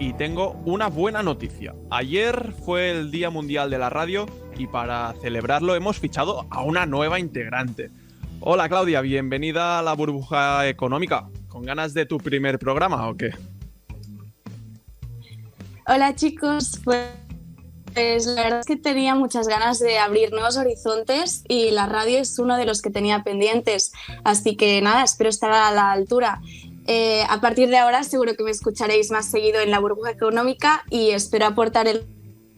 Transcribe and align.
Y 0.00 0.12
tengo 0.14 0.60
una 0.64 0.88
buena 0.88 1.22
noticia. 1.22 1.72
Ayer 1.90 2.52
fue 2.64 2.90
el 2.90 3.12
Día 3.12 3.30
Mundial 3.30 3.70
de 3.70 3.78
la 3.78 3.88
Radio 3.88 4.26
y 4.58 4.66
para 4.66 5.14
celebrarlo 5.22 5.76
hemos 5.76 6.00
fichado 6.00 6.46
a 6.50 6.62
una 6.62 6.84
nueva 6.84 7.20
integrante. 7.20 7.90
Hola 8.40 8.68
Claudia, 8.68 9.00
bienvenida 9.02 9.78
a 9.78 9.82
la 9.82 9.92
burbuja 9.92 10.66
económica. 10.66 11.28
¿Con 11.48 11.62
ganas 11.62 11.94
de 11.94 12.06
tu 12.06 12.18
primer 12.18 12.58
programa 12.58 13.08
o 13.08 13.16
qué? 13.16 13.30
Hola 15.86 16.14
chicos, 16.16 16.80
pues 16.82 17.06
la 18.26 18.42
verdad 18.42 18.60
es 18.60 18.66
que 18.66 18.76
tenía 18.76 19.14
muchas 19.14 19.46
ganas 19.46 19.78
de 19.78 19.98
abrir 19.98 20.32
nuevos 20.32 20.56
horizontes 20.56 21.44
y 21.46 21.70
la 21.70 21.86
radio 21.86 22.18
es 22.18 22.38
uno 22.40 22.56
de 22.56 22.66
los 22.66 22.82
que 22.82 22.90
tenía 22.90 23.22
pendientes. 23.22 23.92
Así 24.24 24.56
que 24.56 24.82
nada, 24.82 25.04
espero 25.04 25.30
estar 25.30 25.52
a 25.52 25.70
la 25.70 25.92
altura. 25.92 26.40
Eh, 26.86 27.24
a 27.28 27.40
partir 27.40 27.68
de 27.68 27.78
ahora 27.78 28.02
seguro 28.04 28.34
que 28.36 28.44
me 28.44 28.50
escucharéis 28.50 29.10
más 29.10 29.26
seguido 29.30 29.60
en 29.60 29.70
la 29.70 29.80
burbuja 29.80 30.10
económica 30.10 30.84
y 30.90 31.10
espero 31.10 31.46
aportar 31.46 31.88
el 31.88 32.06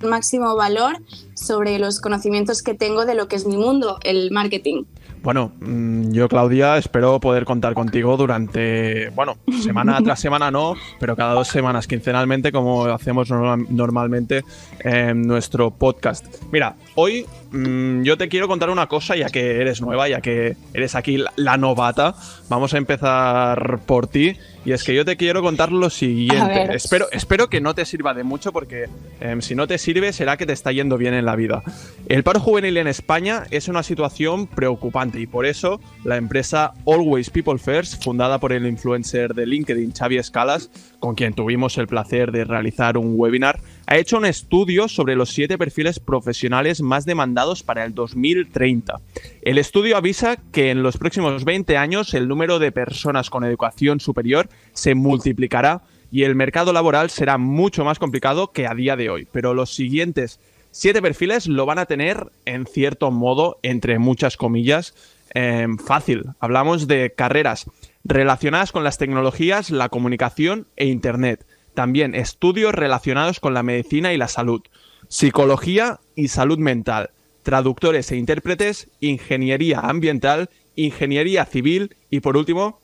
máximo 0.03 0.55
valor 0.55 0.99
sobre 1.35 1.79
los 1.79 2.01
conocimientos 2.01 2.63
que 2.63 2.75
tengo 2.75 3.05
de 3.05 3.15
lo 3.15 3.29
que 3.29 3.37
es 3.37 3.47
mi 3.47 3.57
mundo, 3.57 3.99
el 4.03 4.31
marketing. 4.31 4.85
Bueno, 5.23 5.53
mm, 5.61 6.13
yo 6.13 6.29
Claudia 6.29 6.79
espero 6.79 7.19
poder 7.19 7.45
contar 7.45 7.75
contigo 7.75 8.17
durante, 8.17 9.11
bueno, 9.11 9.37
semana 9.63 10.01
tras 10.05 10.21
semana 10.21 10.51
no, 10.51 10.75
pero 11.01 11.17
cada 11.17 11.35
dos 11.35 11.49
semanas 11.49 11.87
quincenalmente 11.87 12.53
como 12.53 12.85
hacemos 12.85 13.29
normalmente 13.31 14.45
en 14.81 15.23
nuestro 15.23 15.71
podcast. 15.71 16.27
Mira, 16.53 16.77
hoy 17.01 17.27
mm, 17.53 18.03
yo 18.03 18.19
te 18.19 18.29
quiero 18.29 18.49
contar 18.49 18.71
una 18.71 18.89
cosa 18.89 19.15
ya 19.15 19.29
que 19.29 19.61
eres 19.61 19.81
nueva, 19.81 20.09
ya 20.09 20.21
que 20.21 20.57
eres 20.75 20.97
aquí 20.97 21.23
la 21.37 21.57
novata. 21.57 22.17
Vamos 22.49 22.75
a 22.75 22.79
empezar 22.79 23.79
por 23.87 24.09
ti 24.09 24.37
y 24.65 24.73
es 24.73 24.83
que 24.83 24.97
yo 24.97 25.05
te 25.05 25.17
quiero 25.17 25.41
contar 25.41 25.71
lo 25.71 25.91
siguiente. 25.91 26.75
Espero, 26.75 27.07
espero 27.13 27.49
que 27.49 27.61
no 27.61 27.73
te 27.77 27.85
sirva 27.85 28.15
de 28.15 28.25
mucho 28.25 28.53
porque 28.53 28.87
em, 29.21 29.41
si 29.43 29.55
no 29.55 29.69
te 29.69 29.79
sirve 29.79 30.13
será 30.13 30.37
que 30.37 30.45
te 30.45 30.53
está 30.53 30.73
yendo 30.73 30.99
bien 30.99 31.15
en 31.15 31.25
la 31.25 31.37
vida. 31.37 31.63
El 32.09 32.25
paro 32.25 32.41
juvenil 32.41 32.77
en 32.77 32.89
España 32.89 33.45
es 33.53 33.69
una 33.69 33.85
situación 33.85 34.49
preocupante 34.49 35.21
y 35.21 35.29
por 35.29 35.47
eso 35.47 35.81
la 36.03 36.17
empresa 36.17 36.73
Always 36.85 37.31
People 37.31 37.59
First, 37.59 38.03
fundada 38.03 38.41
por 38.41 38.53
el 38.53 38.67
influencer 38.67 39.35
de 39.35 39.47
LinkedIn 39.47 39.93
Xavi 39.93 40.19
Escalas, 40.19 40.69
con 40.99 41.15
quien 41.15 41.33
tuvimos 41.33 41.79
el 41.79 41.87
placer 41.87 42.33
de 42.33 42.45
realizar 42.45 42.99
un 42.99 43.15
webinar, 43.17 43.61
ha 43.91 43.97
hecho 43.97 44.19
un 44.19 44.27
estudio 44.27 44.87
sobre 44.87 45.17
los 45.17 45.31
siete 45.31 45.57
perfiles 45.57 45.99
profesionales 45.99 46.83
más 46.83 47.07
demandados 47.07 47.63
para 47.63 47.87
el 47.87 47.95
2030. 47.95 49.01
El 49.41 49.57
estudio 49.57 49.97
avisa 49.97 50.37
que 50.53 50.71
en 50.71 50.83
los 50.83 50.99
próximos 50.99 51.47
20 51.47 51.79
años 51.79 52.13
el 52.13 52.29
número 52.29 52.59
de 52.59 52.71
personas 52.71 53.31
con 53.31 53.45
educación 53.45 53.99
superior 53.99 54.51
se 54.75 54.95
multiplicará 54.95 55.81
y 56.13 56.25
el 56.25 56.35
mercado 56.35 56.75
laboral 56.75 57.09
será 57.09 57.39
mucho 57.39 57.83
más 57.83 57.99
complicado 57.99 58.53
que 58.53 58.67
a 58.67 58.75
día 58.75 58.95
de 58.95 59.09
hoy. 59.09 59.27
Pero 59.33 59.55
los 59.55 59.75
siguientes 59.75 60.39
siete 60.71 61.01
perfiles 61.01 61.47
lo 61.47 61.65
van 61.65 61.79
a 61.79 61.87
tener 61.87 62.27
en 62.45 62.67
cierto 62.67 63.11
modo, 63.11 63.59
entre 63.63 63.99
muchas 63.99 64.37
comillas, 64.37 64.95
em, 65.33 65.79
fácil. 65.79 66.25
Hablamos 66.41 66.89
de 66.89 67.15
carreras 67.17 67.65
relacionadas 68.05 68.71
con 68.71 68.85
las 68.85 68.99
tecnologías, 68.99 69.71
la 69.71 69.89
comunicación 69.89 70.67
e 70.77 70.85
Internet 70.89 71.47
también 71.79 72.17
estudios 72.17 72.75
relacionados 72.75 73.39
con 73.39 73.55
la 73.55 73.63
medicina 73.63 74.13
y 74.13 74.17
la 74.17 74.27
salud, 74.27 74.63
psicología 75.07 76.01
y 76.17 76.27
salud 76.27 76.59
mental, 76.59 77.11
traductores 77.45 78.11
e 78.11 78.17
intérpretes, 78.17 78.89
ingeniería 78.99 79.79
ambiental, 79.79 80.51
ingeniería 80.75 81.45
civil 81.45 81.95
y 82.11 82.19
por 82.19 82.37
último, 82.37 82.81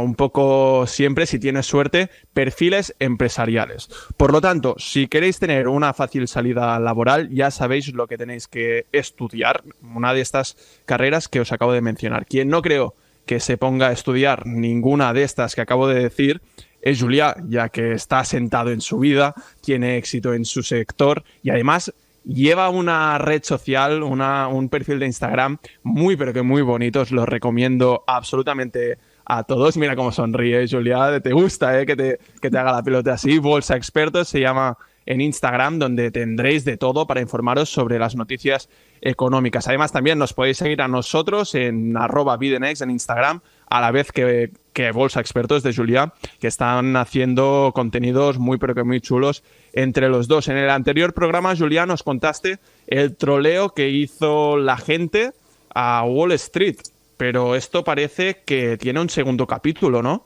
un 0.00 0.14
poco 0.14 0.86
siempre, 0.86 1.26
si 1.26 1.38
tienes 1.38 1.66
suerte, 1.66 2.08
perfiles 2.32 2.96
empresariales. 3.00 3.90
Por 4.16 4.32
lo 4.32 4.40
tanto, 4.40 4.76
si 4.78 5.08
queréis 5.08 5.38
tener 5.38 5.68
una 5.68 5.92
fácil 5.92 6.26
salida 6.26 6.80
laboral, 6.80 7.28
ya 7.28 7.50
sabéis 7.50 7.92
lo 7.92 8.06
que 8.06 8.16
tenéis 8.16 8.48
que 8.48 8.86
estudiar, 8.92 9.62
una 9.94 10.14
de 10.14 10.22
estas 10.22 10.56
carreras 10.86 11.28
que 11.28 11.40
os 11.40 11.52
acabo 11.52 11.74
de 11.74 11.82
mencionar. 11.82 12.24
Quien 12.24 12.48
no 12.48 12.62
creo 12.62 12.94
que 13.26 13.40
se 13.40 13.58
ponga 13.58 13.88
a 13.88 13.92
estudiar 13.92 14.46
ninguna 14.46 15.12
de 15.12 15.22
estas 15.24 15.54
que 15.54 15.60
acabo 15.60 15.86
de 15.86 16.00
decir, 16.00 16.40
es 16.86 17.02
Julia, 17.02 17.34
ya 17.48 17.68
que 17.68 17.94
está 17.94 18.24
sentado 18.24 18.70
en 18.70 18.80
su 18.80 19.00
vida, 19.00 19.34
tiene 19.60 19.96
éxito 19.96 20.32
en 20.32 20.44
su 20.44 20.62
sector 20.62 21.24
y 21.42 21.50
además 21.50 21.92
lleva 22.24 22.68
una 22.68 23.18
red 23.18 23.42
social, 23.42 24.04
un 24.04 24.68
perfil 24.68 25.00
de 25.00 25.06
Instagram 25.06 25.58
muy, 25.82 26.16
pero 26.16 26.32
que 26.32 26.42
muy 26.42 26.62
bonito. 26.62 27.00
Os 27.00 27.10
lo 27.10 27.26
recomiendo 27.26 28.04
absolutamente 28.06 28.98
a 29.24 29.42
todos. 29.42 29.76
Mira 29.76 29.96
cómo 29.96 30.12
sonríe 30.12 30.64
Julia, 30.68 31.18
te 31.20 31.32
gusta 31.32 31.80
¿eh? 31.80 31.86
que, 31.86 31.96
te, 31.96 32.20
que 32.40 32.50
te 32.50 32.56
haga 32.56 32.70
la 32.70 32.84
pelota 32.84 33.14
así. 33.14 33.40
Bolsa 33.40 33.74
Expertos 33.74 34.28
se 34.28 34.38
llama 34.38 34.78
en 35.06 35.20
Instagram, 35.20 35.80
donde 35.80 36.12
tendréis 36.12 36.64
de 36.64 36.76
todo 36.76 37.08
para 37.08 37.20
informaros 37.20 37.68
sobre 37.68 37.98
las 37.98 38.14
noticias 38.14 38.68
económicas. 39.00 39.66
Además, 39.66 39.90
también 39.90 40.18
nos 40.18 40.32
podéis 40.32 40.58
seguir 40.58 40.82
a 40.82 40.88
nosotros 40.88 41.56
en 41.56 41.96
arroba 41.96 42.36
Bidenex 42.36 42.80
en 42.80 42.90
Instagram, 42.90 43.40
a 43.68 43.80
la 43.80 43.90
vez 43.90 44.12
que, 44.12 44.50
Bolsa 44.92 45.20
Expertos 45.20 45.62
de 45.62 45.74
Julia, 45.74 46.12
que 46.38 46.48
están 46.48 46.96
haciendo 46.96 47.72
contenidos 47.74 48.38
muy 48.38 48.58
pero 48.58 48.74
que 48.74 48.84
muy 48.84 49.00
chulos 49.00 49.42
entre 49.72 50.08
los 50.08 50.28
dos. 50.28 50.48
En 50.48 50.56
el 50.56 50.70
anterior 50.70 51.14
programa, 51.14 51.56
Julia, 51.56 51.86
nos 51.86 52.02
contaste 52.02 52.58
el 52.86 53.16
troleo 53.16 53.70
que 53.70 53.88
hizo 53.88 54.56
la 54.56 54.76
gente 54.76 55.32
a 55.74 56.04
Wall 56.04 56.32
Street, 56.32 56.76
pero 57.16 57.54
esto 57.54 57.84
parece 57.84 58.42
que 58.44 58.76
tiene 58.76 59.00
un 59.00 59.08
segundo 59.08 59.46
capítulo, 59.46 60.02
¿no? 60.02 60.24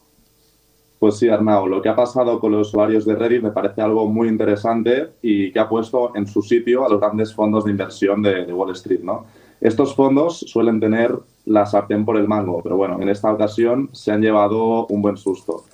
Pues 0.98 1.16
sí, 1.16 1.30
Arnau, 1.30 1.66
lo 1.66 1.80
que 1.80 1.88
ha 1.88 1.96
pasado 1.96 2.38
con 2.40 2.52
los 2.52 2.68
usuarios 2.68 3.06
de 3.06 3.14
Reddit 3.14 3.42
me 3.42 3.52
parece 3.52 3.80
algo 3.80 4.06
muy 4.06 4.28
interesante 4.28 5.12
y 5.22 5.50
que 5.50 5.58
ha 5.58 5.66
puesto 5.66 6.14
en 6.14 6.26
su 6.26 6.42
sitio 6.42 6.84
a 6.84 6.90
los 6.90 7.00
grandes 7.00 7.34
fondos 7.34 7.64
de 7.64 7.70
inversión 7.70 8.20
de 8.20 8.52
Wall 8.52 8.72
Street, 8.72 9.00
¿no? 9.02 9.24
Estos 9.60 9.94
fondos 9.94 10.38
suelen 10.38 10.80
tener 10.80 11.14
la 11.44 11.66
sartén 11.66 12.04
por 12.04 12.16
el 12.16 12.26
mango, 12.26 12.62
pero 12.62 12.76
bueno, 12.76 13.00
en 13.00 13.08
esta 13.08 13.30
ocasión 13.30 13.90
se 13.92 14.10
han 14.10 14.22
llevado 14.22 14.86
un 14.86 15.02
buen 15.02 15.16
susto. 15.16 15.64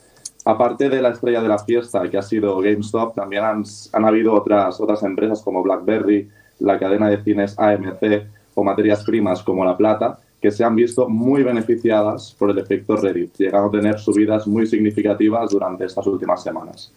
Aparte 0.44 0.88
de 0.88 1.02
la 1.02 1.10
estrella 1.10 1.42
de 1.42 1.48
la 1.48 1.58
fiesta, 1.58 2.08
que 2.08 2.18
ha 2.18 2.22
sido 2.22 2.58
GameStop, 2.58 3.14
también 3.14 3.44
han, 3.44 4.04
habido 4.04 4.32
otras, 4.32 4.80
otras 4.80 5.02
empresas 5.02 5.42
como 5.42 5.62
BlackBerry, 5.62 6.28
la 6.60 6.78
cadena 6.78 7.08
de 7.08 7.22
cines 7.22 7.58
AMC 7.58 8.26
o 8.54 8.64
materias 8.64 9.04
primas 9.04 9.42
como 9.42 9.64
la 9.64 9.76
plata, 9.76 10.18
que 10.40 10.50
se 10.50 10.64
han 10.64 10.76
visto 10.76 11.08
muy 11.08 11.42
beneficiadas 11.42 12.34
por 12.38 12.50
el 12.50 12.58
efecto 12.58 12.96
Reddit, 12.96 13.36
llegando 13.36 13.68
a 13.68 13.80
tener 13.80 13.98
subidas 13.98 14.46
muy 14.46 14.66
significativas 14.66 15.50
durante 15.50 15.84
estas 15.84 16.06
últimas 16.06 16.42
semanas. 16.42 16.92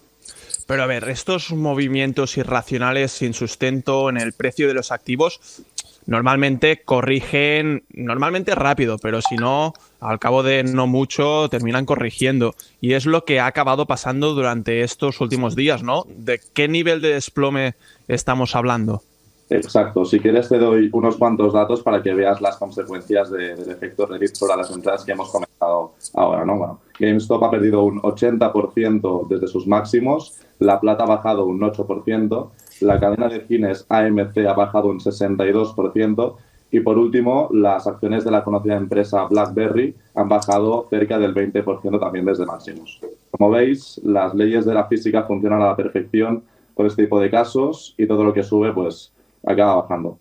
Pero 0.70 0.84
a 0.84 0.86
ver, 0.86 1.10
estos 1.10 1.52
movimientos 1.52 2.38
irracionales 2.38 3.12
sin 3.12 3.34
sustento 3.34 4.08
en 4.08 4.18
el 4.18 4.34
precio 4.34 4.68
de 4.68 4.76
los 4.76 4.92
activos 4.92 5.64
normalmente 6.10 6.82
corrigen, 6.84 7.84
normalmente 7.94 8.56
rápido, 8.56 8.98
pero 8.98 9.22
si 9.22 9.36
no, 9.36 9.74
al 10.00 10.18
cabo 10.18 10.42
de 10.42 10.64
no 10.64 10.88
mucho, 10.88 11.48
terminan 11.50 11.86
corrigiendo. 11.86 12.56
Y 12.82 12.94
es 12.94 13.06
lo 13.06 13.26
que 13.26 13.40
ha 13.40 13.46
acabado 13.46 13.86
pasando 13.86 14.34
durante 14.34 14.82
estos 14.82 15.22
últimos 15.22 15.56
días, 15.56 15.84
¿no? 15.84 16.06
¿De 16.10 16.42
qué 16.56 16.68
nivel 16.68 17.00
de 17.02 17.14
desplome 17.14 17.76
estamos 18.08 18.56
hablando? 18.56 19.04
Exacto. 19.52 20.04
Si 20.04 20.20
quieres 20.20 20.50
te 20.50 20.58
doy 20.58 20.90
unos 20.94 21.16
cuantos 21.16 21.54
datos 21.54 21.84
para 21.84 22.02
que 22.02 22.16
veas 22.16 22.42
las 22.42 22.58
consecuencias 22.58 23.30
del 23.30 23.70
efecto 23.70 24.08
Reddit 24.08 24.40
para 24.40 24.56
las 24.56 24.72
entradas 24.72 25.04
que 25.04 25.12
hemos 25.12 25.32
comentado 25.32 25.94
ahora, 26.16 26.44
¿no? 26.44 26.58
Bueno, 26.58 26.80
GameStop 27.00 27.44
ha 27.44 27.52
perdido 27.52 27.84
un 27.84 28.02
80% 28.02 29.28
desde 29.28 29.48
sus 29.48 29.68
máximos, 29.68 30.40
La 30.58 30.80
Plata 30.80 31.04
ha 31.04 31.08
bajado 31.08 31.46
un 31.46 31.60
8%, 31.60 32.50
la 32.82 33.00
cadena 33.00 33.28
de 33.28 33.46
cines 33.48 33.86
AMC 33.90 34.38
ha 34.48 34.54
bajado 34.54 34.90
un 34.90 35.00
62% 35.00 36.36
y 36.72 36.82
por 36.82 36.98
último, 36.98 37.50
las 37.52 37.88
acciones 37.88 38.24
de 38.24 38.32
la 38.32 38.44
conocida 38.44 38.78
empresa 38.78 39.26
BlackBerry 39.26 39.96
han 40.14 40.30
bajado 40.30 40.86
cerca 40.90 41.18
del 41.18 41.34
20% 41.34 42.00
también 42.00 42.26
desde 42.26 42.46
máximos. 42.46 43.02
Como 43.32 43.50
veis, 43.50 44.00
las 44.04 44.36
leyes 44.36 44.66
de 44.66 44.76
la 44.76 44.86
física 44.86 45.24
funcionan 45.24 45.62
a 45.62 45.68
la 45.68 45.76
perfección 45.76 46.44
con 46.76 46.86
este 46.86 47.04
tipo 47.04 47.20
de 47.20 47.32
casos 47.32 47.96
y 47.98 48.06
todo 48.06 48.24
lo 48.24 48.34
que 48.34 48.44
sube 48.44 48.72
pues 48.72 49.12
acaba 49.46 49.82
bajando. 49.82 50.20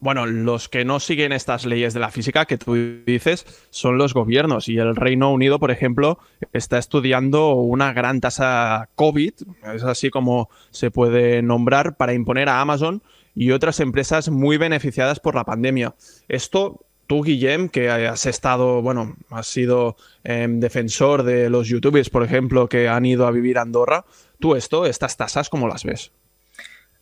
Bueno, 0.00 0.26
los 0.26 0.68
que 0.68 0.84
no 0.84 1.00
siguen 1.00 1.32
estas 1.32 1.66
leyes 1.66 1.92
de 1.92 1.98
la 1.98 2.12
física 2.12 2.44
que 2.44 2.56
tú 2.56 2.74
dices 3.04 3.44
son 3.70 3.98
los 3.98 4.14
gobiernos 4.14 4.68
y 4.68 4.78
el 4.78 4.94
Reino 4.94 5.32
Unido, 5.32 5.58
por 5.58 5.72
ejemplo, 5.72 6.20
está 6.52 6.78
estudiando 6.78 7.54
una 7.54 7.92
gran 7.92 8.20
tasa 8.20 8.90
COVID, 8.94 9.32
es 9.74 9.82
así 9.82 10.10
como 10.10 10.50
se 10.70 10.92
puede 10.92 11.42
nombrar, 11.42 11.96
para 11.96 12.14
imponer 12.14 12.48
a 12.48 12.60
Amazon 12.60 13.02
y 13.34 13.50
otras 13.50 13.80
empresas 13.80 14.28
muy 14.28 14.56
beneficiadas 14.56 15.18
por 15.18 15.34
la 15.34 15.44
pandemia. 15.44 15.96
Esto 16.28 16.86
tú, 17.08 17.24
Guillem, 17.24 17.68
que 17.68 17.90
has 17.90 18.26
estado, 18.26 18.82
bueno, 18.82 19.16
has 19.30 19.48
sido 19.48 19.96
em, 20.22 20.60
defensor 20.60 21.24
de 21.24 21.50
los 21.50 21.66
youtubers, 21.66 22.08
por 22.10 22.22
ejemplo, 22.22 22.68
que 22.68 22.88
han 22.88 23.04
ido 23.04 23.26
a 23.26 23.32
vivir 23.32 23.58
a 23.58 23.62
Andorra, 23.62 24.04
tú 24.38 24.54
esto, 24.54 24.86
estas 24.86 25.16
tasas, 25.16 25.48
¿cómo 25.48 25.66
las 25.66 25.82
ves? 25.82 26.12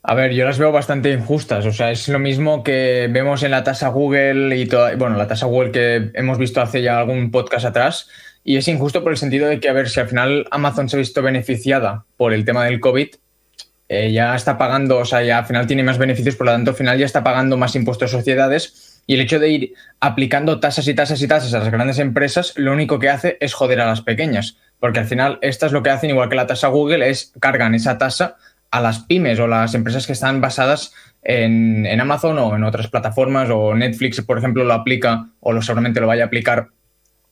A 0.09 0.15
ver, 0.15 0.31
yo 0.35 0.45
las 0.45 0.57
veo 0.57 0.71
bastante 0.71 1.11
injustas. 1.11 1.67
O 1.67 1.73
sea, 1.73 1.91
es 1.91 2.09
lo 2.09 2.21
mismo 2.21 2.63
que 2.63 3.09
vemos 3.11 3.43
en 3.43 3.51
la 3.51 3.65
tasa 3.65 3.89
Google 3.89 4.57
y 4.57 4.67
toda, 4.67 4.95
bueno, 4.95 5.17
la 5.17 5.27
tasa 5.27 5.47
Google 5.47 5.73
que 5.73 6.13
hemos 6.15 6.39
visto 6.39 6.61
hace 6.61 6.81
ya 6.81 7.01
algún 7.01 7.33
podcast 7.33 7.67
atrás. 7.67 8.09
Y 8.45 8.57
es 8.57 8.69
injusto 8.69 9.03
por 9.03 9.11
el 9.11 9.19
sentido 9.19 9.49
de 9.49 9.59
que, 9.59 9.69
a 9.69 9.73
ver, 9.73 9.89
si 9.89 9.99
al 9.99 10.07
final 10.07 10.47
Amazon 10.53 10.89
se 10.89 10.95
ha 10.95 11.01
visto 11.01 11.23
beneficiada 11.23 12.05
por 12.17 12.33
el 12.33 12.45
tema 12.45 12.65
del 12.65 12.79
COVID, 12.79 13.09
eh, 13.89 14.13
ya 14.13 14.37
está 14.37 14.57
pagando, 14.57 14.99
o 14.99 15.05
sea, 15.05 15.25
ya 15.25 15.39
al 15.39 15.47
final 15.47 15.67
tiene 15.67 15.83
más 15.83 15.99
beneficios, 15.99 16.37
por 16.37 16.47
lo 16.47 16.53
tanto, 16.53 16.71
al 16.71 16.77
final 16.77 16.99
ya 16.99 17.07
está 17.07 17.25
pagando 17.25 17.57
más 17.57 17.75
impuestos 17.75 18.15
a 18.15 18.19
sociedades. 18.19 19.03
Y 19.09 19.15
el 19.15 19.23
hecho 19.23 19.41
de 19.41 19.49
ir 19.49 19.75
aplicando 19.99 20.61
tasas 20.61 20.87
y 20.87 20.95
tasas 20.95 21.21
y 21.21 21.27
tasas 21.27 21.53
a 21.53 21.59
las 21.59 21.71
grandes 21.73 21.99
empresas, 21.99 22.53
lo 22.55 22.73
único 22.73 23.01
que 23.01 23.09
hace 23.09 23.39
es 23.41 23.55
joder 23.55 23.81
a 23.81 23.87
las 23.87 24.03
pequeñas. 24.03 24.57
Porque 24.79 25.01
al 25.01 25.07
final, 25.07 25.41
estas 25.43 25.73
lo 25.73 25.83
que 25.83 25.91
hacen, 25.91 26.11
igual 26.11 26.29
que 26.29 26.37
la 26.37 26.47
tasa 26.47 26.69
Google, 26.69 27.09
es 27.11 27.33
cargan 27.41 27.75
esa 27.75 27.99
tasa 27.99 28.37
a 28.71 28.81
las 28.81 29.01
pymes 29.01 29.39
o 29.39 29.47
las 29.47 29.75
empresas 29.75 30.07
que 30.07 30.13
están 30.13 30.41
basadas 30.41 30.93
en, 31.23 31.87
en, 31.87 32.01
Amazon 32.01 32.39
o 32.39 32.55
en 32.55 32.65
otras 32.65 32.89
plataformas 32.89 33.49
o 33.51 33.75
Netflix, 33.75 34.21
por 34.23 34.39
ejemplo, 34.39 34.65
lo 34.65 34.75
aplica 34.75 35.27
o 35.41 35.53
lo, 35.53 35.63
seguramente 35.63 36.01
lo 36.01 36.07
vaya 36.07 36.25
a 36.25 36.27
aplicar 36.27 36.69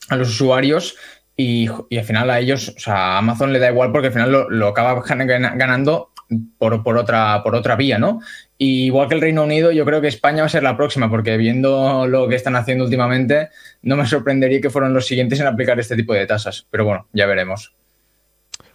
a 0.08 0.16
los 0.16 0.28
usuarios 0.28 0.96
y, 1.36 1.68
y, 1.88 1.98
al 1.98 2.04
final 2.04 2.30
a 2.30 2.40
ellos, 2.40 2.74
o 2.76 2.80
sea, 2.80 2.94
a 2.94 3.18
Amazon 3.18 3.52
le 3.52 3.58
da 3.58 3.70
igual 3.70 3.92
porque 3.92 4.08
al 4.08 4.12
final 4.12 4.32
lo, 4.32 4.50
lo 4.50 4.68
acaba 4.68 5.02
ganando 5.02 6.12
por, 6.58 6.82
por, 6.82 6.96
otra, 6.96 7.42
por 7.42 7.54
otra 7.54 7.76
vía, 7.76 7.98
¿no? 7.98 8.20
Y 8.58 8.86
igual 8.86 9.08
que 9.08 9.14
el 9.14 9.20
Reino 9.20 9.44
Unido, 9.44 9.72
yo 9.72 9.84
creo 9.84 10.00
que 10.00 10.08
España 10.08 10.42
va 10.42 10.46
a 10.46 10.50
ser 10.50 10.62
la 10.62 10.76
próxima, 10.76 11.10
porque 11.10 11.36
viendo 11.36 12.06
lo 12.06 12.28
que 12.28 12.36
están 12.36 12.56
haciendo 12.56 12.84
últimamente, 12.84 13.50
no 13.82 13.96
me 13.96 14.06
sorprendería 14.06 14.60
que 14.60 14.70
fueran 14.70 14.94
los 14.94 15.06
siguientes 15.06 15.40
en 15.40 15.46
aplicar 15.46 15.78
este 15.78 15.96
tipo 15.96 16.14
de 16.14 16.26
tasas. 16.26 16.66
Pero 16.70 16.84
bueno, 16.84 17.08
ya 17.12 17.26
veremos. 17.26 17.74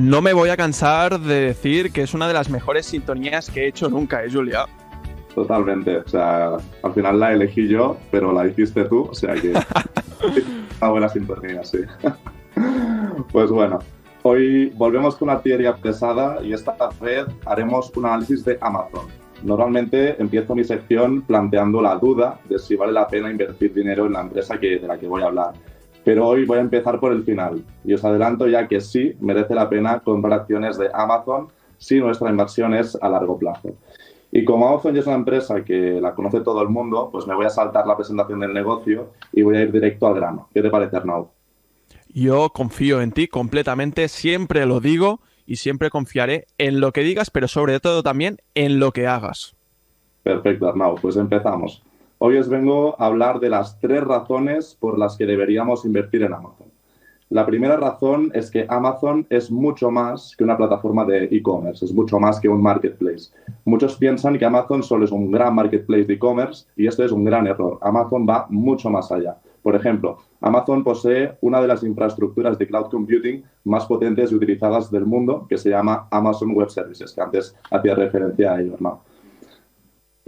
No 0.00 0.22
me 0.22 0.32
voy 0.32 0.48
a 0.48 0.56
cansar 0.56 1.20
de 1.20 1.40
decir 1.42 1.92
que 1.92 2.00
es 2.00 2.14
una 2.14 2.26
de 2.26 2.32
las 2.32 2.48
mejores 2.48 2.86
sintonías 2.86 3.50
que 3.50 3.64
he 3.64 3.68
hecho 3.68 3.90
nunca, 3.90 4.24
¿eh, 4.24 4.30
Julia? 4.32 4.64
Totalmente. 5.34 5.98
O 5.98 6.08
sea, 6.08 6.56
al 6.82 6.94
final 6.94 7.20
la 7.20 7.34
elegí 7.34 7.68
yo, 7.68 7.98
pero 8.10 8.32
la 8.32 8.46
hiciste 8.46 8.84
tú, 8.84 9.08
o 9.10 9.14
sea 9.14 9.34
que. 9.34 9.52
una 10.80 10.90
buena 10.90 11.08
sintonía, 11.10 11.62
sí. 11.64 11.80
pues 13.30 13.50
bueno, 13.50 13.80
hoy 14.22 14.70
volvemos 14.70 15.16
con 15.16 15.28
una 15.28 15.42
teoría 15.42 15.76
pesada 15.76 16.42
y 16.42 16.54
esta 16.54 16.74
vez 16.98 17.26
haremos 17.44 17.92
un 17.94 18.06
análisis 18.06 18.42
de 18.46 18.56
Amazon. 18.62 19.06
Normalmente 19.42 20.16
empiezo 20.18 20.54
mi 20.54 20.64
sección 20.64 21.20
planteando 21.20 21.82
la 21.82 21.96
duda 21.96 22.40
de 22.48 22.58
si 22.58 22.74
vale 22.74 22.92
la 22.92 23.06
pena 23.06 23.30
invertir 23.30 23.74
dinero 23.74 24.06
en 24.06 24.14
la 24.14 24.22
empresa 24.22 24.58
que, 24.58 24.78
de 24.78 24.88
la 24.88 24.98
que 24.98 25.06
voy 25.06 25.20
a 25.20 25.26
hablar. 25.26 25.52
Pero 26.04 26.26
hoy 26.26 26.44
voy 26.44 26.58
a 26.58 26.62
empezar 26.62 26.98
por 26.98 27.12
el 27.12 27.22
final 27.22 27.62
y 27.84 27.92
os 27.92 28.04
adelanto 28.04 28.46
ya 28.46 28.66
que 28.68 28.80
sí 28.80 29.14
merece 29.20 29.54
la 29.54 29.68
pena 29.68 30.00
comprar 30.00 30.40
acciones 30.40 30.78
de 30.78 30.88
Amazon 30.92 31.48
si 31.78 31.98
nuestra 31.98 32.30
inversión 32.30 32.74
es 32.74 32.96
a 33.00 33.08
largo 33.08 33.38
plazo. 33.38 33.74
Y 34.32 34.44
como 34.44 34.68
Amazon 34.68 34.94
ya 34.94 35.00
es 35.00 35.06
una 35.06 35.16
empresa 35.16 35.64
que 35.64 36.00
la 36.00 36.14
conoce 36.14 36.40
todo 36.40 36.62
el 36.62 36.68
mundo, 36.68 37.08
pues 37.10 37.26
me 37.26 37.34
voy 37.34 37.46
a 37.46 37.50
saltar 37.50 37.86
la 37.86 37.96
presentación 37.96 38.40
del 38.40 38.52
negocio 38.52 39.10
y 39.32 39.42
voy 39.42 39.56
a 39.56 39.62
ir 39.62 39.72
directo 39.72 40.06
al 40.06 40.14
grano. 40.14 40.48
¿Qué 40.54 40.62
te 40.62 40.70
parece, 40.70 40.96
Arnau? 40.96 41.30
Yo 42.08 42.50
confío 42.50 43.00
en 43.00 43.12
ti 43.12 43.28
completamente, 43.28 44.08
siempre 44.08 44.66
lo 44.66 44.80
digo 44.80 45.20
y 45.46 45.56
siempre 45.56 45.90
confiaré 45.90 46.46
en 46.58 46.80
lo 46.80 46.92
que 46.92 47.02
digas, 47.02 47.30
pero 47.30 47.48
sobre 47.48 47.80
todo 47.80 48.02
también 48.02 48.38
en 48.54 48.78
lo 48.78 48.92
que 48.92 49.06
hagas. 49.06 49.56
Perfecto, 50.22 50.68
Arnau, 50.68 50.96
pues 50.96 51.16
empezamos. 51.16 51.82
Hoy 52.22 52.36
os 52.36 52.50
vengo 52.50 52.96
a 53.00 53.06
hablar 53.06 53.40
de 53.40 53.48
las 53.48 53.80
tres 53.80 54.04
razones 54.04 54.76
por 54.78 54.98
las 54.98 55.16
que 55.16 55.24
deberíamos 55.24 55.86
invertir 55.86 56.22
en 56.22 56.34
Amazon. 56.34 56.66
La 57.30 57.46
primera 57.46 57.78
razón 57.78 58.30
es 58.34 58.50
que 58.50 58.66
Amazon 58.68 59.26
es 59.30 59.50
mucho 59.50 59.90
más 59.90 60.36
que 60.36 60.44
una 60.44 60.58
plataforma 60.58 61.06
de 61.06 61.24
e-commerce, 61.30 61.82
es 61.82 61.94
mucho 61.94 62.20
más 62.20 62.38
que 62.38 62.50
un 62.50 62.60
marketplace. 62.60 63.30
Muchos 63.64 63.96
piensan 63.96 64.38
que 64.38 64.44
Amazon 64.44 64.82
solo 64.82 65.06
es 65.06 65.12
un 65.12 65.30
gran 65.30 65.54
marketplace 65.54 66.04
de 66.04 66.12
e-commerce 66.12 66.66
y 66.76 66.88
esto 66.88 67.02
es 67.02 67.10
un 67.10 67.24
gran 67.24 67.46
error. 67.46 67.78
Amazon 67.80 68.26
va 68.28 68.44
mucho 68.50 68.90
más 68.90 69.10
allá. 69.10 69.38
Por 69.62 69.74
ejemplo, 69.74 70.18
Amazon 70.42 70.84
posee 70.84 71.38
una 71.40 71.62
de 71.62 71.68
las 71.68 71.82
infraestructuras 71.82 72.58
de 72.58 72.66
cloud 72.66 72.90
computing 72.90 73.42
más 73.64 73.86
potentes 73.86 74.30
y 74.30 74.34
utilizadas 74.34 74.90
del 74.90 75.06
mundo, 75.06 75.46
que 75.48 75.56
se 75.56 75.70
llama 75.70 76.06
Amazon 76.10 76.52
Web 76.52 76.68
Services, 76.68 77.14
que 77.14 77.20
antes 77.22 77.56
hacía 77.70 77.94
referencia 77.94 78.52
a 78.52 78.60
ellos. 78.60 78.78
¿no? 78.78 79.00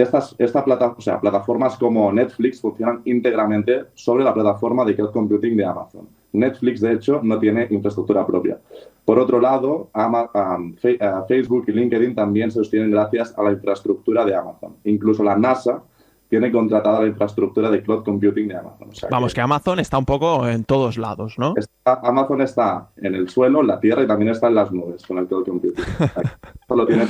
Estas, 0.03 0.35
esta 0.39 0.65
plata, 0.65 0.95
o 0.97 1.01
sea, 1.01 1.21
plataformas 1.21 1.77
como 1.77 2.13
Netflix 2.13 2.61
funcionan 2.61 3.03
íntegramente 3.05 3.85
sobre 3.95 4.25
la 4.25 4.35
plataforma 4.35 4.85
de 4.85 4.97
cloud 4.97 5.13
computing 5.13 5.57
de 5.57 5.65
Amazon. 5.65 6.09
Netflix, 6.33 6.81
de 6.81 6.95
hecho, 6.95 7.21
no 7.23 7.39
tiene 7.39 7.67
infraestructura 7.71 8.27
propia. 8.27 8.59
Por 9.05 9.19
otro 9.19 9.41
lado, 9.41 9.91
Ama, 9.93 10.31
um, 10.35 10.75
fe, 10.75 10.99
uh, 11.01 11.27
Facebook 11.27 11.65
y 11.69 11.73
LinkedIn 11.73 12.15
también 12.15 12.51
se 12.51 12.59
sostienen 12.59 12.91
gracias 12.91 13.37
a 13.37 13.43
la 13.43 13.53
infraestructura 13.53 14.25
de 14.25 14.35
Amazon. 14.35 14.77
Incluso 14.85 15.23
la 15.23 15.37
NASA 15.37 15.83
tiene 16.29 16.51
contratada 16.51 17.01
la 17.01 17.09
infraestructura 17.09 17.71
de 17.71 17.83
cloud 17.83 18.05
computing 18.05 18.49
de 18.49 18.57
Amazon. 18.57 18.89
O 18.89 18.95
sea 18.95 19.09
Vamos, 19.11 19.33
que, 19.33 19.37
que, 19.37 19.41
Amazon 19.43 19.79
está 19.81 19.99
un 19.99 20.07
poco 20.07 20.49
en 20.49 20.65
todos 20.65 20.97
lados, 20.97 21.35
¿no? 21.39 21.53
Está, 21.57 22.01
Amazon 22.03 22.41
está 22.41 22.89
en 22.97 23.15
el 23.15 23.29
suelo, 23.29 23.61
en 23.61 23.67
la 23.67 23.79
tierra 23.79 24.03
y 24.03 24.07
también 24.07 24.31
está 24.31 24.49
en 24.49 24.55
las 24.55 24.73
nubes 24.73 25.05
con 25.07 25.19
el 25.19 25.27
cloud 25.27 25.45
computing. 25.45 25.85
Solo 26.69 26.87
tiene 26.87 27.07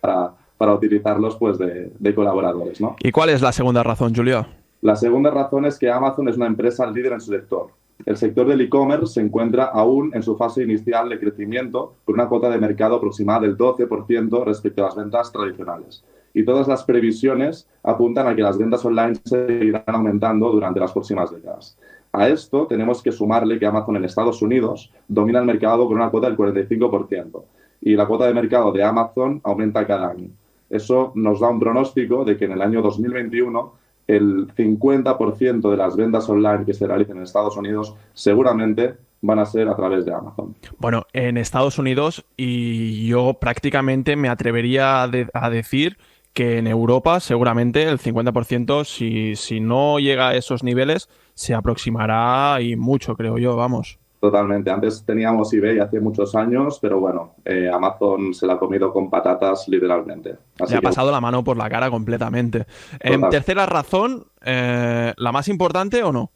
para 0.00 0.34
para 0.58 0.74
utilizarlos 0.74 1.36
pues, 1.36 1.58
de, 1.58 1.90
de, 1.98 2.14
colaboradores. 2.14 2.80
¿no? 2.80 2.96
¿Y 3.00 3.12
cuál 3.12 3.30
es 3.30 3.42
la 3.42 3.52
segunda 3.52 3.82
razón, 3.82 4.14
Julio? 4.14 4.46
La 4.82 4.96
segunda 4.96 5.30
razón 5.30 5.64
es 5.64 5.78
que 5.78 5.90
Amazon 5.90 6.28
es 6.28 6.36
una 6.36 6.46
empresa 6.46 6.86
líder 6.90 7.12
en 7.12 7.20
su 7.20 7.32
sector. 7.32 7.68
El 8.04 8.16
sector 8.16 8.46
del 8.46 8.60
e-commerce 8.60 9.14
se 9.14 9.20
encuentra 9.20 9.64
aún 9.64 10.10
en 10.14 10.22
su 10.22 10.36
fase 10.36 10.62
inicial 10.62 11.08
de 11.08 11.18
crecimiento, 11.18 11.94
con 12.04 12.14
una 12.14 12.28
cuota 12.28 12.50
de 12.50 12.58
mercado 12.58 12.96
aproximada 12.96 13.40
del 13.40 13.56
12% 13.56 14.44
respecto 14.44 14.82
a 14.82 14.86
las 14.86 14.96
ventas 14.96 15.32
tradicionales. 15.32 16.04
Y 16.34 16.44
todas 16.44 16.68
las 16.68 16.84
previsiones 16.84 17.66
apuntan 17.82 18.28
a 18.28 18.36
que 18.36 18.42
las 18.42 18.58
ventas 18.58 18.84
online 18.84 19.14
seguirán 19.24 19.82
aumentando 19.86 20.52
durante 20.52 20.78
las 20.78 20.92
próximas 20.92 21.32
décadas. 21.32 21.78
A 22.12 22.28
esto 22.28 22.66
tenemos 22.66 23.02
que 23.02 23.12
sumarle 23.12 23.58
que 23.58 23.66
Amazon 23.66 23.96
en 23.96 24.04
Estados 24.04 24.42
Unidos 24.42 24.92
domina 25.08 25.38
el 25.38 25.46
mercado 25.46 25.86
con 25.86 25.96
una 25.96 26.10
cuota 26.10 26.28
del 26.28 26.36
45% 26.36 27.42
y 27.80 27.94
la 27.94 28.06
cuota 28.06 28.26
de 28.26 28.34
mercado 28.34 28.72
de 28.72 28.82
Amazon 28.82 29.40
aumenta 29.44 29.86
cada 29.86 30.10
año. 30.10 30.28
Eso 30.70 31.12
nos 31.14 31.40
da 31.40 31.48
un 31.48 31.60
pronóstico 31.60 32.24
de 32.24 32.36
que 32.36 32.46
en 32.46 32.52
el 32.52 32.62
año 32.62 32.82
2021 32.82 33.72
el 34.06 34.48
50% 34.54 35.70
de 35.70 35.76
las 35.76 35.96
ventas 35.96 36.28
online 36.28 36.64
que 36.64 36.74
se 36.74 36.86
realicen 36.86 37.16
en 37.16 37.24
Estados 37.24 37.56
Unidos 37.56 37.94
seguramente 38.14 38.94
van 39.22 39.38
a 39.38 39.46
ser 39.46 39.68
a 39.68 39.76
través 39.76 40.04
de 40.04 40.14
Amazon. 40.14 40.54
Bueno, 40.78 41.04
en 41.12 41.36
Estados 41.36 41.78
Unidos 41.78 42.24
y 42.36 43.06
yo 43.06 43.34
prácticamente 43.34 44.14
me 44.16 44.28
atrevería 44.28 45.02
a, 45.02 45.50
decir 45.50 45.98
que 46.32 46.58
en 46.58 46.66
Europa 46.66 47.18
seguramente 47.20 47.84
el 47.84 47.98
50%, 47.98 48.84
si, 48.84 49.34
si 49.36 49.60
no 49.60 49.98
llega 49.98 50.28
a 50.28 50.34
esos 50.34 50.62
niveles, 50.62 51.08
se 51.34 51.54
aproximará 51.54 52.60
y 52.60 52.76
mucho, 52.76 53.16
creo 53.16 53.38
yo, 53.38 53.56
vamos. 53.56 53.98
Totalmente. 54.20 54.70
Antes 54.70 55.04
teníamos 55.04 55.52
eBay 55.52 55.78
hace 55.78 56.00
muchos 56.00 56.34
años, 56.34 56.78
pero 56.80 56.98
bueno, 57.00 57.34
eh, 57.44 57.70
Amazon 57.72 58.32
se 58.32 58.46
la 58.46 58.54
ha 58.54 58.58
comido 58.58 58.92
con 58.92 59.10
patatas 59.10 59.68
literalmente. 59.68 60.36
Le 60.68 60.76
ha 60.76 60.80
pasado 60.80 61.12
la 61.12 61.20
mano 61.20 61.44
por 61.44 61.56
la 61.56 61.68
cara 61.68 61.90
completamente. 61.90 62.66
En 63.00 63.28
tercera 63.28 63.66
razón, 63.66 64.24
eh, 64.44 65.12
¿la 65.16 65.32
más 65.32 65.48
importante 65.48 66.02
o 66.02 66.12
no? 66.12 66.30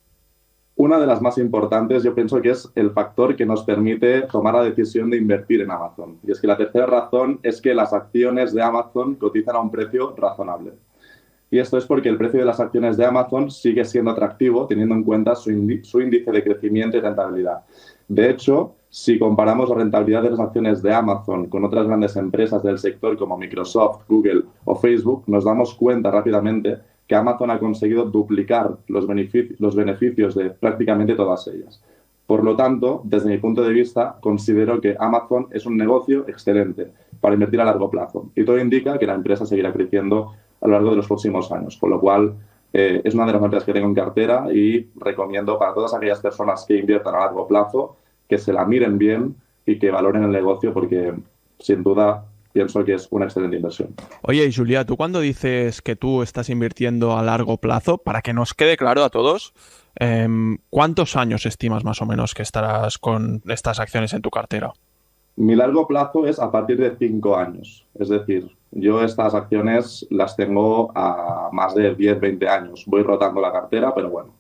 Una 0.77 0.99
de 0.99 1.07
las 1.07 1.21
más 1.21 1.37
importantes 1.37 2.03
yo 2.03 2.15
pienso 2.15 2.41
que 2.41 2.51
es 2.51 2.71
el 2.75 2.91
factor 2.93 3.37
que 3.37 3.45
nos 3.45 3.65
permite 3.65 4.23
tomar 4.23 4.55
la 4.55 4.63
decisión 4.63 5.11
de 5.11 5.19
invertir 5.19 5.61
en 5.61 5.71
Amazon. 5.71 6.19
Y 6.27 6.33
es 6.33 6.41
que 6.41 6.47
la 6.47 6.57
tercera 6.57 6.87
razón 6.87 7.39
es 7.43 7.61
que 7.61 7.75
las 7.75 7.93
acciones 7.93 8.55
de 8.55 8.63
Amazon 8.63 9.17
cotizan 9.17 9.57
a 9.57 9.61
un 9.61 9.71
precio 9.71 10.15
razonable. 10.17 10.73
Y 11.51 11.59
esto 11.59 11.77
es 11.77 11.85
porque 11.85 12.09
el 12.09 12.17
precio 12.17 12.39
de 12.39 12.47
las 12.47 12.61
acciones 12.61 12.97
de 12.97 13.05
Amazon 13.05 13.51
sigue 13.51 13.85
siendo 13.85 14.13
atractivo 14.13 14.67
teniendo 14.67 14.95
en 14.95 15.03
cuenta 15.03 15.35
su, 15.35 15.51
índice 15.51 16.33
de 16.33 16.45
crecimiento 16.45 16.97
y 16.97 17.01
rentabilidad. 17.01 17.65
De 18.07 18.31
hecho, 18.31 18.75
si 18.89 19.19
comparamos 19.19 19.69
la 19.69 19.77
rentabilidad 19.77 20.23
de 20.23 20.31
las 20.31 20.41
acciones 20.41 20.83
de 20.83 20.95
Amazon 20.95 21.47
con 21.47 21.65
otras 21.65 21.87
grandes 21.87 22.15
empresas 22.17 22.63
del 22.63 22.79
sector 22.79 23.17
como 23.17 23.37
Microsoft, 23.37 24.03
Google 24.09 24.43
o 24.65 24.77
Facebook, 24.77 25.25
nos 25.27 25.45
damos 25.45 25.75
cuenta 25.75 26.11
rápidamente 26.11 26.79
que 27.07 27.17
Amazon 27.17 27.51
ha 27.51 27.59
conseguido 27.59 28.05
duplicar 28.05 28.77
los, 28.87 29.05
beneficios 29.07 30.35
de 30.37 30.51
prácticamente 30.51 31.17
todas 31.17 31.49
ellas. 31.49 31.83
Por 32.27 32.45
lo 32.45 32.55
tanto, 32.55 33.03
desde 33.03 33.29
mi 33.29 33.39
punto 33.39 33.63
de 33.63 33.73
vista, 33.73 34.17
considero 34.21 34.81
que 34.81 34.95
Amazon 34.97 35.49
es 35.51 35.67
un 35.67 35.77
negocio 35.77 36.29
excelente 36.29 36.93
para 37.21 37.35
invertir 37.35 37.61
a 37.61 37.65
largo 37.65 37.91
plazo 37.91 38.31
y 38.35 38.45
todo 38.45 38.59
indica 38.59 38.99
que 38.99 39.07
la 39.07 39.15
empresa 39.15 39.47
seguirá 39.47 39.73
creciendo 39.73 40.33
a 40.61 40.67
lo 40.67 40.73
largo 40.75 40.91
de 40.91 40.97
los 40.97 41.07
próximos 41.07 41.51
años, 41.53 41.77
con 41.77 41.91
lo 41.91 42.01
cual 42.01 42.35
eh, 42.73 43.01
es 43.05 43.15
una 43.15 43.27
de 43.27 43.33
las 43.33 43.43
empresas 43.43 43.67
que 43.67 43.73
tengo 43.73 43.89
en 43.89 43.95
cartera 43.95 44.47
y 44.53 44.89
recomiendo 44.97 45.59
para 45.59 45.75
todas 45.75 45.95
aquellas 45.95 46.21
personas 46.21 46.65
que 46.67 46.77
inviertan 46.77 47.15
a 47.15 47.21
largo 47.21 47.47
plazo 47.47 47.97
que 48.29 48.39
se 48.39 48.53
la 48.53 48.65
miren 48.65 48.97
bien 48.97 49.37
y 49.67 49.79
que 49.79 49.91
valoren 49.91 50.23
el 50.23 50.31
negocio 50.31 50.73
porque 50.73 51.15
sin 51.59 51.83
duda 51.83 52.25
pienso 52.53 52.85
que 52.85 52.95
es 52.95 53.09
una 53.11 53.27
excelente 53.27 53.57
inversión. 53.57 53.95
Oye, 54.23 54.45
y 54.45 54.53
Julia, 54.53 54.85
tú 54.85 54.97
cuando 54.97 55.21
dices 55.21 55.83
que 55.83 55.97
tú 55.97 56.23
estás 56.23 56.49
invirtiendo 56.49 57.17
a 57.17 57.23
largo 57.23 57.59
plazo, 57.59 57.99
para 57.99 58.23
que 58.23 58.33
nos 58.33 58.55
quede 58.55 58.77
claro 58.77 59.05
a 59.05 59.11
todos, 59.11 59.53
em, 59.97 60.59
¿cuántos 60.69 61.17
años 61.17 61.47
estimas 61.47 61.85
más 61.85 62.03
o 62.03 62.07
menos 62.07 62.35
que 62.35 62.43
estarás 62.43 62.99
con 62.99 63.43
estas 63.47 63.79
acciones 63.79 64.13
en 64.13 64.23
tu 64.23 64.31
cartera? 64.31 64.73
Mi 65.37 65.57
largo 65.57 65.87
plazo 65.87 66.27
es 66.27 66.39
a 66.39 66.51
partir 66.51 66.79
de 66.79 66.97
cinco 66.97 67.37
años. 67.37 67.87
Es 67.95 68.09
decir, 68.09 68.51
yo 68.73 69.03
estas 69.03 69.35
acciones 69.35 70.07
las 70.11 70.37
tengo 70.37 70.93
a 70.95 71.49
más 71.53 71.75
de 71.75 71.95
10, 71.95 72.21
20 72.21 72.49
años. 72.49 72.85
Voy 72.87 73.03
rotando 73.03 73.41
la 73.41 73.53
cartera, 73.53 73.95
pero 73.95 74.11
bueno, 74.11 74.35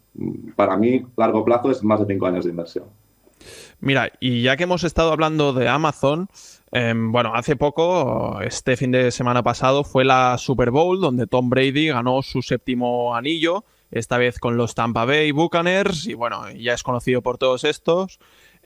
para 0.56 0.76
mí 0.76 1.04
largo 1.16 1.44
plazo 1.44 1.70
es 1.70 1.82
más 1.82 2.00
de 2.00 2.06
cinco 2.06 2.26
años 2.26 2.44
de 2.44 2.50
inversión. 2.50 2.84
Mira, 3.80 4.12
y 4.20 4.42
ya 4.42 4.56
que 4.56 4.64
hemos 4.64 4.84
estado 4.84 5.10
hablando 5.10 5.54
de 5.54 5.66
Amazon, 5.66 6.28
em, 6.70 7.10
bueno, 7.12 7.34
hace 7.34 7.56
poco, 7.56 8.40
este 8.42 8.76
fin 8.76 8.92
de 8.92 9.10
semana 9.10 9.42
pasado, 9.42 9.84
fue 9.84 10.04
la 10.04 10.36
Super 10.36 10.70
Bowl 10.70 11.00
donde 11.00 11.26
Tom 11.26 11.48
Brady 11.48 11.88
ganó 11.88 12.20
su 12.22 12.42
séptimo 12.42 13.14
anillo, 13.16 13.64
esta 13.90 14.18
vez 14.18 14.38
con 14.38 14.58
los 14.58 14.74
Tampa 14.74 15.06
Bay 15.06 15.32
Buccaneers, 15.32 16.06
y 16.06 16.14
bueno, 16.14 16.50
ya 16.50 16.74
es 16.74 16.82
conocido 16.82 17.22
por 17.22 17.38
todos 17.38 17.64
estos. 17.64 18.18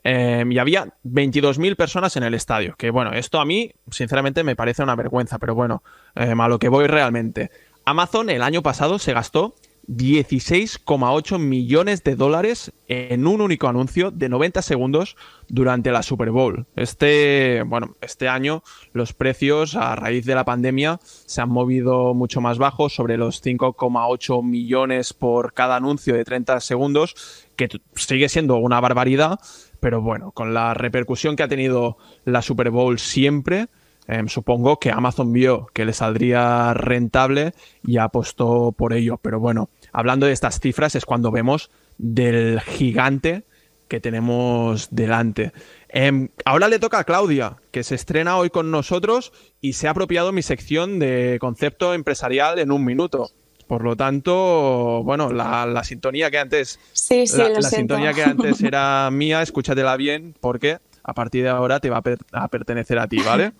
Em, 0.07 0.51
y 0.51 0.59
había 0.59 0.93
22.000 1.03 1.75
personas 1.75 2.15
en 2.15 2.21
el 2.21 2.35
estadio. 2.35 2.75
Que 2.77 2.91
bueno, 2.91 3.11
esto 3.13 3.39
a 3.39 3.45
mí, 3.45 3.71
sinceramente, 3.89 4.43
me 4.43 4.55
parece 4.55 4.83
una 4.83 4.95
vergüenza, 4.95 5.39
pero 5.39 5.55
bueno, 5.55 5.81
em, 6.13 6.39
a 6.39 6.47
lo 6.47 6.59
que 6.59 6.69
voy 6.69 6.85
realmente. 6.85 7.49
Amazon 7.85 8.29
el 8.29 8.43
año 8.43 8.61
pasado 8.61 8.99
se 8.99 9.13
gastó 9.13 9.55
16,8 9.87 11.39
millones 11.39 12.03
de 12.03 12.15
dólares 12.15 12.71
en 12.87 13.27
un 13.27 13.41
único 13.41 13.67
anuncio 13.67 14.11
de 14.11 14.29
90 14.29 14.61
segundos 14.61 15.15
durante 15.47 15.91
la 15.91 16.03
Super 16.03 16.31
Bowl. 16.31 16.65
Este, 16.75 17.63
bueno, 17.65 17.95
este 18.01 18.27
año 18.27 18.63
los 18.93 19.13
precios 19.13 19.75
a 19.75 19.95
raíz 19.95 20.25
de 20.25 20.35
la 20.35 20.45
pandemia 20.45 20.99
se 21.03 21.41
han 21.41 21.49
movido 21.49 22.13
mucho 22.13 22.41
más 22.41 22.57
bajos, 22.57 22.93
sobre 22.93 23.17
los 23.17 23.43
5,8 23.43 24.43
millones 24.43 25.13
por 25.13 25.53
cada 25.53 25.75
anuncio 25.75 26.15
de 26.15 26.25
30 26.25 26.59
segundos, 26.61 27.45
que 27.55 27.69
sigue 27.95 28.29
siendo 28.29 28.57
una 28.57 28.79
barbaridad, 28.79 29.39
pero 29.79 30.01
bueno, 30.01 30.31
con 30.31 30.53
la 30.53 30.73
repercusión 30.73 31.35
que 31.35 31.43
ha 31.43 31.47
tenido 31.47 31.97
la 32.25 32.41
Super 32.41 32.69
Bowl 32.69 32.99
siempre, 32.99 33.67
Em, 34.07 34.27
supongo 34.27 34.79
que 34.79 34.91
Amazon 34.91 35.33
vio 35.33 35.67
que 35.73 35.85
le 35.85 35.93
saldría 35.93 36.73
rentable 36.73 37.53
y 37.83 37.97
apostó 37.97 38.71
por 38.71 38.93
ello. 38.93 39.17
Pero 39.21 39.39
bueno, 39.39 39.69
hablando 39.91 40.27
de 40.27 40.33
estas 40.33 40.59
cifras 40.59 40.95
es 40.95 41.05
cuando 41.05 41.31
vemos 41.31 41.71
del 41.97 42.61
gigante 42.61 43.43
que 43.87 43.99
tenemos 43.99 44.89
delante. 44.91 45.53
Em, 45.89 46.29
ahora 46.43 46.67
le 46.67 46.79
toca 46.79 46.99
a 46.99 47.03
Claudia, 47.03 47.57
que 47.71 47.83
se 47.83 47.95
estrena 47.95 48.37
hoy 48.37 48.49
con 48.49 48.71
nosotros 48.71 49.31
y 49.61 49.73
se 49.73 49.87
ha 49.87 49.91
apropiado 49.91 50.31
mi 50.31 50.41
sección 50.41 50.99
de 50.99 51.37
concepto 51.39 51.93
empresarial 51.93 52.59
en 52.59 52.71
un 52.71 52.83
minuto. 52.83 53.31
Por 53.67 53.83
lo 53.83 53.95
tanto, 53.95 55.01
bueno, 55.03 55.31
la, 55.31 55.83
sintonía 55.83 56.29
que 56.29 56.37
antes. 56.37 56.79
Sí, 56.93 57.25
sí, 57.25 57.37
la, 57.37 57.61
sintonía 57.61 58.13
que 58.13 58.23
antes 58.23 58.61
era 58.63 59.09
mía, 59.11 59.41
escúchatela 59.41 59.97
bien, 59.97 60.35
porque 60.39 60.77
a 61.03 61.13
partir 61.13 61.43
de 61.43 61.49
ahora 61.49 61.79
te 61.79 61.89
va 61.89 62.01
a 62.31 62.47
pertenecer 62.47 62.99
a 62.99 63.07
ti, 63.07 63.17
¿vale? 63.19 63.53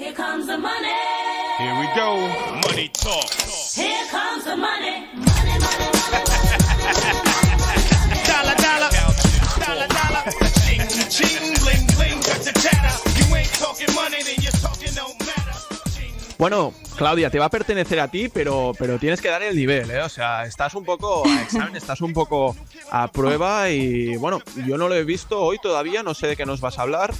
Here 0.00 0.14
comes 0.14 0.46
the 0.46 0.56
money. 0.56 0.88
Here 1.58 1.78
we 1.78 1.86
go. 1.94 2.16
Money 2.66 2.88
talk. 2.88 3.28
Here 3.76 4.06
comes 4.10 4.44
the 4.44 4.56
money. 4.56 5.04
Money, 5.12 5.58
money, 5.60 5.90
money. 6.08 6.30
dollar, 8.24 8.56
dollar. 8.56 8.90
Dollar, 9.60 9.88
dollar. 9.92 10.24
Ching, 10.64 10.80
ching, 11.10 11.54
bling, 11.60 11.84
bling. 11.98 12.18
Got 12.24 12.40
the 12.40 12.52
chatter. 12.62 12.96
You 13.18 13.36
ain't 13.36 13.52
talking 13.52 13.94
money, 13.94 14.22
then 14.22 14.36
you're 14.40 14.48
talking 14.48 14.48
no 14.48 14.48
matter. 14.48 14.49
Bueno, 16.40 16.72
Claudia, 16.96 17.28
te 17.28 17.38
va 17.38 17.44
a 17.44 17.50
pertenecer 17.50 18.00
a 18.00 18.08
ti, 18.08 18.30
pero, 18.32 18.72
pero 18.78 18.98
tienes 18.98 19.20
que 19.20 19.28
dar 19.28 19.42
el 19.42 19.54
nivel, 19.54 19.90
¿eh? 19.90 20.00
O 20.00 20.08
sea, 20.08 20.46
estás 20.46 20.72
un 20.72 20.86
poco 20.86 21.22
a 21.26 21.42
examen, 21.42 21.76
estás 21.76 22.00
un 22.00 22.14
poco 22.14 22.56
a 22.90 23.08
prueba 23.08 23.68
y 23.68 24.16
bueno, 24.16 24.40
yo 24.66 24.78
no 24.78 24.88
lo 24.88 24.94
he 24.94 25.04
visto 25.04 25.38
hoy 25.38 25.58
todavía, 25.58 26.02
no 26.02 26.14
sé 26.14 26.28
de 26.28 26.36
qué 26.36 26.46
nos 26.46 26.62
vas 26.62 26.78
a 26.78 26.82
hablar, 26.82 27.12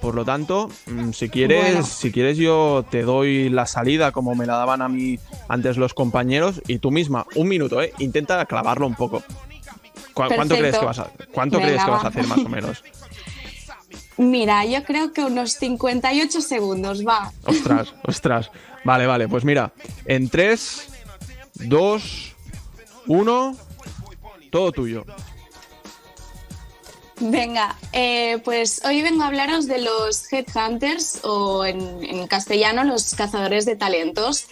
por 0.00 0.16
lo 0.16 0.24
tanto, 0.24 0.68
mm, 0.86 1.12
si 1.12 1.28
quieres, 1.28 1.86
si 1.86 2.10
quieres 2.10 2.38
yo 2.38 2.84
te 2.90 3.02
doy 3.02 3.50
la 3.50 3.66
salida 3.66 4.10
como 4.10 4.34
me 4.34 4.46
la 4.46 4.56
daban 4.56 4.82
a 4.82 4.88
mí 4.88 5.20
antes 5.48 5.76
los 5.76 5.94
compañeros 5.94 6.60
y 6.66 6.80
tú 6.80 6.90
misma, 6.90 7.24
un 7.36 7.46
minuto, 7.46 7.80
¿eh? 7.80 7.92
intenta 8.00 8.44
clavarlo 8.46 8.88
un 8.88 8.96
poco. 8.96 9.22
¿Cuánto 10.12 10.56
crees 10.56 10.76
que 10.76 10.84
vas 10.84 10.98
a, 10.98 11.08
cuánto 11.30 11.58
crees 11.58 11.84
que 11.84 11.90
vas 11.90 12.04
a 12.04 12.08
hacer 12.08 12.26
más 12.26 12.38
o 12.38 12.48
menos? 12.48 12.82
Mira, 14.18 14.64
yo 14.64 14.82
creo 14.84 15.12
que 15.12 15.22
unos 15.22 15.52
58 15.52 16.40
segundos, 16.40 17.06
va. 17.06 17.32
Ostras, 17.44 17.94
ostras. 18.02 18.50
Vale, 18.84 19.06
vale, 19.06 19.28
pues 19.28 19.44
mira, 19.44 19.72
en 20.04 20.28
3, 20.28 20.88
2, 21.54 22.34
1, 23.06 23.56
todo 24.50 24.72
tuyo. 24.72 25.04
Venga, 27.18 27.76
eh, 27.92 28.38
pues 28.44 28.82
hoy 28.84 29.00
vengo 29.00 29.22
a 29.22 29.28
hablaros 29.28 29.66
de 29.66 29.78
los 29.78 30.30
headhunters 30.30 31.20
o 31.24 31.64
en, 31.64 32.26
castellano 32.26 32.84
los 32.84 33.14
cazadores 33.14 33.64
de 33.64 33.74
talentos. 33.74 34.46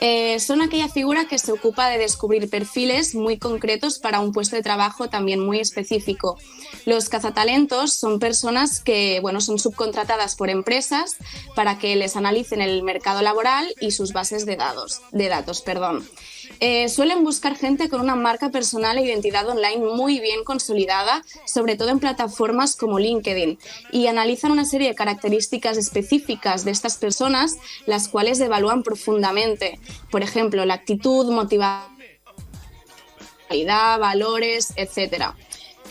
Eh, 0.00 0.38
son 0.40 0.60
aquella 0.60 0.88
figura 0.88 1.26
que 1.26 1.38
se 1.38 1.52
ocupa 1.52 1.88
de 1.88 1.98
descubrir 1.98 2.50
perfiles 2.50 3.14
muy 3.14 3.38
concretos 3.38 3.98
para 3.98 4.20
un 4.20 4.32
puesto 4.32 4.54
de 4.54 4.62
trabajo 4.62 5.08
también 5.08 5.40
muy 5.40 5.58
específico. 5.58 6.38
Los 6.84 7.08
cazatalentos 7.08 7.94
son 7.94 8.18
personas 8.18 8.80
que 8.80 9.20
bueno, 9.22 9.40
son 9.40 9.58
subcontratadas 9.58 10.36
por 10.36 10.50
empresas 10.50 11.16
para 11.54 11.78
que 11.78 11.96
les 11.96 12.16
analicen 12.16 12.60
el 12.60 12.82
mercado 12.82 13.22
laboral 13.22 13.74
y 13.80 13.92
sus 13.92 14.12
bases 14.12 14.44
de 14.44 14.56
datos. 14.56 15.00
De 15.12 15.28
datos 15.28 15.62
perdón. 15.62 16.06
Eh, 16.60 16.88
suelen 16.88 17.24
buscar 17.24 17.56
gente 17.56 17.88
con 17.88 18.00
una 18.00 18.14
marca 18.14 18.50
personal 18.50 18.96
e 18.98 19.04
identidad 19.04 19.48
online 19.48 19.84
muy 19.84 20.20
bien 20.20 20.44
consolidada, 20.44 21.24
sobre 21.44 21.76
todo 21.76 21.90
en 21.90 21.98
plataformas 21.98 22.76
como 22.76 22.98
LinkedIn, 22.98 23.58
y 23.92 24.06
analizan 24.06 24.52
una 24.52 24.64
serie 24.64 24.88
de 24.88 24.94
características 24.94 25.76
específicas 25.76 26.64
de 26.64 26.70
estas 26.70 26.96
personas, 26.96 27.56
las 27.86 28.08
cuales 28.08 28.40
evalúan 28.40 28.82
profundamente. 28.82 29.78
Por 30.10 30.22
ejemplo, 30.22 30.64
la 30.64 30.74
actitud, 30.74 31.30
motivación, 31.30 31.96
valores, 34.00 34.72
etc. 34.76 35.34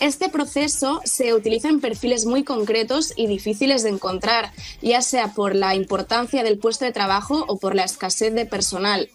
Este 0.00 0.28
proceso 0.28 1.00
se 1.04 1.32
utiliza 1.32 1.68
en 1.68 1.80
perfiles 1.80 2.26
muy 2.26 2.44
concretos 2.44 3.14
y 3.16 3.28
difíciles 3.28 3.82
de 3.82 3.90
encontrar, 3.90 4.52
ya 4.82 5.00
sea 5.00 5.32
por 5.32 5.54
la 5.54 5.74
importancia 5.74 6.42
del 6.42 6.58
puesto 6.58 6.84
de 6.84 6.92
trabajo 6.92 7.44
o 7.48 7.58
por 7.58 7.74
la 7.74 7.84
escasez 7.84 8.34
de 8.34 8.44
personal. 8.44 9.08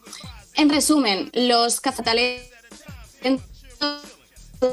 En 0.55 0.69
resumen, 0.69 1.31
los 1.33 1.81
cazatalentos 1.81 2.51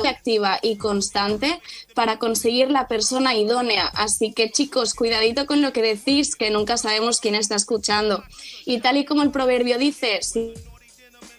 activa 0.04 0.58
y 0.62 0.76
constante 0.76 1.60
para 1.94 2.18
conseguir 2.18 2.70
la 2.70 2.88
persona 2.88 3.34
idónea. 3.34 3.86
Así 3.86 4.32
que 4.32 4.50
chicos, 4.50 4.94
cuidadito 4.94 5.46
con 5.46 5.62
lo 5.62 5.72
que 5.72 5.82
decís, 5.82 6.36
que 6.36 6.50
nunca 6.50 6.76
sabemos 6.76 7.20
quién 7.20 7.34
está 7.34 7.56
escuchando. 7.56 8.22
Y 8.66 8.80
tal 8.80 8.96
y 8.98 9.04
como 9.04 9.22
el 9.22 9.30
proverbio 9.30 9.78
dice, 9.78 10.18
si 10.22 10.52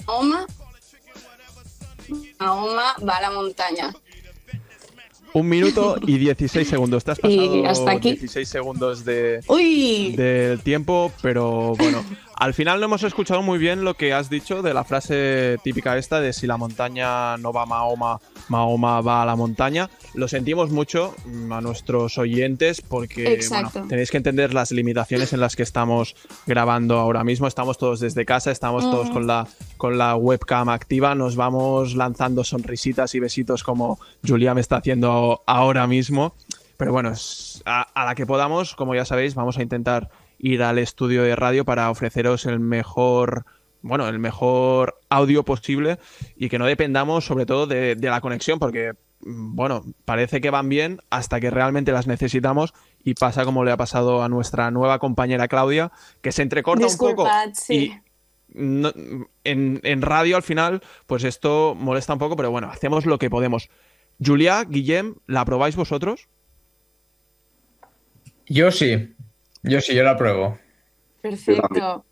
Mahoma, 0.08 0.48
Mahoma 2.40 2.96
va 3.08 3.18
a 3.18 3.22
la 3.22 3.32
montaña. 3.32 3.94
Un 5.32 5.48
minuto 5.48 5.98
y 6.08 6.18
16 6.18 6.68
segundos. 6.68 7.04
Te 7.04 7.12
has 7.12 7.20
pasado 7.20 7.56
Y 7.56 7.66
hasta 7.66 7.92
aquí. 7.92 8.14
16 8.14 8.50
segundos 8.50 9.06
de, 9.06 9.42
¡Uy! 9.48 10.14
del 10.16 10.62
tiempo, 10.62 11.12
pero 11.22 11.76
bueno, 11.78 12.04
al 12.40 12.54
final 12.54 12.80
no 12.80 12.86
hemos 12.86 13.04
escuchado 13.04 13.42
muy 13.42 13.60
bien 13.60 13.84
lo 13.84 13.96
que 13.96 14.14
has 14.14 14.30
dicho 14.30 14.62
de 14.62 14.74
la 14.74 14.86
frase 14.86 15.58
típica 15.62 15.98
esta 15.98 16.22
de 16.22 16.32
si 16.32 16.48
la 16.48 16.56
montaña 16.56 17.36
no 17.36 17.52
va 17.52 17.64
a 17.64 17.66
Mahoma, 17.66 18.22
Mahoma 18.48 19.02
va 19.02 19.22
a 19.22 19.26
la 19.26 19.36
montaña. 19.36 19.90
Lo 20.14 20.30
sentimos 20.30 20.72
mucho 20.72 21.14
mm, 21.26 21.52
a 21.52 21.60
nuestros 21.60 22.18
oyentes 22.18 22.80
porque 22.82 23.40
bueno, 23.50 23.70
tenéis 23.90 24.10
que 24.10 24.18
entender 24.18 24.54
las 24.54 24.72
limitaciones 24.72 25.34
en 25.34 25.42
las 25.42 25.58
que 25.58 25.64
estamos 25.64 26.16
grabando 26.48 26.98
ahora 26.98 27.26
mismo. 27.26 27.46
Estamos 27.46 27.78
todos 27.78 28.00
desde 28.00 28.26
casa, 28.26 28.52
estamos 28.52 28.90
todos 28.90 29.10
con 29.10 29.28
la, 29.28 29.46
con 29.76 29.98
la 29.98 30.16
webcam 30.16 30.70
activa, 30.70 31.16
nos 31.16 31.36
vamos 31.36 31.94
lanzando 31.96 32.46
sonrisitas 32.46 33.16
y 33.16 33.20
besitos 33.20 33.64
como 33.64 34.00
Julia 34.26 34.54
me 34.54 34.62
está 34.62 34.78
haciendo 34.78 35.44
ahora 35.46 35.88
mismo. 35.88 36.36
Pero 36.78 36.94
bueno, 36.94 37.12
a 37.66 38.06
la 38.06 38.16
que 38.16 38.26
podamos, 38.26 38.74
como 38.76 38.96
ya 38.96 39.04
sabéis, 39.04 39.36
vamos 39.36 39.58
a 39.58 39.62
intentar 39.62 40.10
ir 40.40 40.64
al 40.64 40.80
estudio 40.80 41.24
de 41.24 41.36
radio 41.36 41.66
para 41.66 41.92
ofreceros 41.92 42.46
el 42.46 42.60
mejor, 42.60 43.46
bueno, 43.82 44.08
el 44.08 44.20
mejor 44.20 45.00
audio 45.10 45.44
posible 45.44 46.00
y 46.36 46.50
que 46.50 46.58
no 46.58 46.66
dependamos 46.66 47.26
sobre 47.26 47.46
todo 47.46 47.68
de, 47.68 47.96
de 47.96 48.10
la 48.10 48.22
conexión, 48.22 48.58
porque, 48.58 48.94
mm, 49.22 49.56
bueno, 49.56 49.84
parece 50.06 50.42
que 50.42 50.50
van 50.50 50.70
bien 50.70 51.02
hasta 51.10 51.40
que 51.40 51.50
realmente 51.52 51.92
las 51.92 52.08
necesitamos 52.08 52.74
y 53.04 53.14
pasa 53.14 53.46
como 53.46 53.64
le 53.64 53.72
ha 53.72 53.78
pasado 53.78 54.24
a 54.24 54.30
nuestra 54.30 54.72
nueva 54.72 55.00
compañera 55.00 55.48
Claudia, 55.48 55.92
que 56.22 56.32
se 56.32 56.42
entrecorta 56.42 56.86
un 56.86 56.98
poco 56.98 57.28
sí. 57.54 57.94
y 58.56 58.62
no- 58.62 58.92
en, 59.44 59.80
en 59.84 60.02
radio 60.02 60.36
al 60.38 60.44
final, 60.44 60.82
pues 61.06 61.24
esto 61.24 61.76
molesta 61.78 62.14
un 62.14 62.20
poco, 62.20 62.36
pero 62.36 62.50
bueno, 62.50 62.70
hacemos 62.72 63.06
lo 63.06 63.20
que 63.20 63.30
podemos. 63.30 63.70
Julia, 64.24 64.66
Guillem, 64.68 65.16
¿la 65.28 65.46
probáis 65.46 65.76
vosotros? 65.76 66.28
Yo 68.48 68.72
sí. 68.72 69.14
Yo 69.64 69.82
sí, 69.82 69.94
yo 69.96 70.04
la 70.04 70.18
pruebo. 70.18 70.58
Perfecto. 71.22 72.06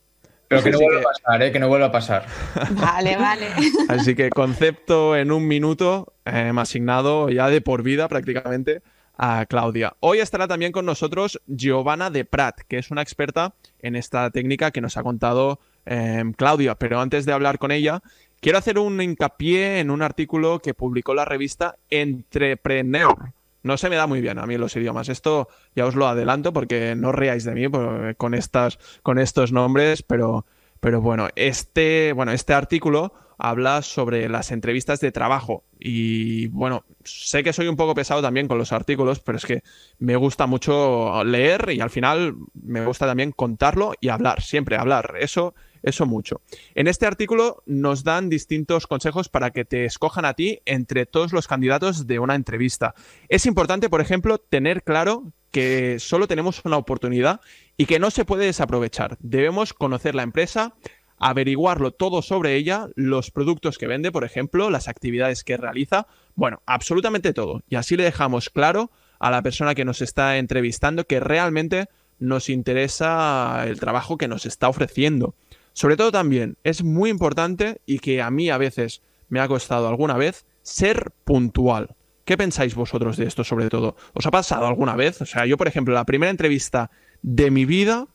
Pero 0.49 0.63
que 0.63 0.71
no 0.71 0.79
vuelva 0.79 1.01
que- 1.01 1.05
a 1.05 1.09
pasar, 1.11 1.41
¿eh? 1.43 1.51
Que 1.51 1.59
no 1.59 1.67
vuelva 1.67 1.87
a 1.87 1.91
pasar. 1.91 2.25
Vale, 2.71 3.17
vale. 3.17 3.47
Así 3.89 4.15
que 4.15 4.29
concepto 4.29 5.15
en 5.17 5.31
un 5.31 5.47
minuto, 5.47 6.13
eh, 6.25 6.51
asignado 6.55 7.29
ya 7.29 7.49
de 7.49 7.59
por 7.61 7.83
vida 7.83 8.07
prácticamente 8.07 8.81
a 9.17 9.45
Claudia. 9.47 9.95
Hoy 9.99 10.19
estará 10.19 10.47
también 10.47 10.71
con 10.71 10.85
nosotros 10.85 11.41
Giovanna 11.47 12.09
de 12.09 12.23
Prat, 12.23 12.61
que 12.67 12.77
es 12.77 12.91
una 12.91 13.01
experta 13.01 13.53
en 13.81 13.95
esta 13.95 14.29
técnica 14.29 14.71
que 14.71 14.79
nos 14.79 14.95
ha 14.95 15.03
contado 15.03 15.59
eh, 15.85 16.23
Claudia. 16.37 16.75
Pero 16.75 16.99
antes 17.01 17.25
de 17.25 17.33
hablar 17.33 17.57
con 17.59 17.71
ella, 17.71 18.01
quiero 18.39 18.57
hacer 18.57 18.77
un 18.79 19.01
hincapié 19.01 19.79
en 19.79 19.89
un 19.89 20.01
artículo 20.01 20.59
que 20.59 20.73
publicó 20.73 21.13
la 21.13 21.25
revista 21.25 21.75
Entrepreneur. 21.89 23.33
No 23.67 23.77
se 23.77 23.89
me 23.89 23.95
da 23.95 24.07
muy 24.07 24.21
bien 24.21 24.39
a 24.39 24.45
mí 24.47 24.57
los 24.57 24.75
idiomas. 24.75 25.09
Esto 25.09 25.47
ya 25.75 25.85
os 25.85 25.95
lo 25.95 26.07
adelanto 26.07 26.53
porque 26.53 26.95
no 26.95 27.11
reáis 27.11 27.43
de 27.43 27.53
mí 27.53 27.67
por- 27.69 28.15
con, 28.17 28.33
estas, 28.33 28.79
con 29.03 29.19
estos 29.19 29.51
nombres, 29.51 30.01
pero, 30.03 30.45
pero 30.79 31.01
bueno, 31.01 31.27
este, 31.35 32.13
bueno, 32.13 32.31
este 32.31 32.53
artículo 32.53 33.13
habla 33.39 33.83
sobre 33.83 34.27
las 34.29 34.51
entrevistas 34.51 34.99
de 34.99 35.11
trabajo. 35.11 35.63
Y 35.79 36.47
bueno, 36.47 36.85
sé 37.03 37.43
que 37.43 37.53
soy 37.53 37.67
un 37.67 37.75
poco 37.75 37.93
pesado 37.93 38.21
también 38.21 38.47
con 38.47 38.57
los 38.57 38.71
artículos, 38.71 39.19
pero 39.19 39.37
es 39.37 39.45
que 39.45 39.61
me 39.99 40.15
gusta 40.15 40.47
mucho 40.47 41.23
leer 41.23 41.69
y 41.71 41.81
al 41.81 41.91
final 41.91 42.35
me 42.55 42.83
gusta 42.83 43.05
también 43.05 43.31
contarlo 43.31 43.93
y 44.01 44.09
hablar, 44.09 44.41
siempre 44.41 44.75
hablar. 44.77 45.13
Eso, 45.19 45.53
eso 45.83 46.05
mucho. 46.05 46.41
En 46.75 46.87
este 46.87 47.05
artículo 47.05 47.63
nos 47.65 48.03
dan 48.03 48.29
distintos 48.29 48.87
consejos 48.87 49.29
para 49.29 49.51
que 49.51 49.65
te 49.65 49.85
escojan 49.85 50.25
a 50.25 50.33
ti 50.33 50.61
entre 50.65 51.05
todos 51.05 51.33
los 51.33 51.47
candidatos 51.47 52.07
de 52.07 52.19
una 52.19 52.35
entrevista. 52.35 52.95
Es 53.29 53.45
importante, 53.45 53.89
por 53.89 54.01
ejemplo, 54.01 54.37
tener 54.37 54.83
claro 54.83 55.31
que 55.51 55.99
solo 55.99 56.27
tenemos 56.27 56.63
una 56.65 56.77
oportunidad 56.77 57.41
y 57.77 57.85
que 57.85 57.99
no 57.99 58.11
se 58.11 58.25
puede 58.25 58.45
desaprovechar. 58.45 59.17
Debemos 59.19 59.73
conocer 59.73 60.13
la 60.13 60.23
empresa, 60.23 60.75
averiguarlo 61.17 61.91
todo 61.91 62.21
sobre 62.21 62.55
ella, 62.55 62.87
los 62.95 63.31
productos 63.31 63.77
que 63.77 63.87
vende, 63.87 64.11
por 64.11 64.23
ejemplo, 64.23 64.69
las 64.69 64.87
actividades 64.87 65.43
que 65.43 65.57
realiza, 65.57 66.07
bueno, 66.35 66.61
absolutamente 66.65 67.33
todo. 67.33 67.63
Y 67.69 67.75
así 67.75 67.97
le 67.97 68.03
dejamos 68.03 68.49
claro 68.49 68.91
a 69.19 69.31
la 69.31 69.41
persona 69.41 69.73
que 69.73 69.85
nos 69.85 70.01
está 70.01 70.37
entrevistando 70.37 71.05
que 71.05 71.19
realmente 71.19 71.87
nos 72.19 72.49
interesa 72.49 73.63
el 73.67 73.79
trabajo 73.79 74.17
que 74.17 74.27
nos 74.27 74.45
está 74.45 74.69
ofreciendo. 74.69 75.35
Sobre 75.77 75.95
todo 75.95 76.11
también 76.11 76.57
es 76.63 76.83
muy 76.83 77.11
importante 77.11 77.81
y 77.85 77.99
que 77.99 78.19
a 78.19 78.31
mí 78.31 78.49
a 78.49 78.57
veces 78.57 79.03
me 79.29 79.39
ha 79.39 79.47
costado 79.47 79.87
alguna 79.87 80.17
vez 80.17 80.43
ser 80.63 81.11
puntual. 81.23 81.95
¿Qué 82.25 82.35
pensáis 82.35 82.73
vosotros 82.73 83.15
de 83.15 83.25
esto 83.25 83.43
sobre 83.43 83.69
todo? 83.69 83.95
¿Os 84.15 84.25
ha 84.25 84.31
pasado 84.31 84.65
alguna 84.65 84.95
vez? 84.95 85.21
O 85.21 85.27
sea, 85.27 85.45
yo 85.45 85.55
por 85.55 85.67
ejemplo, 85.67 85.93
la 85.93 86.03
primera 86.03 86.31
entrevista 86.31 86.89
de 87.21 87.51
mi 87.51 87.65
vida 87.65 88.07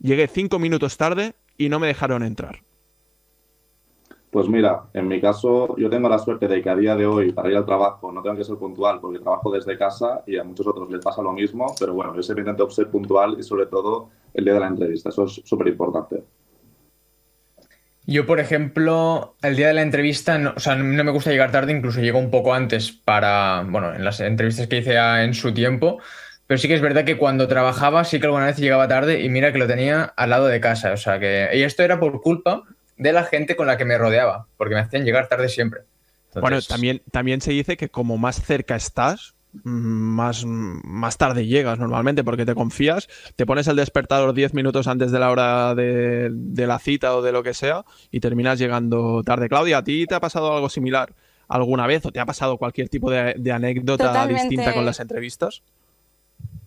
llegué 0.00 0.28
cinco 0.28 0.58
minutos 0.58 0.98
tarde 0.98 1.34
y 1.56 1.70
no 1.70 1.78
me 1.78 1.86
dejaron 1.86 2.22
entrar. 2.22 2.58
Pues 4.30 4.46
mira, 4.46 4.82
en 4.92 5.08
mi 5.08 5.18
caso, 5.18 5.78
yo 5.78 5.88
tengo 5.88 6.10
la 6.10 6.18
suerte 6.18 6.46
de 6.46 6.60
que 6.60 6.68
a 6.68 6.76
día 6.76 6.94
de 6.94 7.06
hoy, 7.06 7.32
para 7.32 7.48
ir 7.48 7.56
al 7.56 7.64
trabajo, 7.64 8.12
no 8.12 8.20
tengo 8.20 8.36
que 8.36 8.44
ser 8.44 8.56
puntual 8.56 9.00
porque 9.00 9.18
trabajo 9.18 9.50
desde 9.50 9.78
casa 9.78 10.24
y 10.26 10.36
a 10.36 10.44
muchos 10.44 10.66
otros 10.66 10.90
les 10.90 11.02
pasa 11.02 11.22
lo 11.22 11.32
mismo, 11.32 11.74
pero 11.80 11.94
bueno, 11.94 12.14
yo 12.14 12.22
siempre 12.22 12.42
intento 12.42 12.68
ser 12.68 12.90
puntual 12.90 13.36
y 13.38 13.42
sobre 13.42 13.64
todo 13.64 14.10
el 14.34 14.44
día 14.44 14.52
de 14.52 14.60
la 14.60 14.68
entrevista, 14.68 15.08
eso 15.08 15.24
es 15.24 15.40
súper 15.46 15.68
importante. 15.68 16.22
Yo, 18.10 18.24
por 18.24 18.40
ejemplo, 18.40 19.36
el 19.42 19.54
día 19.54 19.68
de 19.68 19.74
la 19.74 19.82
entrevista, 19.82 20.38
no, 20.38 20.54
o 20.56 20.60
sea, 20.60 20.76
no 20.76 21.04
me 21.04 21.10
gusta 21.10 21.30
llegar 21.30 21.52
tarde, 21.52 21.74
incluso 21.74 22.00
llego 22.00 22.18
un 22.18 22.30
poco 22.30 22.54
antes 22.54 22.90
para, 22.90 23.66
bueno, 23.68 23.94
en 23.94 24.02
las 24.02 24.18
entrevistas 24.20 24.66
que 24.66 24.78
hice 24.78 24.96
en 24.96 25.34
su 25.34 25.52
tiempo, 25.52 26.00
pero 26.46 26.56
sí 26.56 26.68
que 26.68 26.74
es 26.74 26.80
verdad 26.80 27.04
que 27.04 27.18
cuando 27.18 27.48
trabajaba 27.48 28.04
sí 28.04 28.18
que 28.18 28.24
alguna 28.24 28.46
vez 28.46 28.56
llegaba 28.56 28.88
tarde 28.88 29.20
y 29.20 29.28
mira 29.28 29.52
que 29.52 29.58
lo 29.58 29.66
tenía 29.66 30.04
al 30.04 30.30
lado 30.30 30.46
de 30.46 30.58
casa, 30.58 30.92
o 30.92 30.96
sea 30.96 31.20
que, 31.20 31.50
y 31.52 31.60
esto 31.60 31.82
era 31.82 32.00
por 32.00 32.22
culpa 32.22 32.62
de 32.96 33.12
la 33.12 33.24
gente 33.24 33.56
con 33.56 33.66
la 33.66 33.76
que 33.76 33.84
me 33.84 33.98
rodeaba, 33.98 34.46
porque 34.56 34.74
me 34.74 34.80
hacían 34.80 35.04
llegar 35.04 35.28
tarde 35.28 35.50
siempre. 35.50 35.82
Entonces, 36.28 36.40
Bueno, 36.40 36.62
también, 36.62 37.02
también 37.10 37.42
se 37.42 37.50
dice 37.50 37.76
que 37.76 37.90
como 37.90 38.16
más 38.16 38.40
cerca 38.40 38.74
estás, 38.74 39.34
más, 39.62 40.44
más 40.46 41.16
tarde 41.16 41.46
llegas 41.46 41.78
normalmente 41.78 42.24
porque 42.24 42.46
te 42.46 42.54
confías, 42.54 43.08
te 43.36 43.46
pones 43.46 43.66
el 43.68 43.76
despertador 43.76 44.34
10 44.34 44.54
minutos 44.54 44.86
antes 44.86 45.10
de 45.10 45.18
la 45.18 45.30
hora 45.30 45.74
de, 45.74 46.28
de 46.32 46.66
la 46.66 46.78
cita 46.78 47.16
o 47.16 47.22
de 47.22 47.32
lo 47.32 47.42
que 47.42 47.54
sea 47.54 47.84
y 48.10 48.20
terminas 48.20 48.58
llegando 48.58 49.22
tarde. 49.24 49.48
Claudia, 49.48 49.78
¿a 49.78 49.84
ti 49.84 50.06
te 50.06 50.14
ha 50.14 50.20
pasado 50.20 50.54
algo 50.54 50.68
similar 50.68 51.14
alguna 51.48 51.86
vez 51.86 52.04
o 52.04 52.12
te 52.12 52.20
ha 52.20 52.26
pasado 52.26 52.58
cualquier 52.58 52.88
tipo 52.88 53.10
de, 53.10 53.34
de 53.38 53.52
anécdota 53.52 54.08
Totalmente. 54.08 54.42
distinta 54.42 54.74
con 54.74 54.84
las 54.84 55.00
entrevistas? 55.00 55.62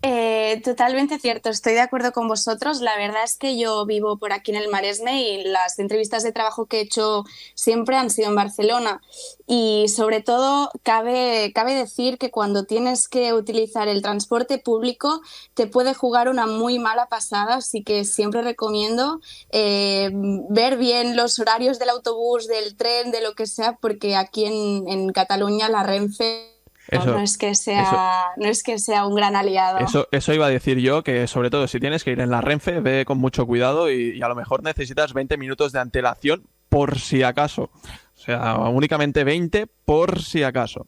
Eh, 0.04 0.62
totalmente 0.64 1.20
cierto, 1.20 1.50
estoy 1.50 1.74
de 1.74 1.82
acuerdo 1.82 2.12
con 2.12 2.28
vosotros. 2.28 2.82
La 2.82 2.98
verdad 2.98 3.24
es 3.24 3.38
que 3.38 3.56
yo 3.60 3.86
vivo 3.86 4.18
por 4.18 4.34
aquí 4.34 4.50
en 4.50 4.58
el 4.58 4.68
Maresme 4.68 5.22
y 5.22 5.44
las 5.44 5.78
entrevistas 5.78 6.24
de 6.24 6.32
trabajo 6.32 6.66
que 6.66 6.80
he 6.80 6.82
hecho 6.82 7.24
siempre 7.54 7.96
han 7.98 8.10
sido 8.10 8.30
en 8.30 8.36
Barcelona. 8.36 9.02
Y 9.46 9.86
sobre 9.90 10.22
todo, 10.22 10.72
cabe, 10.82 11.52
cabe 11.54 11.76
decir 11.76 12.18
que 12.18 12.32
cuando 12.32 12.66
tienes 12.66 13.08
que 13.08 13.34
utilizar 13.34 13.88
el 13.88 14.02
transporte 14.02 14.58
público 14.58 15.22
te 15.54 15.68
puede 15.68 15.94
jugar 15.94 16.30
una 16.30 16.48
muy 16.48 16.80
mala 16.80 17.08
pasada, 17.08 17.56
así 17.58 17.84
que 17.84 18.04
siempre 18.04 18.42
recomiendo 18.42 19.22
eh, 19.52 20.10
ver 20.50 20.78
bien 20.78 21.16
los 21.16 21.38
horarios 21.38 21.78
del 21.78 21.90
autobús, 21.90 22.48
del 22.48 22.76
tren, 22.76 23.12
de 23.12 23.22
lo 23.22 23.36
que 23.36 23.46
sea, 23.46 23.78
porque 23.80 24.16
aquí 24.16 24.46
en, 24.46 24.88
en 24.88 25.12
Cataluña 25.12 25.70
la 25.70 25.84
Renfe 25.84 26.51
Eso- 26.88 27.06
no 27.14 27.20
es 27.20 27.38
que 27.38 27.56
sea, 27.56 28.26
no 28.38 28.48
es 28.48 28.64
que 28.64 28.80
sea 28.80 29.06
un 29.06 29.16
gran 29.16 29.36
aliado. 29.36 29.80
Eso, 29.80 30.08
eso 30.12 30.34
iba 30.34 30.48
a 30.48 30.50
decir 30.50 30.78
yo, 30.80 31.04
que 31.04 31.28
sobre 31.28 31.50
todo 31.50 31.68
si 31.68 31.80
tienes 31.80 32.04
que 32.04 32.12
ir 32.12 32.20
en 32.20 32.32
la 32.32 32.42
Renfe, 32.42 32.80
ve 32.80 33.06
con 33.06 33.18
mucho 33.18 33.46
cuidado 33.46 33.90
y, 33.92 34.18
y 34.18 34.22
a 34.22 34.28
lo 34.28 34.36
mejor 34.36 34.64
necesitas 34.64 35.14
20 35.14 35.38
minutos 35.38 35.72
de 35.72 35.80
antelación 35.80 36.44
por 36.70 37.00
si 37.00 37.24
acaso. 37.24 37.70
O 38.16 38.24
sea, 38.24 38.56
únicamente 38.56 39.24
20 39.24 39.66
por 39.84 40.22
si 40.22 40.44
acaso. 40.44 40.86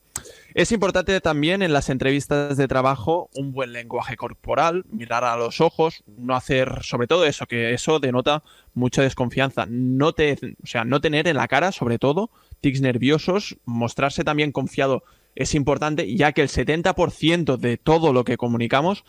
Es 0.53 0.71
importante 0.71 1.19
también 1.19 1.63
en 1.63 1.73
las 1.73 1.89
entrevistas 1.89 2.57
de 2.57 2.67
trabajo 2.67 3.29
un 3.33 3.53
buen 3.53 3.73
lenguaje 3.73 4.15
corporal, 4.15 4.85
mirar 4.91 5.23
a 5.23 5.35
los 5.35 5.59
ojos, 5.59 6.03
no 6.05 6.35
hacer, 6.35 6.83
sobre 6.83 7.07
todo 7.07 7.25
eso, 7.25 7.47
que 7.47 7.73
eso 7.73 7.99
denota 7.99 8.43
mucha 8.75 9.01
desconfianza. 9.01 9.65
No 9.67 10.13
te, 10.13 10.37
o 10.63 10.67
sea, 10.67 10.85
no 10.85 11.01
tener 11.01 11.27
en 11.27 11.37
la 11.37 11.47
cara, 11.47 11.71
sobre 11.71 11.97
todo, 11.97 12.29
tics 12.61 12.81
nerviosos, 12.81 13.57
mostrarse 13.65 14.23
también 14.23 14.51
confiado 14.51 15.03
es 15.35 15.55
importante, 15.55 16.15
ya 16.15 16.31
que 16.31 16.41
el 16.41 16.49
70% 16.49 17.57
de 17.57 17.77
todo 17.77 18.13
lo 18.13 18.23
que 18.23 18.37
comunicamos 18.37 19.03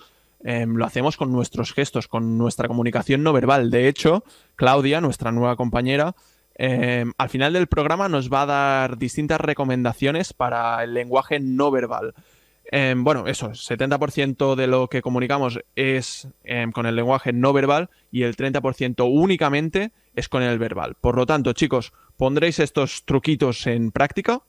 eh, 0.44 0.66
lo 0.66 0.84
hacemos 0.84 1.16
con 1.16 1.32
nuestros 1.32 1.72
gestos, 1.72 2.08
con 2.08 2.36
nuestra 2.38 2.68
comunicación 2.68 3.22
no 3.22 3.32
verbal. 3.32 3.70
De 3.70 3.88
hecho, 3.88 4.24
Claudia, 4.56 5.00
nuestra 5.00 5.32
nueva 5.32 5.56
compañera, 5.56 6.14
Em, 6.56 7.12
al 7.18 7.28
final 7.28 7.52
del 7.52 7.66
programa 7.66 8.08
nos 8.08 8.32
va 8.32 8.42
a 8.42 8.46
dar 8.46 8.98
distintas 8.98 9.40
recomendaciones 9.40 10.32
para 10.32 10.82
el 10.84 10.94
lenguaje 10.94 11.40
no 11.40 11.70
verbal. 11.70 12.14
Em, 12.70 13.04
bueno, 13.04 13.26
eso, 13.26 13.54
70% 13.54 14.56
de 14.56 14.66
lo 14.66 14.88
que 14.88 15.02
comunicamos 15.02 15.60
es 15.76 16.28
em, 16.44 16.72
con 16.72 16.86
el 16.86 16.96
lenguaje 16.96 17.32
no 17.32 17.52
verbal 17.52 17.90
y 18.10 18.22
el 18.22 18.36
30% 18.36 19.04
únicamente 19.04 19.92
es 20.14 20.28
con 20.28 20.42
el 20.42 20.58
verbal. 20.58 20.94
Por 21.00 21.16
lo 21.16 21.26
tanto, 21.26 21.52
chicos, 21.52 21.92
¿pondréis 22.16 22.60
estos 22.60 23.04
truquitos 23.04 23.66
en 23.66 23.90
práctica? 23.90 24.40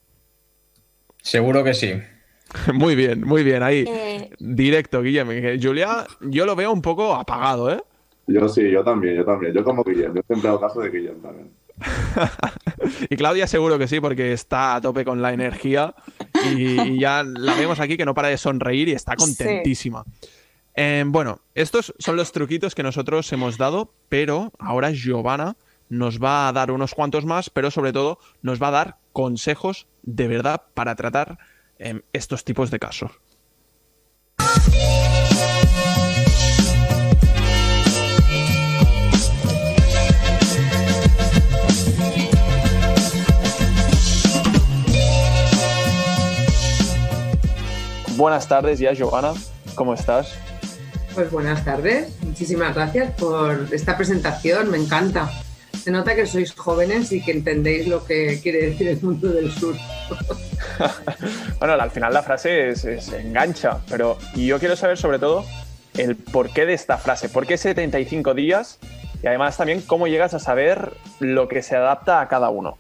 Seguro 1.26 1.64
que 1.64 1.74
sí. 1.74 1.92
muy 2.74 2.96
bien, 2.96 3.26
muy 3.26 3.44
bien, 3.44 3.64
ahí. 3.64 3.84
Eh. 3.88 4.30
Directo, 4.38 5.02
Guillermo. 5.02 5.32
Julia, 5.60 6.06
yo 6.22 6.46
lo 6.46 6.56
veo 6.56 6.72
un 6.72 6.84
poco 6.84 7.16
apagado, 7.16 7.72
¿eh? 7.72 7.82
Yo 8.28 8.48
sí, 8.48 8.70
yo 8.70 8.84
también, 8.84 9.16
yo 9.16 9.26
también. 9.26 9.52
Yo 9.52 9.64
como 9.64 9.84
Guillermo, 9.84 10.18
yo 10.18 10.22
siempre 10.28 10.50
hago 10.50 10.62
caso 10.62 10.82
de 10.82 10.92
Guillermo 10.92 11.22
también. 11.24 11.50
y 13.10 13.16
Claudia 13.18 13.48
seguro 13.48 13.80
que 13.80 13.88
sí, 13.88 14.00
porque 14.00 14.34
está 14.34 14.76
a 14.76 14.82
tope 14.82 15.04
con 15.04 15.24
la 15.24 15.34
energía 15.34 15.96
y, 16.56 17.00
ya 17.00 17.24
la 17.24 17.56
vemos 17.56 17.80
aquí 17.80 17.98
que 17.98 18.06
no 18.06 18.14
para 18.14 18.28
de 18.28 18.38
sonreír 18.38 18.90
y 18.90 18.92
está 18.92 19.16
contentísima. 19.16 20.06
Em, 20.76 21.12
bueno, 21.12 21.40
estos 21.56 21.94
son 21.98 22.18
los 22.18 22.32
truquitos 22.32 22.76
que 22.76 22.84
nosotros 22.84 23.32
hemos 23.34 23.58
dado, 23.58 23.92
pero 24.10 24.54
ahora 24.60 24.92
Giovanna 24.92 25.58
nos 25.90 26.22
va 26.22 26.48
a 26.48 26.54
dar 26.54 26.72
unos 26.72 26.94
cuantos 26.94 27.26
más, 27.26 27.50
pero 27.50 27.72
sobre 27.72 27.94
todo 27.94 28.20
nos 28.42 28.62
va 28.62 28.70
a 28.70 28.72
dar 28.72 28.98
consejos 29.14 29.88
de 30.04 30.28
verdad 30.28 30.64
para 30.74 30.96
tratar 30.96 31.38
em, 31.78 32.02
estos 32.14 32.44
tipos 32.44 32.72
de 32.72 32.80
casos. 32.80 33.12
Buenas 48.18 48.48
tardes 48.48 48.80
ya, 48.80 48.94
Giovanna. 48.94 49.34
¿Cómo 49.76 49.94
estás? 49.94 50.34
Pues 51.14 51.30
buenas 51.32 51.64
tardes. 51.66 52.14
Muchísimas 52.22 52.74
gracias 52.74 53.12
por 53.16 53.68
esta 53.72 53.98
presentación. 53.98 54.72
Me 54.72 54.78
encanta. 54.78 55.30
Se 55.86 55.92
nota 55.92 56.16
que 56.16 56.26
sois 56.26 56.52
jóvenes 56.56 57.12
y 57.12 57.22
que 57.22 57.32
entendéis 57.32 57.88
lo 57.88 58.04
que 58.04 58.40
quiere 58.42 58.72
decir 58.72 58.88
el 58.88 59.00
mundo 59.04 59.30
del 59.30 59.52
sur. 59.52 59.76
bueno, 61.60 61.76
al 61.76 61.92
final 61.92 62.12
la 62.12 62.24
frase 62.24 62.70
es, 62.70 62.86
engancha, 63.14 63.82
pero 63.88 64.18
yo 64.36 64.58
quiero 64.58 64.76
saber 64.76 64.98
sobre 64.98 65.20
todo 65.20 65.46
el 65.96 66.16
porqué 66.16 66.66
de 66.66 66.74
esta 66.74 66.98
frase. 66.98 67.30
¿Por 67.30 67.46
qué 67.46 67.60
75 67.60 68.34
días? 68.34 68.80
Y 69.22 69.28
además 69.28 69.58
también 69.58 69.80
cómo 69.82 70.08
llegas 70.08 70.34
a 70.34 70.40
saber 70.40 70.92
lo 71.20 71.48
que 71.48 71.62
se 71.62 71.76
adapta 71.76 72.20
a 72.20 72.28
cada 72.30 72.50
uno. 72.50 72.80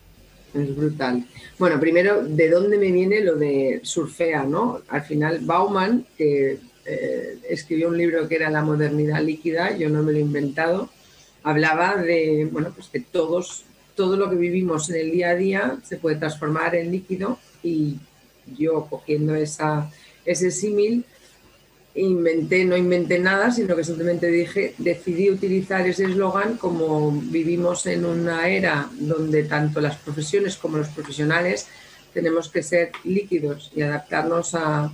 Es 0.55 0.75
brutal. 0.75 1.27
Bueno, 1.59 1.79
primero, 1.79 2.23
¿de 2.23 2.49
dónde 2.49 2.79
me 2.79 2.91
viene 2.91 3.21
lo 3.21 3.35
de 3.35 3.81
surfea, 3.83 4.45
no? 4.45 4.81
Al 4.87 5.03
final, 5.03 5.41
Bauman, 5.41 6.07
que 6.17 6.57
eh, 6.85 7.37
escribió 7.47 7.89
un 7.89 7.99
libro 7.99 8.27
que 8.27 8.37
era 8.37 8.49
La 8.49 8.63
modernidad 8.63 9.21
líquida, 9.21 9.77
yo 9.77 9.91
no 9.91 10.01
me 10.01 10.11
lo 10.11 10.17
he 10.17 10.21
inventado, 10.21 10.89
hablaba 11.45 11.95
de, 11.95 12.49
bueno, 12.51 12.71
pues 12.75 12.87
que 12.87 12.99
todos, 12.99 13.65
todo 13.95 14.17
lo 14.17 14.29
que 14.29 14.35
vivimos 14.35 14.89
en 14.89 14.95
el 14.95 15.11
día 15.11 15.29
a 15.29 15.35
día 15.35 15.77
se 15.83 15.97
puede 15.97 16.17
transformar 16.17 16.75
en 16.75 16.91
líquido 16.91 17.37
y 17.63 17.99
yo 18.57 18.87
cogiendo 18.89 19.35
esa, 19.35 19.91
ese 20.25 20.49
símil, 20.49 21.05
inventé, 21.93 22.65
no 22.65 22.75
inventé 22.75 23.19
nada, 23.19 23.51
sino 23.51 23.75
que 23.75 23.83
simplemente 23.83 24.27
dije, 24.27 24.73
decidí 24.79 25.29
utilizar 25.29 25.87
ese 25.87 26.05
eslogan 26.05 26.57
como 26.57 27.11
vivimos 27.11 27.85
en 27.85 28.05
una 28.05 28.49
era 28.49 28.89
donde 28.99 29.43
tanto 29.43 29.79
las 29.81 29.97
profesiones 29.97 30.57
como 30.57 30.77
los 30.77 30.89
profesionales 30.89 31.67
tenemos 32.11 32.49
que 32.49 32.63
ser 32.63 32.91
líquidos 33.03 33.71
y 33.75 33.83
adaptarnos 33.83 34.55
a 34.55 34.91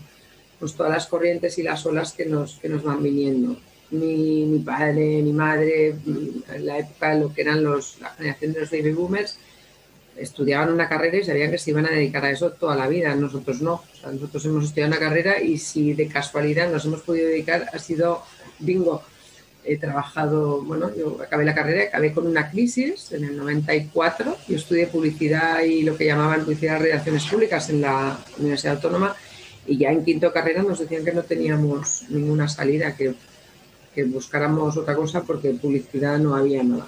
pues, 0.60 0.74
todas 0.74 0.92
las 0.92 1.08
corrientes 1.08 1.58
y 1.58 1.64
las 1.64 1.86
olas 1.86 2.12
que 2.12 2.26
nos, 2.26 2.56
que 2.56 2.68
nos 2.68 2.84
van 2.84 3.02
viniendo. 3.02 3.58
Mi, 3.92 4.64
padre, 4.66 5.22
mi 5.22 5.34
madre, 5.34 5.90
en 5.90 6.66
la 6.66 6.80
época 6.80 7.14
lo 7.16 7.34
que 7.34 7.42
eran 7.42 7.64
los, 7.64 8.00
la 8.00 8.10
generación 8.12 8.54
de 8.54 8.60
los 8.62 8.72
baby 8.72 8.94
boomers, 8.94 9.38
estudiaban 10.16 10.72
una 10.72 10.88
carrera 10.88 11.18
y 11.18 11.24
sabían 11.24 11.52
que 11.52 11.58
se 11.58 11.72
iban 11.72 11.86
a 11.86 11.92
dedicar 11.92 12.24
a 12.26 12.32
eso 12.32 12.52
toda 12.52 12.76
la 12.76 12.88
vida. 12.88 13.14
Nosotros 13.16 13.62
no. 13.62 13.84
nosotros 14.06 14.46
hemos 14.46 14.66
estudiado 14.66 14.92
una 14.92 15.00
carrera 15.00 15.42
y 15.42 15.58
si 15.58 15.94
de 15.94 16.08
casualidad 16.08 16.72
nos 16.72 16.86
hemos 16.86 17.02
podido 17.02 17.28
dedicar 17.28 17.68
ha 17.74 17.80
sido 17.80 18.24
bingo. 18.60 19.04
He 19.64 19.78
trabajado, 19.78 20.64
bueno, 20.64 20.90
yo 20.96 21.20
acabé 21.22 21.46
la 21.46 21.54
carrera, 21.54 21.84
acabé 21.84 22.14
con 22.14 22.26
una 22.26 22.50
crisis 22.50 23.12
en 23.12 23.26
el 23.26 23.38
94. 23.38 24.38
Yo 24.48 24.56
estudié 24.56 24.88
publicidad 24.88 25.62
y 25.62 25.84
lo 25.84 25.96
que 25.96 26.06
llamaban 26.06 26.44
publicidad 26.44 26.80
de 26.80 26.86
relaciones 26.86 27.26
públicas 27.26 27.70
en 27.70 27.82
la 27.82 28.18
Universidad 28.40 28.76
Autónoma 28.76 29.16
y 29.68 29.78
ya 29.78 29.92
en 29.92 30.04
quinto 30.04 30.34
carrera 30.34 30.64
nos 30.64 30.80
decían 30.80 31.06
que 31.06 31.14
no 31.14 31.24
teníamos 31.24 32.06
ninguna 32.10 32.48
salida, 32.48 32.96
que, 32.96 33.14
que 33.94 34.04
buscáramos 34.04 34.78
otra 34.78 34.96
cosa 34.96 35.22
porque 35.24 35.52
publicidad 35.52 36.18
no 36.18 36.36
había 36.36 36.64
nada. 36.64 36.88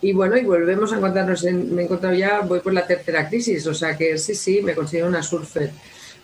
Y 0.00 0.12
bueno, 0.12 0.36
y 0.36 0.44
volvemos 0.44 0.92
a 0.92 0.96
encontrarnos, 0.96 1.44
en, 1.44 1.72
me 1.74 1.82
he 1.82 1.84
encontrado 1.84 2.14
ya, 2.16 2.40
voy 2.40 2.60
por 2.60 2.72
la 2.72 2.86
tercera 2.86 3.28
crisis, 3.28 3.66
o 3.66 3.74
sea 3.74 3.96
que 3.96 4.18
sí, 4.18 4.34
sí, 4.34 4.60
me 4.60 4.74
considero 4.74 5.06
una 5.06 5.22
surfer. 5.22 5.70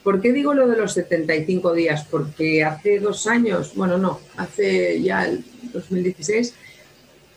¿Por 0.02 0.20
qué 0.20 0.32
digo 0.32 0.52
lo 0.54 0.66
de 0.66 0.76
los 0.76 0.92
75 0.94 1.74
días? 1.74 2.04
Porque 2.10 2.64
hace 2.64 2.98
dos 2.98 3.26
años, 3.26 3.72
bueno, 3.74 3.96
no, 3.96 4.20
hace 4.36 5.00
ya 5.00 5.26
el 5.26 5.44
2016, 5.72 6.54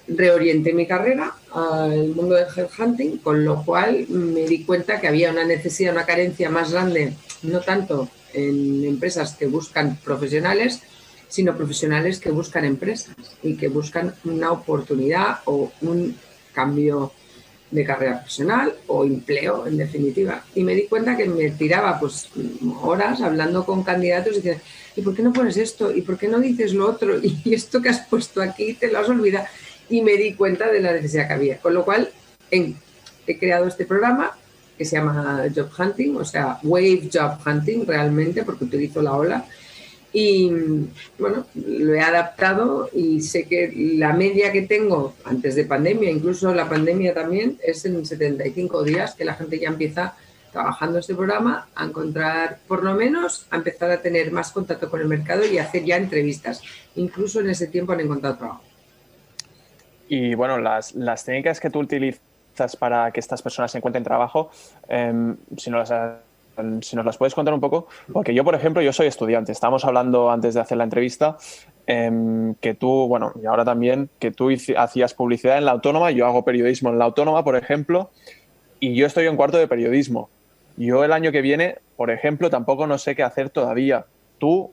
reorienté 0.08 0.74
mi 0.74 0.88
carrera 0.88 1.36
al 1.54 2.10
mundo 2.10 2.36
del 2.36 2.48
headhunting, 2.56 3.20
con 3.20 3.46
lo 3.46 3.64
cual 3.64 4.08
me 4.10 4.46
di 4.48 4.64
cuenta 4.64 5.00
que 5.00 5.08
había 5.08 5.32
una 5.32 5.46
necesidad, 5.46 5.94
una 5.94 6.06
carencia 6.06 6.50
más 6.50 6.72
grande, 6.72 7.14
no 7.44 7.60
tanto 7.62 8.10
en 8.34 8.84
empresas 8.86 9.36
que 9.36 9.46
buscan 9.46 9.98
profesionales, 9.98 10.82
sino 11.32 11.56
profesionales 11.56 12.20
que 12.20 12.30
buscan 12.30 12.66
empresas 12.66 13.16
y 13.42 13.56
que 13.56 13.70
buscan 13.70 14.14
una 14.26 14.52
oportunidad 14.52 15.40
o 15.46 15.72
un 15.82 16.18
cambio 16.54 17.14
de 17.72 17.86
carrera 17.86 18.18
profesional 18.18 18.74
o 18.88 19.06
empleo, 19.06 19.66
en 19.66 19.78
definitiva. 19.78 20.44
Y 20.54 20.64
me 20.66 20.76
di 20.76 20.88
cuenta 20.88 21.16
que 21.16 21.26
me 21.26 21.52
tiraba 21.52 21.98
pues 22.02 22.28
horas 22.82 23.22
hablando 23.22 23.66
con 23.66 23.82
candidatos 23.82 24.34
y 24.34 24.42
decía, 24.42 24.62
¿y 24.98 25.02
por 25.02 25.16
qué 25.16 25.24
no 25.24 25.32
pones 25.32 25.56
esto? 25.56 25.96
¿Y 25.96 26.02
por 26.02 26.18
qué 26.18 26.28
no 26.28 26.40
dices 26.42 26.74
lo 26.74 26.90
otro? 26.90 27.16
Y 27.22 27.54
esto 27.54 27.82
que 27.82 27.88
has 27.88 28.06
puesto 28.08 28.42
aquí 28.42 28.74
te 28.74 28.92
lo 28.92 29.00
has 29.00 29.08
olvidado. 29.08 29.46
Y 29.90 30.02
me 30.02 30.18
di 30.18 30.34
cuenta 30.34 30.70
de 30.70 30.82
la 30.82 30.92
necesidad 30.92 31.28
que 31.28 31.34
había. 31.34 31.58
Con 31.60 31.74
lo 31.74 31.86
cual 31.86 32.10
he, 32.52 32.76
creado 33.40 33.68
este 33.68 33.86
programa 33.86 34.38
que 34.78 34.84
se 34.84 34.98
llama 34.98 35.46
Job 35.56 35.70
Hunting, 35.80 36.18
o 36.18 36.26
sea, 36.26 36.60
Wave 36.64 37.10
Job 37.14 37.38
Hunting 37.46 37.86
realmente, 37.86 38.44
porque 38.44 38.66
utilizo 38.66 39.02
la 39.02 39.14
ola 39.14 39.46
y 40.14 40.52
bueno, 41.18 41.46
lo 41.56 41.94
he 41.94 42.02
adaptado 42.02 42.90
y 42.94 43.22
sé 43.22 43.46
que 43.46 43.72
la 43.98 44.12
media 44.14 44.52
que 44.52 44.64
tengo 44.64 45.16
antes 45.24 45.56
de 45.56 45.66
pandemia, 45.66 46.12
incluso 46.12 46.54
la 46.54 46.68
pandemia 46.68 47.14
también, 47.14 47.58
es 47.64 47.86
en 47.86 48.06
75 48.06 48.84
días 48.84 49.16
que 49.16 49.24
la 49.24 49.36
gente 49.36 49.58
ya 49.58 49.70
empieza 49.70 50.16
trabajando 50.52 51.00
este 51.00 51.16
programa 51.16 51.70
a 51.74 51.86
encontrar, 51.86 52.60
por 52.68 52.84
lo 52.84 52.94
menos, 52.94 53.48
a 53.52 53.56
empezar 53.56 53.90
a 53.90 54.02
tener 54.02 54.32
más 54.32 54.52
contacto 54.52 54.90
con 54.90 55.00
el 55.00 55.08
mercado 55.08 55.46
y 55.46 55.58
hacer 55.58 55.86
ya 55.86 55.96
entrevistas. 55.96 56.62
Incluso 56.96 57.40
en 57.40 57.50
ese 57.50 57.68
tiempo 57.68 57.94
han 57.94 58.02
encontrado 58.02 58.36
trabajo. 58.36 58.64
Y 60.10 60.36
bueno, 60.36 60.58
las, 60.58 60.94
las 60.94 61.24
técnicas 61.24 61.62
que 61.62 61.70
tú 61.70 61.80
utilizas 61.80 62.76
para 62.78 63.12
que 63.12 63.22
estas 63.22 63.42
personas 63.42 63.74
encuentren 63.76 64.04
trabajo, 64.04 64.52
eh, 64.90 65.36
si 65.56 65.70
no 65.70 65.78
las 65.78 65.92
has 65.92 66.18
si 66.82 66.96
nos 66.96 67.06
las 67.06 67.18
puedes 67.18 67.36
contar 67.36 67.54
un 67.54 67.60
poco, 67.60 67.88
porque 68.12 68.34
yo, 68.34 68.44
por 68.44 68.56
ejemplo, 68.56 68.82
yo 68.82 68.94
soy 68.94 69.08
estudiante. 69.08 69.52
Estábamos 69.52 69.86
hablando 69.86 70.32
antes 70.32 70.54
de 70.54 70.62
hacer 70.62 70.78
la 70.78 70.84
entrevista 70.84 71.38
em, 71.88 72.56
que 72.56 72.74
tú, 72.74 73.08
bueno, 73.08 73.34
y 73.42 73.46
ahora 73.46 73.66
también, 73.66 74.10
que 74.20 74.32
tú 74.32 74.50
hacías 74.78 75.14
publicidad 75.14 75.58
en 75.58 75.66
la 75.66 75.72
autónoma, 75.72 76.12
yo 76.12 76.26
hago 76.26 76.44
periodismo 76.44 76.90
en 76.90 77.00
la 77.00 77.06
autónoma, 77.06 77.44
por 77.44 77.56
ejemplo, 77.56 78.10
y 78.80 78.96
yo 78.96 79.06
estoy 79.06 79.28
en 79.28 79.36
cuarto 79.36 79.58
de 79.58 79.68
periodismo. 79.68 80.30
Yo 80.78 81.04
el 81.04 81.12
año 81.12 81.32
que 81.32 81.42
viene, 81.42 81.78
por 81.98 82.10
ejemplo, 82.12 82.50
tampoco 82.50 82.88
no 82.88 82.98
sé 82.98 83.16
qué 83.16 83.24
hacer 83.24 83.50
todavía. 83.50 84.06
Tú, 84.40 84.72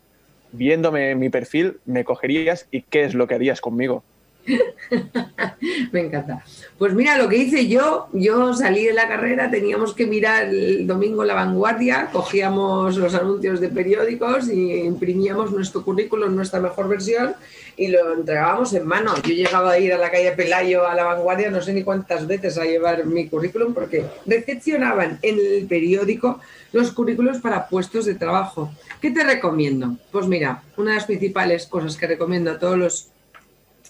viéndome 0.53 1.15
mi 1.15 1.29
perfil, 1.29 1.79
me 1.85 2.05
cogerías 2.05 2.67
y 2.71 2.83
qué 2.83 3.05
es 3.05 3.15
lo 3.15 3.27
que 3.27 3.35
harías 3.35 3.61
conmigo. 3.61 4.03
Me 5.93 6.01
encanta. 6.01 6.45
Pues 6.79 6.95
mira, 6.95 7.19
lo 7.19 7.29
que 7.29 7.37
hice 7.37 7.69
yo, 7.69 8.09
yo 8.13 8.55
salí 8.55 8.85
de 8.85 8.93
la 8.93 9.09
carrera, 9.09 9.51
teníamos 9.51 9.95
que 9.95 10.07
mirar 10.07 10.47
el 10.47 10.87
domingo 10.87 11.25
La 11.25 11.35
Vanguardia, 11.35 12.09
cogíamos 12.13 12.97
los 12.97 13.15
anuncios 13.15 13.61
de 13.61 13.69
periódicos 13.69 14.49
y 14.49 14.75
imprimíamos 14.75 15.51
nuestro 15.53 15.85
currículum, 15.85 16.35
nuestra 16.35 16.61
mejor 16.61 16.89
versión 16.89 17.35
y 17.77 17.89
lo 17.89 18.15
entregábamos 18.15 18.73
en 18.75 18.87
mano. 18.87 19.15
Yo 19.23 19.35
llegaba 19.35 19.73
a 19.73 19.79
ir 19.79 19.93
a 19.93 19.99
la 19.99 20.11
calle 20.11 20.33
Pelayo 20.33 20.87
a 20.87 20.95
La 20.95 21.05
Vanguardia, 21.05 21.51
no 21.51 21.63
sé 21.63 21.73
ni 21.73 21.83
cuántas 21.83 22.27
veces 22.27 22.59
a 22.59 22.65
llevar 22.65 23.05
mi 23.07 23.29
currículum 23.29 23.75
porque 23.75 24.05
recepcionaban 24.27 25.19
en 25.23 25.39
el 25.39 25.67
periódico 25.67 26.41
los 26.73 26.93
currículos 26.93 27.39
para 27.39 27.69
puestos 27.69 28.05
de 28.05 28.15
trabajo. 28.15 28.71
¿Qué 29.01 29.11
te 29.11 29.25
recomiendo? 29.25 29.97
Pues 30.11 30.27
mira, 30.27 30.63
una 30.77 30.91
de 30.91 30.97
las 30.97 31.07
principales 31.07 31.67
cosas 31.67 31.97
que 31.97 32.07
recomiendo 32.07 32.51
a 32.51 32.59
todos 32.59 32.77
los 32.77 33.09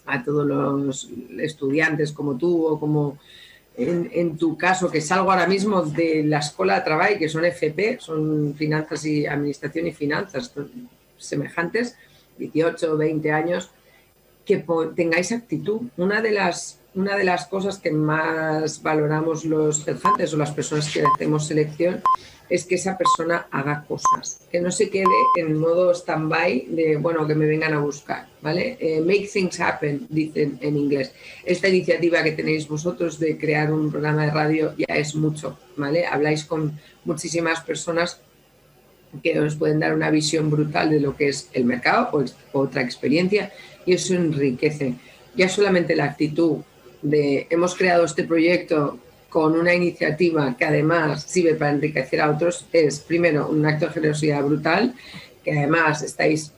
a 0.09 0.25
todos 0.25 0.47
los 0.47 1.09
estudiantes 1.39 2.13
como 2.13 2.37
tú 2.37 2.67
o 2.67 2.81
como 2.81 3.19
en, 3.79 4.37
tu 4.37 4.57
caso, 4.59 4.91
que 4.91 5.01
salgo 5.01 5.31
ahora 5.31 5.47
mismo 5.47 5.83
de 5.83 6.25
la 6.25 6.39
escuela 6.39 6.75
de 6.77 6.85
trabajo, 6.85 7.13
que 7.17 7.29
son 7.29 7.45
FP, 7.45 7.99
son 8.01 8.55
finanzas 8.57 9.05
y 9.05 9.25
administración 9.25 9.87
y 9.87 9.93
finanzas 9.93 10.53
semejantes, 11.17 11.97
18 12.39 12.93
o 12.93 12.97
20 12.97 13.31
años, 13.31 13.71
que 14.45 14.65
tengáis 14.97 15.31
actitud. 15.31 15.83
Una 15.97 16.21
de 16.21 16.33
las, 16.33 16.78
una 16.95 17.17
de 17.17 17.25
las 17.25 17.47
cosas 17.47 17.79
que 17.79 17.91
más 17.91 18.83
valoramos 18.83 19.45
los 19.45 19.87
headhunters 19.87 20.35
o 20.35 20.37
las 20.37 20.53
personas 20.53 20.93
que 20.93 21.03
hacemos 21.03 21.47
selección 21.47 22.03
es 22.49 22.65
que 22.65 22.77
esa 22.77 22.97
persona 22.97 23.47
haga 23.51 23.85
cosas, 23.87 24.41
que 24.51 24.61
no 24.61 24.71
se 24.71 24.89
quede 24.89 25.05
en 25.37 25.59
modo 25.59 25.93
stand-by 25.93 26.67
de, 26.69 26.97
bueno, 26.97 27.27
que 27.27 27.35
me 27.35 27.47
vengan 27.47 27.75
a 27.75 27.81
buscar, 27.81 28.27
¿vale? 28.41 28.79
Eh, 28.81 29.03
make 29.03 29.29
things 29.31 29.61
happen, 29.61 30.07
dicen 30.09 30.59
en 30.63 30.77
inglés. 30.77 31.13
Esta 31.45 31.69
iniciativa 31.69 32.23
que 32.23 32.33
tenéis 32.33 32.67
vosotros 32.67 33.19
de 33.19 33.37
crear 33.37 33.71
un 33.71 33.91
programa 33.91 34.25
de 34.25 34.31
radio 34.31 34.75
ya 34.79 34.95
es 34.95 35.15
mucho, 35.15 35.59
¿vale? 35.77 36.07
Habláis 36.07 36.45
con 36.45 36.79
muchísimas 37.05 37.61
personas 37.61 38.21
que 39.23 39.39
os 39.39 39.57
pueden 39.57 39.81
dar 39.81 39.95
una 39.95 40.11
visión 40.11 40.51
brutal 40.51 40.91
de 40.91 41.01
lo 41.01 41.17
que 41.17 41.29
es 41.29 41.51
el 41.53 41.65
mercado 41.65 42.11
o 42.13 42.59
otra 42.59 42.83
experiencia 42.83 43.53
y 43.85 43.95
eso 43.95 44.15
enriquece. 44.15 44.95
Ya 45.35 45.49
solamente 45.49 45.95
la 45.97 46.05
actitud 46.05 46.59
de 47.03 47.47
hemos 47.51 47.75
creado 47.75 48.05
este 48.05 48.25
proyecto 48.25 48.99
con 49.29 49.53
una 49.59 49.75
iniciativa 49.75 50.57
que 50.57 50.65
además 50.65 51.23
sirve 51.23 51.55
para 51.55 51.73
enriquecer 51.73 52.21
a 52.21 52.31
otros 52.31 52.67
es, 52.73 53.01
primero, 53.01 53.49
un 53.49 53.65
acto 53.67 53.87
de 53.87 53.93
generosidad 53.93 54.43
brutal, 54.43 54.95
que 55.45 55.53
además 55.53 56.03
estáis 56.03 56.53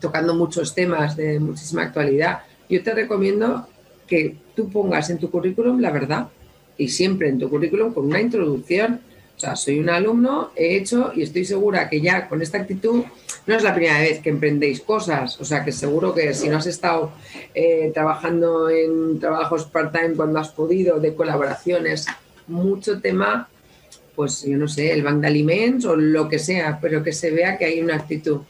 tocando 0.00 0.34
muchos 0.34 0.74
temas 0.74 1.16
de 1.16 1.40
muchísima 1.40 1.82
actualidad. 1.82 2.40
Yo 2.68 2.82
te 2.82 2.94
recomiendo 2.94 3.66
que 4.06 4.36
tú 4.54 4.68
pongas 4.68 5.08
en 5.10 5.18
tu 5.18 5.30
currículum 5.30 5.80
la 5.80 5.90
verdad 5.90 6.28
y 6.76 6.88
siempre 6.88 7.28
en 7.28 7.38
tu 7.38 7.48
currículum 7.48 7.92
con 7.92 8.06
una 8.06 8.20
introducción 8.20 9.00
o 9.40 9.42
sea, 9.42 9.56
soy 9.56 9.80
un 9.80 9.88
alumno, 9.88 10.50
he 10.54 10.76
hecho 10.76 11.12
y 11.16 11.22
estoy 11.22 11.46
segura 11.46 11.88
que 11.88 12.02
ya 12.02 12.28
con 12.28 12.42
esta 12.42 12.58
actitud 12.58 13.04
no 13.46 13.56
es 13.56 13.62
la 13.62 13.74
primera 13.74 13.98
vez 13.98 14.18
que 14.18 14.28
emprendéis 14.28 14.82
cosas. 14.82 15.40
O 15.40 15.46
sea, 15.46 15.64
que 15.64 15.72
seguro 15.72 16.12
que 16.12 16.34
si 16.34 16.50
no 16.50 16.58
has 16.58 16.66
estado 16.66 17.12
eh, 17.54 17.90
trabajando 17.94 18.68
en 18.68 19.18
trabajos 19.18 19.64
part-time 19.64 20.14
cuando 20.14 20.40
has 20.40 20.50
podido, 20.50 21.00
de 21.00 21.14
colaboraciones, 21.14 22.04
mucho 22.48 23.00
tema, 23.00 23.48
pues 24.14 24.42
yo 24.42 24.58
no 24.58 24.68
sé, 24.68 24.92
el 24.92 25.02
bank 25.02 25.24
o 25.86 25.96
lo 25.96 26.28
que 26.28 26.38
sea, 26.38 26.78
pero 26.78 27.02
que 27.02 27.14
se 27.14 27.30
vea 27.30 27.56
que 27.56 27.64
hay 27.64 27.80
una 27.80 27.96
actitud. 27.96 28.40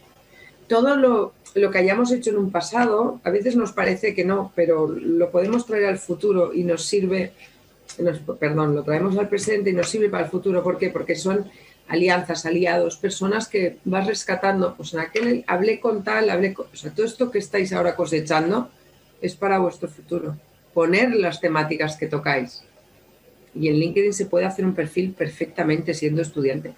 Todo 0.66 0.96
lo, 0.96 1.34
lo 1.54 1.70
que 1.70 1.78
hayamos 1.78 2.10
hecho 2.10 2.30
en 2.30 2.38
un 2.38 2.50
pasado, 2.50 3.20
a 3.22 3.30
veces 3.30 3.54
nos 3.54 3.70
parece 3.70 4.12
que 4.12 4.24
no, 4.24 4.50
pero 4.56 4.88
lo 4.88 5.30
podemos 5.30 5.66
traer 5.66 5.84
al 5.84 5.98
futuro 5.98 6.52
y 6.52 6.64
nos 6.64 6.84
sirve 6.84 7.30
perdón, 8.38 8.74
lo 8.74 8.82
traemos 8.82 9.16
al 9.16 9.28
presente 9.28 9.70
y 9.70 9.72
nos 9.72 9.88
sirve 9.88 10.08
para 10.08 10.24
el 10.24 10.30
futuro. 10.30 10.62
¿Por 10.62 10.78
qué? 10.78 10.90
Porque 10.90 11.14
son 11.16 11.50
alianzas, 11.88 12.46
aliados, 12.46 12.96
personas 12.96 13.48
que 13.48 13.78
vas 13.84 14.06
rescatando. 14.06 14.74
Pues 14.76 14.94
en 14.94 15.00
aquel 15.00 15.44
hablé 15.46 15.80
con 15.80 16.04
tal, 16.04 16.30
hablé 16.30 16.54
con. 16.54 16.66
O 16.72 16.76
sea, 16.76 16.92
todo 16.92 17.06
esto 17.06 17.30
que 17.30 17.38
estáis 17.38 17.72
ahora 17.72 17.96
cosechando 17.96 18.70
es 19.20 19.34
para 19.34 19.58
vuestro 19.58 19.88
futuro. 19.88 20.36
Poner 20.74 21.14
las 21.14 21.40
temáticas 21.40 21.96
que 21.96 22.06
tocáis. 22.06 22.62
Y 23.54 23.68
en 23.68 23.74
LinkedIn 23.74 24.12
se 24.12 24.26
puede 24.26 24.46
hacer 24.46 24.64
un 24.64 24.74
perfil 24.74 25.12
perfectamente 25.12 25.94
siendo 25.94 26.22
estudiante 26.22 26.74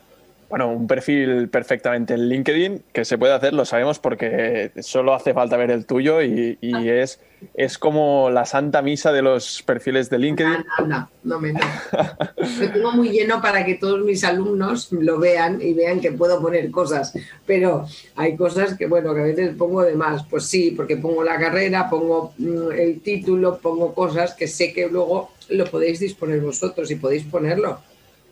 bueno, 0.53 0.69
un 0.69 0.87
perfil 0.87 1.49
perfectamente 1.49 2.13
en 2.13 2.29
LinkedIn 2.29 2.83
que 2.93 3.07
se 3.07 3.17
puede 3.17 3.33
hacer, 3.33 3.55
lo 3.55 3.65
sabemos 3.65 3.99
porque 3.99 4.71
solo 4.83 5.15
hace 5.15 5.33
falta 5.33 5.57
ver 5.57 5.71
el 5.71 5.87
tuyo 5.87 6.21
y, 6.21 6.59
ah. 6.75 6.83
es, 6.85 7.21
es 7.55 7.79
como 7.79 8.29
la 8.29 8.45
santa 8.45 8.83
misa 8.83 9.13
de 9.13 9.23
los 9.23 9.63
perfiles 9.63 10.11
de 10.11 10.19
LinkedIn. 10.19 10.53
No, 10.81 10.87
no, 10.87 11.11
no, 11.25 11.41
me 11.41 11.55
Lo 12.61 12.71
tengo 12.71 12.93
muy 12.93 13.09
lleno 13.09 13.41
para 13.41 13.65
que 13.65 13.77
todos 13.77 14.05
mis 14.05 14.25
alumnos 14.25 14.93
lo 14.93 15.19
vean 15.19 15.59
y 15.63 15.73
vean 15.73 16.03
que 16.03 16.13
puedo 16.13 16.39
poner 16.43 16.71
cosas, 16.71 17.15
pero 17.47 17.87
hay 18.17 18.37
cosas 18.37 18.77
que, 18.77 18.87
bueno, 18.87 19.15
que 19.15 19.21
a 19.23 19.25
veces 19.25 19.55
pongo 19.57 19.83
de 19.83 19.95
más. 19.95 20.27
Pues 20.27 20.45
sí, 20.45 20.75
porque 20.77 20.99
pongo 20.99 21.25
la 21.25 21.39
carrera, 21.39 21.89
pongo 21.89 22.35
mm, 22.37 22.73
el 22.73 23.01
título, 23.01 23.57
pongo 23.57 23.95
cosas 23.95 24.35
que 24.35 24.47
sé 24.47 24.75
que 24.75 24.87
luego 24.89 25.31
lo 25.49 25.65
podéis 25.65 25.99
disponer 25.99 26.43
vosotros 26.43 26.91
y 26.91 26.97
podéis 26.97 27.25
ponerlo. 27.25 27.81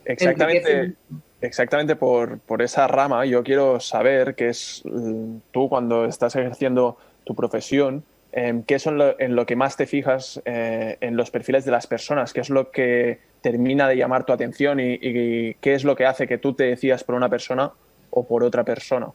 Exactamente 0.04 0.96
exactamente 1.40 1.96
por, 1.96 2.38
por, 2.40 2.62
esa 2.62 2.86
rama, 2.86 3.24
yo 3.24 3.42
quiero 3.42 3.80
saber 3.80 4.34
qué 4.34 4.48
es 4.48 4.82
mm, 4.84 5.36
tú 5.50 5.68
cuando 5.68 6.04
estás 6.04 6.36
ejerciendo 6.36 6.98
tu 7.24 7.34
profesión, 7.34 8.04
em, 8.32 8.62
qué 8.62 8.76
es 8.76 8.86
en 8.86 9.36
lo 9.36 9.46
que 9.46 9.56
más 9.56 9.76
te 9.76 9.86
fijas 9.86 10.40
eh, 10.44 10.98
en 11.00 11.16
los 11.16 11.30
perfiles 11.30 11.64
de 11.64 11.70
las 11.70 11.86
personas, 11.86 12.32
qué 12.32 12.40
es 12.40 12.50
lo 12.50 12.70
que 12.70 13.18
termina 13.40 13.88
de 13.88 13.96
llamar 13.96 14.24
tu 14.24 14.32
atención 14.32 14.78
y, 14.80 15.54
qué 15.54 15.74
es 15.74 15.84
lo 15.84 15.96
que 15.96 16.06
hace 16.06 16.26
que 16.26 16.38
tú 16.38 16.54
te 16.54 16.64
decías 16.64 17.04
por 17.04 17.14
una 17.14 17.28
persona 17.28 17.72
o 18.10 18.26
por 18.26 18.44
otra 18.44 18.64
persona. 18.64 19.08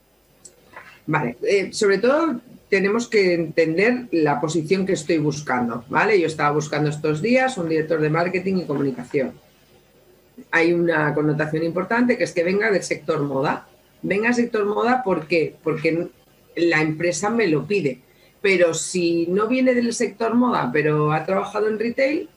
Vale, 1.07 1.37
eh, 1.43 1.71
sobre 1.71 1.99
todo 1.99 2.39
tenemos 2.69 3.07
que 3.07 3.35
entender 3.35 4.07
la 4.11 4.41
posición 4.41 4.85
que 4.85 4.93
estoy 4.93 5.19
buscando, 5.19 5.85
¿vale? 5.87 6.19
Yo 6.19 6.25
estaba 6.25 6.51
buscando 6.51 6.89
estos 6.89 7.21
días 7.21 7.57
un 7.57 7.69
director 7.69 8.01
de 8.01 8.09
marketing 8.09 8.57
y 8.57 8.65
comunicación 8.65 9.44
hay 10.51 10.73
una 10.73 11.13
connotación 11.13 11.63
importante 11.63 12.17
que 12.17 12.23
es 12.23 12.33
que 12.33 12.43
venga 12.43 12.71
del 12.71 12.83
sector 12.83 13.21
moda. 13.21 13.67
Venga 14.01 14.27
del 14.27 14.35
sector 14.35 14.65
moda 14.65 15.01
porque 15.03 15.55
la 16.55 16.81
empresa 16.81 17.29
me 17.29 17.47
lo 17.47 17.65
pide. 17.65 17.99
Pero 18.41 18.73
si 18.73 19.27
no 19.27 19.47
viene 19.47 19.73
del 19.73 19.93
sector 19.93 20.35
moda, 20.35 20.69
pero 20.71 21.11
ha 21.11 21.25
trabajado 21.25 21.67
en 21.67 21.79
retail 21.79 22.29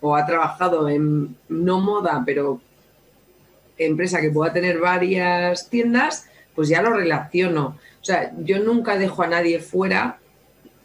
o 0.00 0.14
ha 0.14 0.24
trabajado 0.24 0.88
en 0.88 1.36
no 1.48 1.80
moda, 1.80 2.22
pero 2.24 2.60
empresa 3.76 4.20
que 4.20 4.30
pueda 4.30 4.52
tener 4.52 4.78
varias 4.78 5.68
tiendas, 5.68 6.26
pues 6.54 6.68
ya 6.68 6.82
lo 6.82 6.92
relaciono. 6.92 7.78
O 8.00 8.04
sea, 8.04 8.32
yo 8.38 8.60
nunca 8.60 8.96
dejo 8.96 9.22
a 9.22 9.26
nadie 9.26 9.60
fuera 9.60 10.18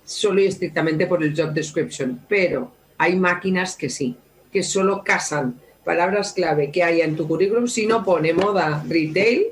solo 0.03 0.41
y 0.41 0.45
estrictamente 0.45 1.07
por 1.07 1.23
el 1.23 1.35
job 1.35 1.53
description, 1.53 2.21
pero 2.27 2.71
hay 2.97 3.15
máquinas 3.15 3.75
que 3.75 3.89
sí, 3.89 4.15
que 4.51 4.63
solo 4.63 5.03
casan 5.03 5.59
palabras 5.85 6.33
clave 6.33 6.71
que 6.71 6.83
haya 6.83 7.05
en 7.05 7.15
tu 7.15 7.27
currículum, 7.27 7.67
si 7.67 7.85
no 7.85 8.03
pone 8.03 8.33
moda 8.33 8.83
retail, 8.87 9.45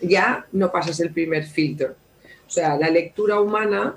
ya 0.00 0.46
no 0.52 0.70
pasas 0.70 1.00
el 1.00 1.10
primer 1.12 1.44
filtro. 1.44 1.94
O 2.46 2.50
sea, 2.50 2.76
la 2.76 2.90
lectura 2.90 3.40
humana 3.40 3.96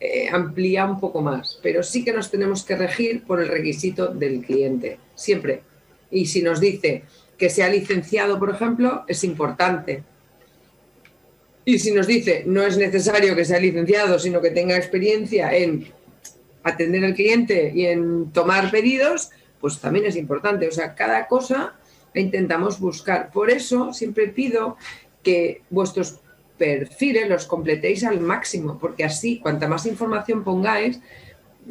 eh, 0.00 0.28
amplía 0.30 0.84
un 0.84 1.00
poco 1.00 1.20
más, 1.20 1.58
pero 1.62 1.82
sí 1.82 2.04
que 2.04 2.12
nos 2.12 2.30
tenemos 2.30 2.64
que 2.64 2.76
regir 2.76 3.24
por 3.24 3.40
el 3.40 3.48
requisito 3.48 4.08
del 4.08 4.42
cliente, 4.42 4.98
siempre. 5.14 5.62
Y 6.10 6.26
si 6.26 6.42
nos 6.42 6.60
dice 6.60 7.02
que 7.36 7.50
sea 7.50 7.68
licenciado, 7.68 8.38
por 8.38 8.50
ejemplo, 8.50 9.04
es 9.08 9.24
importante. 9.24 10.02
Y 11.64 11.78
si 11.78 11.92
nos 11.92 12.06
dice 12.06 12.44
no 12.46 12.62
es 12.62 12.76
necesario 12.76 13.34
que 13.34 13.44
sea 13.44 13.58
licenciado, 13.58 14.18
sino 14.18 14.40
que 14.40 14.50
tenga 14.50 14.76
experiencia 14.76 15.54
en 15.56 15.88
atender 16.62 17.04
al 17.04 17.14
cliente 17.14 17.72
y 17.74 17.86
en 17.86 18.30
tomar 18.32 18.70
pedidos, 18.70 19.30
pues 19.64 19.78
también 19.78 20.04
es 20.04 20.14
importante. 20.16 20.68
O 20.68 20.70
sea, 20.70 20.94
cada 20.94 21.26
cosa 21.26 21.72
intentamos 22.12 22.78
buscar. 22.78 23.32
Por 23.32 23.50
eso 23.50 23.94
siempre 23.94 24.28
pido 24.28 24.76
que 25.22 25.62
vuestros 25.70 26.20
perfiles 26.58 27.30
los 27.30 27.46
completéis 27.46 28.04
al 28.04 28.20
máximo, 28.20 28.76
porque 28.78 29.04
así, 29.04 29.38
cuanta 29.38 29.66
más 29.66 29.86
información 29.86 30.44
pongáis, 30.44 31.00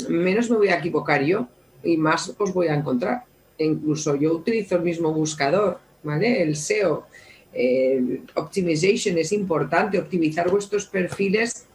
menos 0.09 0.49
me 0.49 0.57
voy 0.57 0.69
a 0.69 0.79
equivocar 0.79 1.23
yo 1.23 1.47
y 1.83 1.97
más 1.97 2.33
os 2.35 2.51
voy 2.51 2.69
a 2.69 2.73
encontrar. 2.73 3.25
E 3.59 3.65
incluso 3.65 4.15
yo 4.15 4.33
utilizo 4.33 4.77
el 4.77 4.81
mismo 4.81 5.13
buscador, 5.13 5.77
¿vale? 6.01 6.41
El 6.41 6.55
SEO. 6.55 7.05
Optimization 8.33 9.19
es 9.19 9.31
importante, 9.33 9.99
optimizar 9.99 10.49
vuestros 10.49 10.87
perfiles 10.87 11.67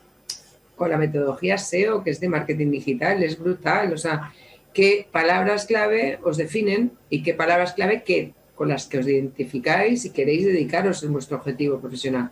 con 0.75 0.91
la 0.91 0.99
metodología 0.99 1.59
SEO, 1.59 2.03
que 2.03 2.11
es 2.11 2.19
de 2.19 2.29
marketing 2.29 2.73
digital, 2.73 3.23
es 3.23 3.39
brutal. 3.39 3.93
O 3.93 3.97
sea, 3.97 4.33
qué 4.73 5.07
palabras 5.11 5.67
clave 5.67 6.19
os 6.23 6.37
definen 6.37 6.93
y 7.11 7.23
qué 7.23 7.35
palabras 7.35 7.73
clave 7.73 8.03
que, 8.03 8.35
con 8.55 8.69
las 8.69 8.87
que 8.87 8.99
os 8.99 9.07
identificáis 9.07 10.05
y 10.05 10.11
queréis 10.11 10.45
dedicaros 10.47 11.03
en 11.03 11.13
vuestro 11.13 11.37
objetivo 11.37 11.81
profesional. 11.81 12.31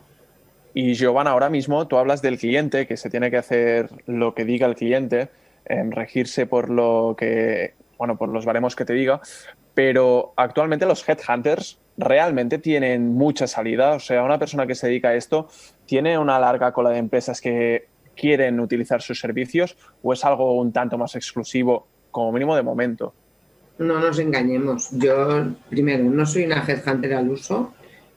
Y 0.75 0.95
Giovanna, 0.95 1.31
ahora 1.31 1.49
mismo 1.49 1.87
tú 1.87 1.97
hablas 1.97 2.21
del 2.21 2.39
cliente, 2.39 2.87
que 2.87 2.97
se 2.97 3.09
tiene 3.09 3.31
que 3.31 3.39
hacer 3.39 3.89
lo 4.07 4.35
que 4.35 4.45
diga 4.45 4.67
el 4.67 4.75
cliente, 4.75 5.31
regirse 5.65 6.47
por 6.47 6.69
lo 6.69 7.17
que, 7.19 7.75
bueno, 7.99 8.17
por 8.17 8.29
los 8.29 8.45
baremos 8.45 8.77
que 8.77 8.85
te 8.85 8.93
diga, 8.93 9.21
pero 9.75 10.33
actualmente 10.37 10.87
los 10.87 11.07
headhunters 11.09 11.79
realmente 11.97 12.59
tienen 12.59 13.15
mucha 13.15 13.47
salida, 13.47 13.95
o 13.95 14.01
sea, 14.01 14.23
una 14.23 14.39
persona 14.39 14.67
que 14.67 14.75
se 14.75 14.87
dedica 14.87 15.09
a 15.09 15.15
esto 15.15 15.49
tiene 15.87 16.19
una 16.19 16.39
larga 16.39 16.73
cola 16.73 16.91
de 16.91 16.99
empresas 16.99 17.41
que 17.41 17.87
quieren 18.15 18.61
utilizar 18.61 19.03
sus 19.03 19.19
servicios 19.19 19.77
o 20.03 20.13
es 20.13 20.25
algo 20.25 20.59
un 20.59 20.73
tanto 20.73 20.99
más 20.99 21.15
exclusivo 21.15 21.87
como 22.17 22.33
mínimo 22.33 22.57
de 22.57 22.63
momento. 22.63 23.13
No 23.79 24.01
nos 24.01 24.19
engañemos. 24.19 24.89
Yo, 24.93 25.49
primero, 25.69 26.05
no 26.05 26.25
soy 26.25 26.45
una 26.45 26.65
headhunter 26.67 27.13
al 27.13 27.29
uso, 27.29 27.75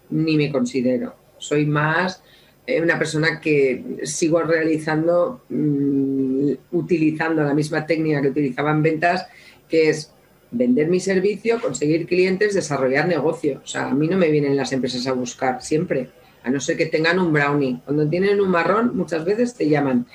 ni 0.10 0.38
me 0.38 0.50
considero. 0.54 1.16
Soy 1.38 1.66
más 1.66 2.24
eh, 2.66 2.82
una 2.82 2.98
persona 2.98 3.42
que 3.42 4.00
sigo 4.04 4.42
realizando, 4.42 5.42
mm, 5.50 6.52
utilizando 6.72 7.44
la 7.44 7.54
misma 7.54 7.86
técnica 7.86 8.22
que 8.22 8.30
utilizaba 8.30 8.72
en 8.72 8.84
ventas, 8.84 9.28
que 9.68 9.90
es 9.90 10.14
vender 10.50 10.88
mi 10.88 11.02
servicio, 11.02 11.60
conseguir 11.60 12.08
clientes, 12.08 12.54
desarrollar 12.54 13.06
negocio. 13.06 13.60
O 13.66 13.68
sea, 13.68 13.90
a 13.90 13.94
mí 13.94 14.08
no 14.08 14.16
me 14.16 14.32
vienen 14.32 14.56
las 14.56 14.72
empresas 14.72 15.06
a 15.08 15.12
buscar 15.12 15.62
siempre, 15.62 16.10
a 16.42 16.50
no 16.50 16.62
ser 16.62 16.78
que 16.78 16.86
tengan 16.86 17.20
un 17.20 17.34
brownie. 17.34 17.82
Cuando 17.84 18.08
tienen 18.08 18.40
un 18.40 18.50
marrón, 18.50 18.96
muchas 18.96 19.26
veces 19.26 19.56
te 19.56 19.68
llaman. 19.68 20.08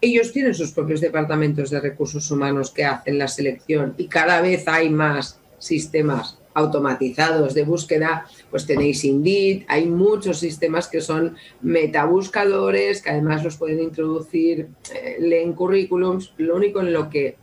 Ellos 0.00 0.32
tienen 0.32 0.54
sus 0.54 0.72
propios 0.72 1.00
departamentos 1.00 1.70
de 1.70 1.80
recursos 1.80 2.30
humanos 2.30 2.70
que 2.70 2.84
hacen 2.84 3.18
la 3.18 3.28
selección 3.28 3.94
y 3.98 4.06
cada 4.06 4.40
vez 4.40 4.66
hay 4.66 4.88
más 4.88 5.38
sistemas 5.58 6.38
automatizados 6.54 7.54
de 7.54 7.64
búsqueda, 7.64 8.26
pues 8.50 8.66
tenéis 8.66 9.04
Indeed, 9.04 9.64
hay 9.68 9.86
muchos 9.86 10.38
sistemas 10.38 10.88
que 10.88 11.00
son 11.00 11.36
metabuscadores, 11.60 13.02
que 13.02 13.10
además 13.10 13.44
los 13.44 13.56
pueden 13.56 13.80
introducir, 13.80 14.68
eh, 14.94 15.16
leen 15.20 15.52
currículums, 15.52 16.32
lo 16.38 16.56
único 16.56 16.80
en 16.80 16.92
lo 16.92 17.08
que 17.08 17.36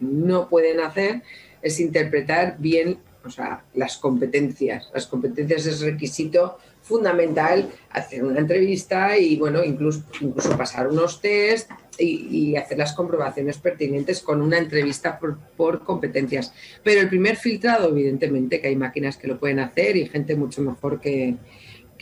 no 0.00 0.48
pueden 0.48 0.80
hacer 0.80 1.22
es 1.62 1.78
interpretar 1.78 2.56
bien 2.58 2.98
o 3.24 3.30
sea, 3.30 3.64
las 3.74 3.98
competencias. 3.98 4.90
Las 4.94 5.06
competencias 5.06 5.66
es 5.66 5.80
requisito 5.80 6.58
fundamental 6.82 7.70
hacer 7.90 8.24
una 8.24 8.40
entrevista 8.40 9.16
y, 9.18 9.36
bueno, 9.36 9.62
incluso, 9.62 10.02
incluso 10.20 10.56
pasar 10.56 10.88
unos 10.88 11.20
test 11.20 11.70
y, 12.00 12.56
hacer 12.56 12.78
las 12.78 12.92
comprobaciones 12.92 13.58
pertinentes 13.58 14.20
con 14.20 14.40
una 14.42 14.58
entrevista 14.58 15.18
por, 15.56 15.84
competencias. 15.84 16.52
Pero 16.82 17.00
el 17.00 17.08
primer 17.08 17.36
filtrado, 17.36 17.90
evidentemente, 17.90 18.60
que 18.60 18.68
hay 18.68 18.76
máquinas 18.76 19.16
que 19.16 19.28
lo 19.28 19.38
pueden 19.38 19.60
hacer 19.60 19.96
y 19.96 20.06
gente 20.06 20.34
mucho 20.36 20.62
mejor 20.62 21.00
que, 21.00 21.36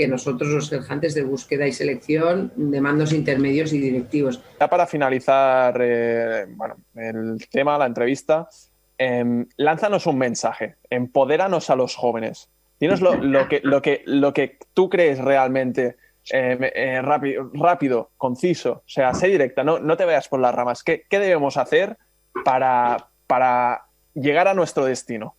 nosotros, 0.08 0.50
los 0.50 0.70
gestantes 0.70 1.14
de 1.14 1.24
búsqueda 1.24 1.66
y 1.66 1.72
selección 1.72 2.52
de 2.54 2.80
mandos 2.80 3.12
intermedios 3.12 3.72
y 3.72 3.80
directivos. 3.80 4.40
Ya 4.60 4.68
para 4.68 4.86
finalizar 4.86 5.76
eh, 5.80 6.46
bueno, 6.50 6.76
el 6.94 7.44
tema, 7.50 7.76
la 7.76 7.86
entrevista, 7.86 8.48
eh, 8.96 9.44
lánzanos 9.56 10.06
un 10.06 10.18
mensaje, 10.18 10.76
empodéranos 10.88 11.68
a 11.70 11.76
los 11.76 11.96
jóvenes. 11.96 12.48
Dinos 12.78 13.00
lo, 13.00 13.48
que, 13.48 13.60
lo, 13.64 13.82
que, 13.82 14.02
lo 14.06 14.32
que 14.32 14.58
tú 14.72 14.88
crees 14.88 15.18
realmente 15.18 15.96
eh, 16.32 16.72
eh, 16.74 17.02
rápido, 17.02 17.50
rápido, 17.54 18.10
conciso, 18.16 18.72
o 18.72 18.82
sea, 18.88 19.14
sé 19.14 19.28
directa, 19.28 19.64
no, 19.64 19.78
no 19.78 19.96
te 19.96 20.04
veas 20.04 20.28
por 20.28 20.40
las 20.40 20.54
ramas. 20.54 20.82
¿Qué, 20.82 21.04
debemos 21.10 21.56
hacer 21.56 21.96
para, 22.44 23.08
para 23.26 23.86
llegar 24.14 24.48
a 24.48 24.54
nuestro 24.54 24.84
destino? 24.84 25.34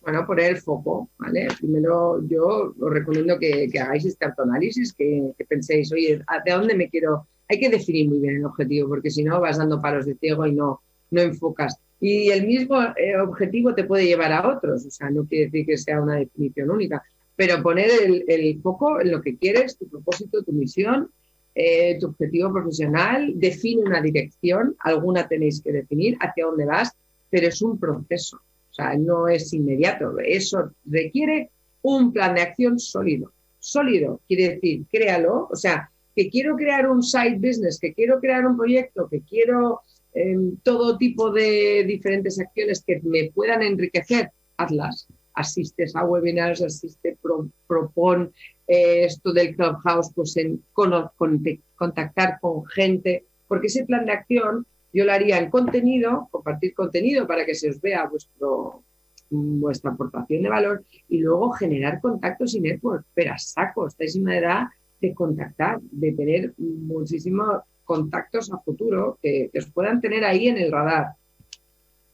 Bueno, 0.00 0.26
poner 0.26 0.52
el 0.52 0.56
foco, 0.58 1.10
¿vale? 1.18 1.48
Primero 1.58 2.22
yo 2.26 2.74
os 2.78 2.90
recomiendo 2.90 3.38
que, 3.38 3.70
hagáis 3.80 4.06
este 4.06 4.24
autoanálisis, 4.24 4.94
que, 4.94 5.32
que 5.36 5.44
penséis, 5.44 5.92
oye, 5.92 6.22
¿de 6.44 6.52
dónde 6.52 6.74
me 6.74 6.88
quiero? 6.88 7.26
Hay 7.48 7.60
que 7.60 7.68
definir 7.68 8.08
muy 8.08 8.20
bien 8.20 8.36
el 8.36 8.46
objetivo, 8.46 8.88
porque 8.88 9.10
si 9.10 9.22
no 9.22 9.40
vas 9.40 9.58
dando 9.58 9.82
palos 9.82 10.06
de 10.06 10.14
ciego 10.14 10.46
y 10.46 10.52
no, 10.52 10.80
no 11.10 11.20
enfocas. 11.20 11.78
Y 12.00 12.30
el 12.30 12.46
mismo 12.46 12.80
eh, 12.96 13.16
objetivo 13.18 13.74
te 13.74 13.84
puede 13.84 14.06
llevar 14.06 14.32
a 14.32 14.48
otros, 14.48 14.86
o 14.86 14.90
sea, 14.90 15.10
no 15.10 15.26
quiere 15.26 15.46
decir 15.46 15.66
que 15.66 15.76
sea 15.76 16.00
una 16.00 16.16
definición 16.16 16.70
única 16.70 17.02
pero 17.40 17.62
poner 17.62 17.88
el, 18.28 18.60
foco 18.60 19.00
en 19.00 19.10
lo 19.12 19.22
que 19.22 19.34
quieres, 19.34 19.78
tu 19.78 19.88
propósito, 19.88 20.42
tu 20.42 20.52
misión, 20.52 21.10
eh, 21.54 21.96
tu 21.98 22.08
objetivo 22.08 22.52
profesional, 22.52 23.32
define 23.34 23.80
una 23.80 24.02
dirección, 24.02 24.76
alguna 24.80 25.26
tenéis 25.26 25.62
que 25.62 25.72
definir 25.72 26.18
hacia 26.20 26.44
dónde 26.44 26.66
vas, 26.66 26.92
pero 27.30 27.46
es 27.46 27.62
un 27.62 27.78
proceso, 27.78 28.36
o 28.36 28.74
sea, 28.74 28.94
no 28.98 29.26
es 29.26 29.54
inmediato, 29.54 30.18
eso 30.18 30.70
requiere 30.84 31.48
un 31.80 32.12
plan 32.12 32.34
de 32.34 32.42
acción 32.42 32.78
sólido. 32.78 33.32
Sólido 33.58 34.20
quiere 34.28 34.56
decir, 34.56 34.84
créalo, 34.92 35.48
o 35.50 35.56
sea, 35.56 35.90
que 36.14 36.28
quiero 36.28 36.56
crear 36.56 36.90
un 36.90 37.02
side 37.02 37.38
business, 37.38 37.78
que 37.80 37.94
quiero 37.94 38.20
crear 38.20 38.44
un 38.44 38.58
proyecto, 38.58 39.08
que 39.08 39.22
quiero 39.22 39.80
em, 40.12 40.56
todo 40.62 40.98
tipo 40.98 41.30
de 41.30 41.84
diferentes 41.86 42.38
acciones 42.38 42.84
que 42.86 43.00
me 43.02 43.30
puedan 43.34 43.62
enriquecer, 43.62 44.30
hazlas 44.58 45.08
asistes 45.34 45.94
a 45.96 46.04
webinars, 46.04 46.62
asiste, 46.62 47.18
propon 47.66 48.32
eh, 48.66 49.04
esto 49.04 49.32
del 49.32 49.54
Clubhouse, 49.56 50.12
pues 50.14 50.36
en 50.36 50.62
contactar 50.72 52.38
con 52.40 52.66
gente, 52.66 53.24
porque 53.48 53.68
ese 53.68 53.84
plan 53.84 54.06
de 54.06 54.12
acción 54.12 54.66
yo 54.92 55.04
lo 55.04 55.12
haría 55.12 55.38
en 55.38 55.50
contenido, 55.50 56.28
compartir 56.30 56.74
contenido 56.74 57.26
para 57.26 57.44
que 57.46 57.54
se 57.54 57.70
os 57.70 57.80
vea 57.80 58.06
vuestro, 58.08 58.82
vuestra 59.30 59.92
aportación 59.92 60.42
de 60.42 60.48
valor 60.48 60.84
y 61.08 61.18
luego 61.18 61.50
generar 61.52 62.00
contactos 62.00 62.54
y 62.54 62.60
network. 62.60 63.04
Pero 63.14 63.32
a 63.32 63.38
saco, 63.38 63.86
estáis 63.86 64.16
en 64.16 64.22
una 64.22 64.38
edad 64.38 64.66
de 65.00 65.14
contactar, 65.14 65.80
de 65.80 66.12
tener 66.12 66.54
muchísimos 66.58 67.62
contactos 67.84 68.52
a 68.52 68.58
futuro 68.58 69.18
que, 69.22 69.48
que 69.52 69.58
os 69.58 69.66
puedan 69.70 70.00
tener 70.00 70.24
ahí 70.24 70.48
en 70.48 70.58
el 70.58 70.70
radar. 70.70 71.14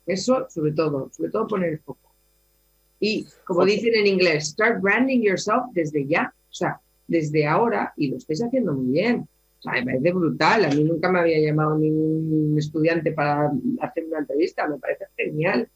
Eso 0.06 0.46
sobre 0.48 0.72
todo, 0.72 1.10
sobre 1.12 1.30
todo 1.30 1.46
poner 1.46 1.72
el 1.72 1.78
foco. 1.80 2.05
Y 3.00 3.26
como 3.44 3.64
dicen 3.64 3.94
en 3.94 4.06
inglés, 4.06 4.48
start 4.48 4.80
branding 4.80 5.20
yourself 5.20 5.66
desde 5.72 6.06
ya, 6.06 6.32
o 6.50 6.52
sea, 6.52 6.80
desde 7.06 7.46
ahora, 7.46 7.92
y 7.96 8.08
lo 8.08 8.16
estáis 8.16 8.42
haciendo 8.42 8.72
muy 8.72 8.92
bien. 8.92 9.28
O 9.58 9.62
sea, 9.62 9.72
me 9.72 9.84
parece 9.84 10.12
brutal. 10.12 10.64
A 10.64 10.68
mí 10.68 10.84
nunca 10.84 11.10
me 11.10 11.20
había 11.20 11.38
llamado 11.40 11.78
ningún 11.78 12.56
estudiante 12.58 13.12
para 13.12 13.50
hacer 13.80 14.04
una 14.04 14.18
entrevista, 14.20 14.66
me 14.68 14.78
parece 14.78 15.06
genial. 15.16 15.68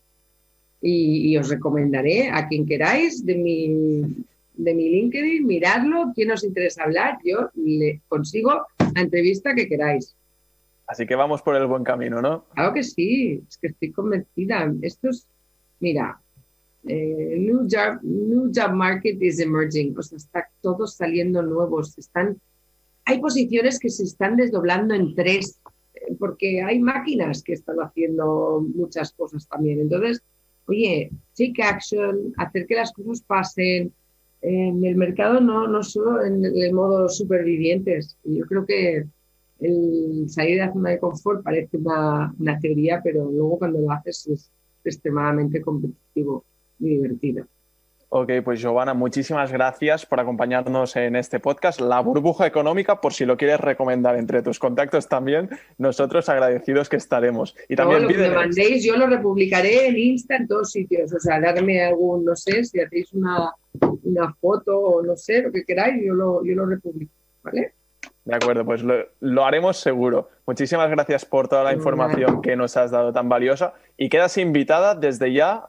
Y, 0.82 1.36
os 1.36 1.50
recomendaré 1.50 2.30
a 2.30 2.48
quien 2.48 2.66
queráis 2.66 3.24
de 3.24 3.34
mi, 3.34 4.24
de 4.54 4.74
mi 4.74 4.88
LinkedIn, 4.88 5.46
miradlo, 5.46 6.12
quién 6.14 6.30
os 6.30 6.42
interesa 6.42 6.84
hablar, 6.84 7.18
yo 7.22 7.50
le 7.54 8.00
consigo 8.08 8.66
la 8.94 9.02
entrevista 9.02 9.54
que 9.54 9.68
queráis. 9.68 10.16
Así 10.86 11.06
que 11.06 11.14
vamos 11.14 11.42
por 11.42 11.54
el 11.54 11.66
buen 11.66 11.84
camino, 11.84 12.22
¿no? 12.22 12.46
Claro 12.54 12.72
que 12.72 12.82
sí, 12.82 13.42
es 13.46 13.58
que 13.58 13.68
estoy 13.68 13.92
convencida. 13.92 14.72
Esto 14.82 15.10
es, 15.10 15.26
mira, 15.78 16.19
eh, 16.86 17.36
new, 17.38 17.66
job, 17.68 18.02
new 18.02 18.50
job 18.52 18.72
market 18.72 19.20
is 19.20 19.38
emerging, 19.38 19.94
o 19.98 20.02
sea, 20.02 20.16
está 20.16 20.48
todos 20.62 20.94
saliendo 20.94 21.42
nuevos, 21.42 21.98
están, 21.98 22.40
hay 23.04 23.20
posiciones 23.20 23.78
que 23.78 23.90
se 23.90 24.04
están 24.04 24.36
desdoblando 24.36 24.94
en 24.94 25.14
tres, 25.14 25.60
eh, 25.94 26.14
porque 26.18 26.62
hay 26.62 26.78
máquinas 26.78 27.42
que 27.42 27.52
están 27.52 27.76
haciendo 27.80 28.64
muchas 28.74 29.12
cosas 29.12 29.46
también. 29.46 29.80
Entonces, 29.80 30.22
oye, 30.66 31.10
take 31.36 31.62
action, 31.62 32.32
hacer 32.38 32.66
que 32.66 32.76
las 32.76 32.92
cosas 32.92 33.22
pasen. 33.22 33.92
En 34.42 34.82
el 34.82 34.96
mercado 34.96 35.38
no, 35.38 35.68
no 35.68 35.82
solo 35.82 36.24
en 36.24 36.42
el 36.42 36.72
modo 36.72 37.10
supervivientes. 37.10 38.16
Yo 38.24 38.46
creo 38.46 38.64
que 38.64 39.04
el 39.58 40.30
salir 40.30 40.58
de 40.58 40.66
la 40.66 40.72
zona 40.72 40.90
de 40.90 40.98
confort 40.98 41.42
parece 41.42 41.76
una, 41.76 42.32
una 42.38 42.58
teoría, 42.58 43.02
pero 43.04 43.30
luego 43.30 43.58
cuando 43.58 43.80
lo 43.82 43.90
haces 43.90 44.26
es 44.28 44.50
extremadamente 44.82 45.60
competitivo 45.60 46.44
divertido. 46.88 47.46
Ok, 48.12 48.32
pues 48.44 48.60
Giovanna, 48.60 48.92
muchísimas 48.92 49.52
gracias 49.52 50.04
por 50.04 50.18
acompañarnos 50.18 50.96
en 50.96 51.14
este 51.14 51.38
podcast. 51.38 51.80
La 51.80 52.00
burbuja 52.00 52.44
económica, 52.44 53.00
por 53.00 53.12
si 53.12 53.24
lo 53.24 53.36
quieres 53.36 53.60
recomendar 53.60 54.16
entre 54.16 54.42
tus 54.42 54.58
contactos 54.58 55.08
también, 55.08 55.48
nosotros 55.78 56.28
agradecidos 56.28 56.88
que 56.88 56.96
estaremos. 56.96 57.54
Y 57.68 57.76
también 57.76 58.02
lo 58.02 58.08
que 58.08 58.18
me 58.18 58.30
mandéis, 58.30 58.84
yo 58.84 58.96
lo 58.96 59.06
republicaré 59.06 59.86
en 59.86 59.96
Insta 59.96 60.34
en 60.34 60.48
todos 60.48 60.72
sitios. 60.72 61.12
O 61.12 61.20
sea, 61.20 61.40
darme 61.40 61.84
algún, 61.84 62.24
no 62.24 62.34
sé, 62.34 62.64
si 62.64 62.80
hacéis 62.80 63.12
una, 63.12 63.52
una 64.02 64.34
foto 64.40 64.76
o 64.76 65.02
no 65.04 65.16
sé, 65.16 65.42
lo 65.42 65.52
que 65.52 65.64
queráis, 65.64 66.04
yo 66.04 66.12
lo, 66.12 66.44
yo 66.44 66.56
lo 66.56 66.66
republico. 66.66 67.12
¿Vale? 67.44 67.74
De 68.24 68.34
acuerdo, 68.34 68.64
pues 68.64 68.82
lo, 68.82 68.94
lo, 69.20 69.44
haremos 69.44 69.76
seguro. 69.76 70.30
Muchísimas 70.48 70.90
gracias 70.90 71.24
por 71.24 71.46
toda 71.46 71.62
la 71.62 71.74
información 71.74 72.42
que 72.42 72.56
nos 72.56 72.76
has 72.76 72.90
dado 72.90 73.12
tan 73.12 73.28
valiosa 73.28 73.74
y 73.96 74.08
quedas 74.08 74.36
invitada 74.36 74.96
desde 74.96 75.32
ya 75.32 75.68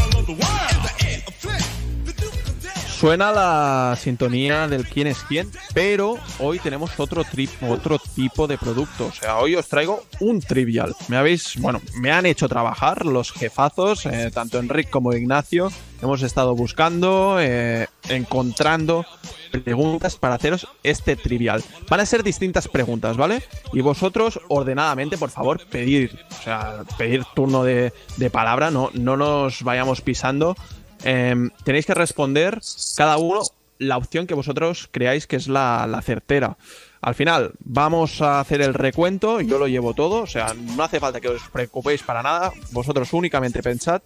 Suena 3.01 3.31
la 3.31 3.97
sintonía 3.99 4.67
del 4.67 4.87
quién 4.87 5.07
es 5.07 5.23
quién, 5.23 5.49
pero 5.73 6.19
hoy 6.37 6.59
tenemos 6.59 6.91
otro, 6.99 7.23
otro 7.67 7.97
tipo 7.97 8.45
de 8.45 8.59
producto. 8.59 9.07
O 9.07 9.11
sea, 9.11 9.39
hoy 9.39 9.55
os 9.55 9.67
traigo 9.67 10.03
un 10.19 10.39
trivial. 10.39 10.93
Me 11.07 11.17
habéis, 11.17 11.59
bueno, 11.59 11.81
me 11.95 12.11
han 12.11 12.27
hecho 12.27 12.47
trabajar 12.47 13.07
los 13.07 13.31
jefazos, 13.31 14.05
eh, 14.05 14.29
tanto 14.31 14.59
Enrique 14.59 14.91
como 14.91 15.13
Ignacio. 15.13 15.71
Hemos 15.99 16.21
estado 16.21 16.53
buscando, 16.53 17.37
eh, 17.39 17.87
encontrando 18.07 19.03
preguntas 19.63 20.15
para 20.15 20.35
haceros 20.35 20.67
este 20.83 21.15
trivial. 21.15 21.63
Van 21.89 22.01
a 22.01 22.05
ser 22.05 22.21
distintas 22.21 22.67
preguntas, 22.67 23.17
¿vale? 23.17 23.41
Y 23.73 23.81
vosotros, 23.81 24.39
ordenadamente, 24.47 25.17
por 25.17 25.31
favor, 25.31 25.65
pedir, 25.71 26.19
o 26.39 26.43
sea, 26.43 26.83
pedir 26.99 27.25
turno 27.33 27.63
de, 27.63 27.93
de 28.17 28.29
palabra, 28.29 28.69
no, 28.69 28.91
no 28.93 29.17
nos 29.17 29.63
vayamos 29.63 30.01
pisando 30.01 30.55
Em, 31.03 31.49
tenéis 31.63 31.85
que 31.85 31.93
responder 31.93 32.59
cada 32.95 33.17
uno 33.17 33.41
la 33.79 33.97
opción 33.97 34.27
que 34.27 34.35
vosotros 34.35 34.87
creáis 34.91 35.25
que 35.25 35.35
es 35.35 35.47
la, 35.47 35.99
certera. 36.03 36.57
Al 37.01 37.15
final, 37.15 37.53
vamos 37.65 38.21
a 38.21 38.39
hacer 38.39 38.61
el 38.61 38.75
recuento, 38.75 39.41
yo 39.41 39.57
lo 39.57 39.67
llevo 39.67 39.95
todo, 39.95 40.21
o 40.21 40.27
sea, 40.27 40.53
no 40.53 40.83
hace 40.83 40.99
falta 40.99 41.19
que 41.19 41.29
os 41.29 41.41
preocupéis 41.51 42.03
para 42.03 42.21
nada, 42.21 42.51
vosotros 42.71 43.11
únicamente 43.13 43.63
pensad. 43.63 44.01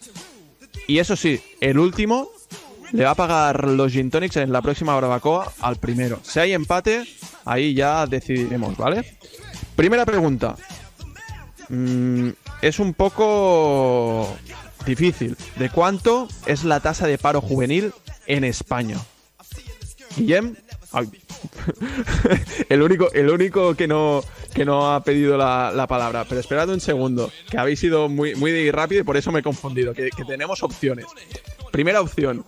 Y 0.87 0.99
eso 0.99 1.17
sí, 1.17 1.41
el 1.59 1.77
último 1.77 2.29
le 2.93 3.03
va 3.03 3.11
a 3.11 3.15
pagar 3.15 3.67
los 3.67 3.91
gin 3.91 4.09
tonics 4.09 4.37
en 4.37 4.53
la 4.53 4.61
próxima 4.61 4.95
barbacoa 4.95 5.51
al 5.59 5.75
primero. 5.75 6.19
Si 6.23 6.39
hay 6.39 6.53
empate, 6.53 7.03
ahí 7.43 7.73
ya 7.73 8.07
decidiremos, 8.07 8.77
¿vale? 8.77 9.17
Primera 9.75 10.05
pregunta. 10.05 10.55
Mm, 11.67 12.29
es 12.61 12.79
un 12.79 12.93
poco 12.93 14.37
difícil. 14.85 15.35
¿De 15.57 15.69
cuánto 15.69 16.27
es 16.45 16.63
la 16.63 16.79
tasa 16.79 17.07
de 17.07 17.17
paro 17.17 17.41
juvenil 17.41 17.93
en 18.27 18.43
España? 18.43 18.97
Guillem, 20.15 20.55
Ay. 20.91 21.09
el 22.69 22.81
único, 22.81 23.11
el 23.11 23.29
único 23.29 23.75
que 23.75 23.85
no, 23.85 24.23
que 24.53 24.63
no 24.63 24.93
ha 24.93 25.03
pedido 25.03 25.37
la, 25.37 25.71
la 25.75 25.87
palabra. 25.87 26.25
Pero 26.27 26.39
esperad 26.39 26.69
un 26.69 26.79
segundo, 26.79 27.29
que 27.49 27.57
habéis 27.57 27.79
sido 27.79 28.07
muy, 28.07 28.33
muy 28.35 28.71
rápido 28.71 29.01
y 29.01 29.03
por 29.03 29.17
eso 29.17 29.31
me 29.31 29.41
he 29.41 29.43
confundido. 29.43 29.93
Que 29.93 30.09
tenemos 30.25 30.63
opciones. 30.63 31.05
Primera 31.71 31.99
opción, 31.99 32.45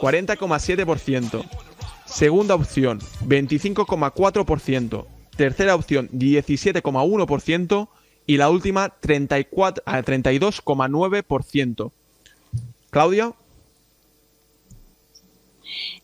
40,7%. 0.00 1.44
Segunda 2.06 2.54
opción, 2.54 3.00
25,4%. 3.26 5.06
Tercera 5.36 5.74
opción, 5.74 6.08
17,1%. 6.10 7.88
Y 8.26 8.36
la 8.36 8.50
última, 8.50 8.88
34, 8.88 9.82
ah, 9.86 10.02
32,9%. 10.02 11.90
Claudia. 12.90 13.32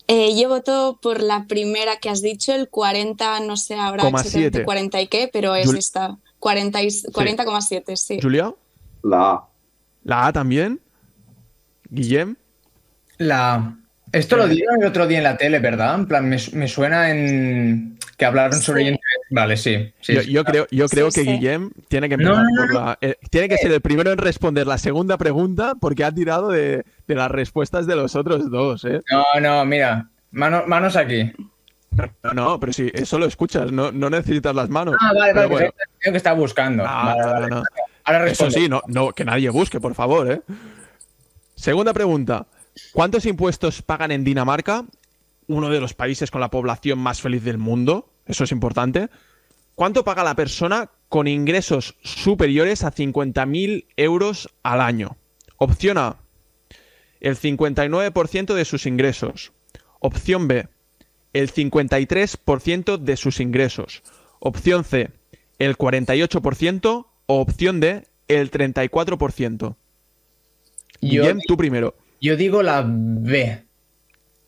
Eh, 0.06 0.40
yo 0.40 0.48
voto 0.48 0.98
por 1.02 1.22
la 1.22 1.46
primera 1.46 1.96
que 1.98 2.08
has 2.08 2.22
dicho, 2.22 2.54
el 2.54 2.68
40, 2.70 3.40
no 3.40 3.56
sé 3.56 3.74
ahora 3.74 4.02
Coma 4.04 4.20
exactamente 4.20 4.56
siete. 4.58 4.64
40 4.64 5.00
y 5.02 5.06
qué, 5.08 5.28
pero 5.32 5.54
es 5.54 5.66
Jul- 5.68 5.76
esta. 5.78 6.16
40 6.38 6.82
y- 6.82 6.88
40,7, 7.12 7.96
sí. 7.96 8.18
Julia. 8.20 8.54
La 9.02 9.30
A. 9.32 9.48
La 10.04 10.26
A 10.26 10.32
también. 10.32 10.80
Guillem. 11.90 12.36
La... 13.18 13.76
Esto 14.10 14.36
lo 14.38 14.48
dieron 14.48 14.80
el 14.80 14.88
otro 14.88 15.06
día 15.06 15.18
en 15.18 15.24
la 15.24 15.36
tele, 15.36 15.58
¿verdad? 15.58 15.94
En 15.96 16.06
plan, 16.08 16.26
me, 16.26 16.38
me 16.54 16.66
suena 16.68 17.10
en 17.10 17.97
que 18.18 18.26
hablaron 18.26 18.60
sobre... 18.60 18.82
Sí. 18.82 18.88
ello. 18.88 18.98
Vale, 19.30 19.56
sí. 19.56 19.92
sí, 20.00 20.14
yo, 20.14 20.20
sí. 20.22 20.32
yo 20.32 20.44
creo, 20.44 20.66
yo 20.70 20.88
Sí, 20.88 20.96
creo 20.96 21.06
que 21.06 21.22
sí. 21.22 21.26
Guillem 21.26 21.70
tiene 21.88 22.08
que 22.10 22.16
No, 22.18 22.30
empezar 22.34 22.44
no, 22.52 22.62
por 22.66 22.74
la. 22.74 22.98
eh, 23.00 23.16
tiene 23.30 23.48
que 23.48 23.56
ser 23.56 23.72
el 23.72 23.80
primero 23.80 24.10
en 24.12 24.18
responder 24.18 24.66
la 24.66 24.76
segunda 24.78 25.16
pregunta 25.16 25.74
porque 25.80 26.04
ha 26.04 26.12
tirado 26.12 26.50
de, 26.50 26.84
de 27.06 27.14
las 27.14 27.30
respuestas 27.30 27.86
de 27.86 27.96
los 27.96 28.16
otros 28.16 28.50
dos, 28.50 28.84
¿eh? 28.84 29.00
No, 29.10 29.24
no, 29.40 29.64
mira. 29.64 30.08
Mano- 30.32 30.64
manos 30.66 30.96
aquí. 30.96 31.32
No, 32.22 32.32
no, 32.32 32.60
pero 32.60 32.72
si 32.72 32.90
eso 32.94 33.18
lo 33.18 33.26
escuchas, 33.26 33.72
no, 33.72 33.90
no 33.92 34.10
necesitas 34.10 34.54
las 34.54 34.68
manos. 34.68 34.94
Ah, 35.00 35.12
vale, 35.18 35.32
Pero 35.34 35.48
vale, 35.48 35.48
bueno. 35.48 35.70
es 36.00 36.10
que 36.12 36.16
está 36.16 36.32
buscando. 36.32 36.84
Ah, 36.86 37.14
Vale, 37.16 37.20
no, 37.20 37.26
vale. 37.32 37.46
no, 37.48 37.56
no. 37.56 37.62
Ahora 38.04 38.26
Eso 38.26 38.50
sí, 38.50 38.68
no, 38.68 38.82
no, 38.86 39.12
que 39.12 39.24
nadie 39.24 39.50
busque, 39.50 39.80
por 39.80 39.94
favor, 39.94 40.30
¿eh? 40.30 40.40
Segunda 41.54 41.92
pregunta. 41.92 42.46
¿Cuántos 42.92 43.26
impuestos 43.26 43.82
pagan 43.82 44.12
en 44.12 44.22
Dinamarca? 44.24 44.84
Uno 45.48 45.68
de 45.70 45.80
los 45.80 45.94
países 45.94 46.30
con 46.30 46.40
la 46.40 46.50
población 46.50 46.98
más 46.98 47.20
feliz 47.20 47.42
del 47.42 47.58
mundo. 47.58 48.10
Eso 48.26 48.44
es 48.44 48.52
importante. 48.52 49.08
¿Cuánto 49.74 50.04
paga 50.04 50.24
la 50.24 50.34
persona 50.34 50.90
con 51.08 51.26
ingresos 51.26 51.96
superiores 52.02 52.84
a 52.84 52.92
50.000 52.92 53.86
euros 53.96 54.48
al 54.62 54.80
año? 54.80 55.16
Opción 55.56 55.98
A. 55.98 56.16
El 57.20 57.36
59% 57.36 58.54
de 58.54 58.64
sus 58.64 58.86
ingresos. 58.86 59.52
Opción 60.00 60.48
B. 60.48 60.68
El 61.32 61.52
53% 61.52 62.98
de 62.98 63.16
sus 63.16 63.40
ingresos. 63.40 64.02
Opción 64.40 64.84
C. 64.84 65.10
El 65.58 65.76
48%. 65.76 67.06
O 67.26 67.40
opción 67.40 67.80
D. 67.80 68.06
El 68.26 68.50
34%. 68.50 69.76
Yo, 71.00 71.22
Guillem, 71.22 71.40
tú 71.46 71.56
primero. 71.56 71.94
yo 72.20 72.36
digo 72.36 72.62
la 72.62 72.84
B. 72.86 73.67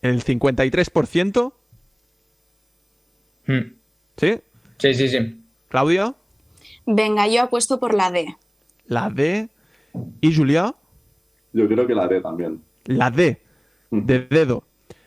El 0.03 0.25
53%. 0.25 1.53
Hmm. 3.47 3.75
¿Sí? 4.17 4.41
Sí, 4.79 4.95
sí, 4.95 5.09
sí. 5.09 5.45
Claudia. 5.69 6.15
Venga, 6.87 7.27
yo 7.29 7.43
apuesto 7.43 7.79
por 7.79 7.95
la 7.95 8.11
D. 8.11 8.37
La 8.87 9.11
D. 9.11 9.49
Y 10.21 10.35
Julia. 10.35 10.75
Yo 11.53 11.69
creo 11.69 11.87
que 11.87 11.95
la 11.95 12.09
D 12.09 12.21
también. 12.21 12.63
La 12.85 13.11
D. 13.11 13.43
De 13.91 14.21
dedo. 14.21 14.65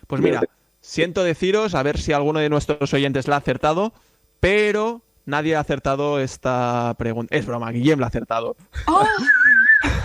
Pues 0.07 0.21
mira, 0.21 0.41
dedo. 0.41 0.51
siento 0.81 1.23
deciros, 1.23 1.75
a 1.75 1.83
ver 1.83 1.97
si 1.97 2.13
alguno 2.13 2.39
de 2.39 2.49
nuestros 2.49 2.93
oyentes 2.93 3.27
la 3.27 3.35
ha 3.35 3.39
acertado, 3.39 3.93
pero 4.39 5.01
nadie 5.25 5.55
ha 5.55 5.59
acertado 5.59 6.19
esta 6.19 6.95
pregunta. 6.97 7.35
Es 7.35 7.45
broma, 7.45 7.71
Guillem 7.71 7.99
la 7.99 8.07
ha 8.07 8.09
acertado. 8.09 8.55
¡Oh! 8.87 9.05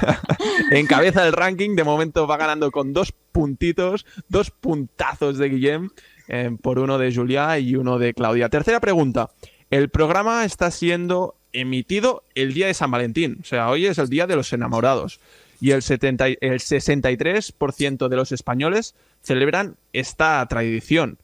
Encabeza 0.71 1.27
el 1.27 1.33
ranking, 1.33 1.77
de 1.77 1.85
momento 1.85 2.27
va 2.27 2.37
ganando 2.37 2.71
con 2.71 2.93
dos 2.93 3.13
puntitos, 3.33 4.07
dos 4.29 4.51
puntazos 4.51 5.39
de 5.39 5.49
Guillem 5.49 5.91
eh, 6.29 6.51
por 6.61 6.79
uno 6.79 6.99
de 6.99 7.15
Julia 7.15 7.59
y 7.59 7.77
uno 7.77 7.99
de 7.99 8.15
Claudia. 8.15 8.49
Tercera 8.49 8.81
pregunta. 8.81 9.31
El 9.71 9.89
programa 9.91 10.45
está 10.45 10.71
siendo 10.71 11.35
emitido 11.53 12.25
el 12.35 12.53
día 12.55 12.67
de 12.67 12.75
San 12.75 12.91
Valentín, 12.91 13.39
o 13.41 13.45
sea, 13.45 13.71
hoy 13.71 13.87
es 13.87 13.99
el 13.99 14.09
día 14.09 14.27
de 14.27 14.37
los 14.37 14.53
enamorados. 14.53 15.21
Y 15.61 15.73
el, 15.73 15.83
70 15.83 16.29
y- 16.29 16.39
el 16.41 16.61
63% 16.61 18.09
de 18.09 18.17
los 18.17 18.31
españoles 18.33 18.95
celebran 19.23 19.77
esta 19.93 20.47
tradición. 20.47 21.19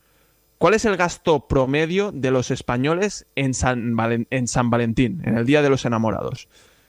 ¿Cuál 0.58 0.74
es 0.74 0.84
el 0.84 0.96
gasto 0.96 1.46
promedio 1.46 2.10
de 2.12 2.30
los 2.30 2.50
españoles 2.50 3.26
en 3.36 3.52
en 4.30 4.48
San 4.48 4.70
Valentín, 4.70 5.22
en 5.24 5.36
el 5.38 5.46
Día 5.46 5.62
de 5.62 5.70
los 5.70 5.84
Enamorados? 5.84 6.48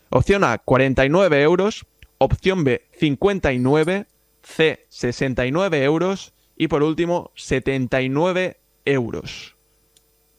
Opción 0.10 0.44
A, 0.44 0.58
49 0.60 1.42
euros. 1.42 1.86
Opción 2.18 2.64
B, 2.64 2.88
59. 3.00 4.06
C, 4.44 4.86
69 4.90 5.84
euros. 5.84 6.34
Y 6.56 6.68
por 6.68 6.84
último, 6.84 7.32
79 7.36 8.58
euros. 8.86 9.56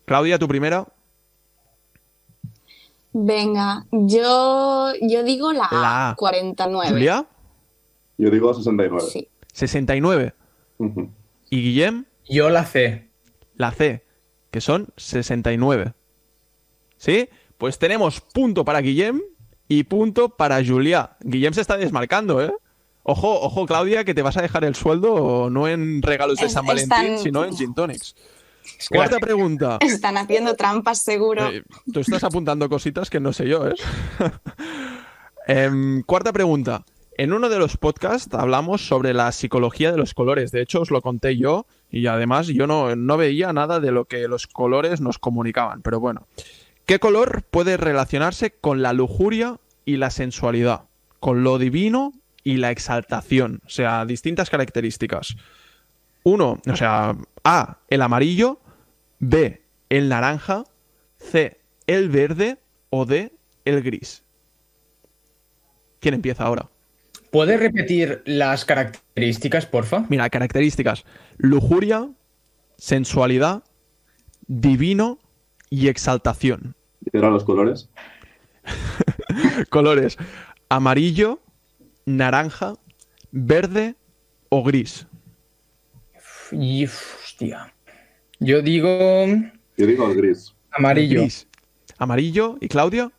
Claudia, 0.06 0.38
tu 0.38 0.48
primera. 0.48 0.86
Venga, 3.12 3.86
yo, 3.92 4.92
yo 5.00 5.22
digo 5.24 5.52
la, 5.52 5.68
La 5.72 6.08
A. 6.08 6.10
A, 6.10 6.14
49. 6.16 6.90
Julia, 6.90 7.26
Yo 8.18 8.30
digo 8.30 8.52
69. 8.52 9.00
Sí. 9.10 9.28
69. 9.52 10.34
Ujú. 10.78 11.10
Y 11.48 11.62
Guillem, 11.62 12.04
Yo 12.28 12.50
la 12.50 12.64
C. 12.66 13.08
la 13.54 13.72
C, 13.72 14.04
que 14.50 14.60
son 14.60 14.88
69. 14.96 15.94
¿Sí? 16.98 17.28
Pues 17.56 17.78
tenemos 17.78 18.20
punto 18.20 18.64
para 18.66 18.80
Guillem 18.80 19.22
y 19.68 19.84
punto 19.84 20.28
para 20.30 20.64
Julia. 20.64 21.16
Guillem 21.20 21.52
se 21.54 21.60
está 21.60 21.76
desmarcando, 21.76 22.42
¿eh? 22.42 22.52
Ojo, 23.02 23.40
ojo, 23.40 23.66
Claudia, 23.66 24.04
que 24.04 24.14
te 24.14 24.22
vas 24.22 24.36
a 24.36 24.42
dejar 24.42 24.64
el 24.64 24.74
sueldo 24.74 25.48
no 25.50 25.68
en 25.68 26.02
regalos 26.02 26.38
de 26.38 26.46
Es- 26.46 26.52
San 26.52 26.66
Valentín, 26.66 26.92
están- 26.98 27.18
sino 27.18 27.44
en 27.44 27.56
gin 27.56 27.74
tonics. 27.74 28.14
Es 28.78 28.88
que 28.88 28.96
Cuarta 28.96 29.18
pregunta. 29.20 29.78
Están 29.80 30.16
haciendo 30.16 30.54
trampas, 30.56 30.98
seguro. 31.00 31.46
Eh, 31.50 31.62
tú 31.92 32.00
estás 32.00 32.24
apuntando 32.24 32.68
cositas 32.68 33.08
que 33.08 33.20
no 33.20 33.32
sé 33.32 33.46
yo, 33.48 33.68
¿eh? 33.68 33.74
Em, 35.46 36.02
cuarta 36.02 36.32
pregunta. 36.32 36.84
En 37.18 37.32
uno 37.32 37.48
de 37.48 37.58
los 37.58 37.76
podcasts 37.78 38.34
hablamos 38.34 38.86
sobre 38.86 39.14
la 39.14 39.30
psicología 39.32 39.90
de 39.92 39.96
los 39.96 40.12
colores. 40.12 40.50
De 40.50 40.60
hecho, 40.60 40.80
os 40.82 40.90
lo 40.90 41.00
conté 41.00 41.36
yo 41.38 41.66
y 41.90 42.08
además 42.08 42.48
yo 42.48 42.66
no, 42.66 42.94
no 42.94 43.16
veía 43.16 43.52
nada 43.52 43.80
de 43.80 43.90
lo 43.90 44.04
que 44.04 44.28
los 44.28 44.46
colores 44.46 45.00
nos 45.00 45.18
comunicaban. 45.18 45.80
Pero 45.82 45.98
bueno, 46.00 46.26
¿qué 46.86 46.98
color 46.98 47.42
puede 47.50 47.76
relacionarse 47.76 48.52
con 48.52 48.82
la 48.82 48.92
lujuria 48.92 49.58
y 49.84 49.96
la 49.96 50.10
sensualidad? 50.10 50.84
Con 51.20 51.44
lo 51.44 51.58
divino 51.58 52.12
y 52.44 52.56
la 52.56 52.70
exaltación. 52.70 53.60
O 53.66 53.68
sea, 53.68 54.06
distintas 54.06 54.50
características. 54.50 55.36
Uno, 56.22 56.60
o 56.66 56.76
sea, 56.76 57.16
A, 57.44 57.78
el 57.88 58.02
amarillo, 58.02 58.60
B, 59.18 59.62
el 59.88 60.08
naranja, 60.08 60.64
C, 61.18 61.60
el 61.86 62.08
verde 62.08 62.58
o 62.90 63.04
D, 63.04 63.32
el 63.64 63.82
gris. 63.82 64.22
¿Quién 66.00 66.14
empieza 66.14 66.44
ahora? 66.44 66.68
¿Puedes 67.32 67.58
repetir 67.58 68.22
las 68.26 68.64
características, 68.64 69.66
porfa? 69.66 70.06
Mira, 70.08 70.30
características. 70.30 71.04
Lujuria, 71.36 72.08
sensualidad, 72.78 73.64
divino 74.46 75.18
y 75.68 75.88
exaltación. 75.88 76.75
¿Y 77.00 77.16
eran 77.16 77.32
los 77.32 77.44
colores? 77.44 77.88
Colores. 79.70 80.16
Amarillo, 80.68 81.40
naranja, 82.04 82.74
verde 83.30 83.94
o 84.48 84.62
gris. 84.64 85.06
Y, 86.52 86.84
uf, 86.84 87.24
hostia. 87.24 87.72
Yo 88.38 88.62
digo 88.62 88.88
Yo 89.76 89.86
digo 89.86 90.10
el 90.10 90.16
gris. 90.16 90.54
amarillo. 90.72 91.20
Gris. 91.22 91.46
Amarillo 91.98 92.56
y 92.60 92.68
Claudia. 92.68 93.10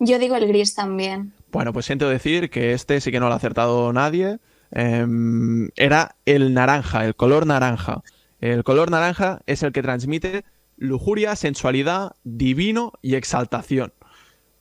Yo 0.00 0.18
digo 0.18 0.36
el 0.36 0.46
gris 0.48 0.74
también. 0.74 1.32
Bueno, 1.50 1.72
pues 1.72 1.86
siento 1.86 2.08
decir 2.08 2.50
que 2.50 2.72
este 2.72 3.00
sí 3.00 3.10
que 3.10 3.20
no 3.20 3.28
lo 3.28 3.34
ha 3.34 3.36
acertado 3.36 3.92
nadie. 3.92 4.38
Em, 4.70 5.68
era 5.76 6.16
el 6.26 6.52
naranja, 6.54 7.04
el 7.06 7.14
color 7.14 7.46
naranja. 7.46 8.02
El 8.40 8.64
color 8.64 8.90
naranja 8.90 9.40
es 9.46 9.62
el 9.62 9.72
que 9.72 9.82
transmite 9.82 10.44
lujuria, 10.78 11.36
sensualidad, 11.36 12.12
divino 12.24 12.92
y 13.02 13.16
exaltación. 13.16 13.92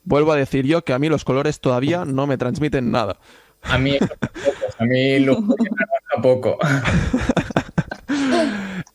Vuelvo 0.04 0.32
a 0.32 0.36
decir 0.36 0.66
yo 0.66 0.84
que 0.84 0.94
a 0.94 1.00
mí 1.00 1.10
los 1.10 1.24
colores 1.24 1.60
todavía 1.60 2.06
no 2.06 2.28
me 2.28 2.38
transmiten 2.38 2.92
nada. 2.92 3.20
A 3.62 3.78
mí, 3.78 3.98
a 4.80 4.86
mí 4.86 5.20
lujuria 5.20 5.72
me 6.16 6.22
poco. 6.22 6.58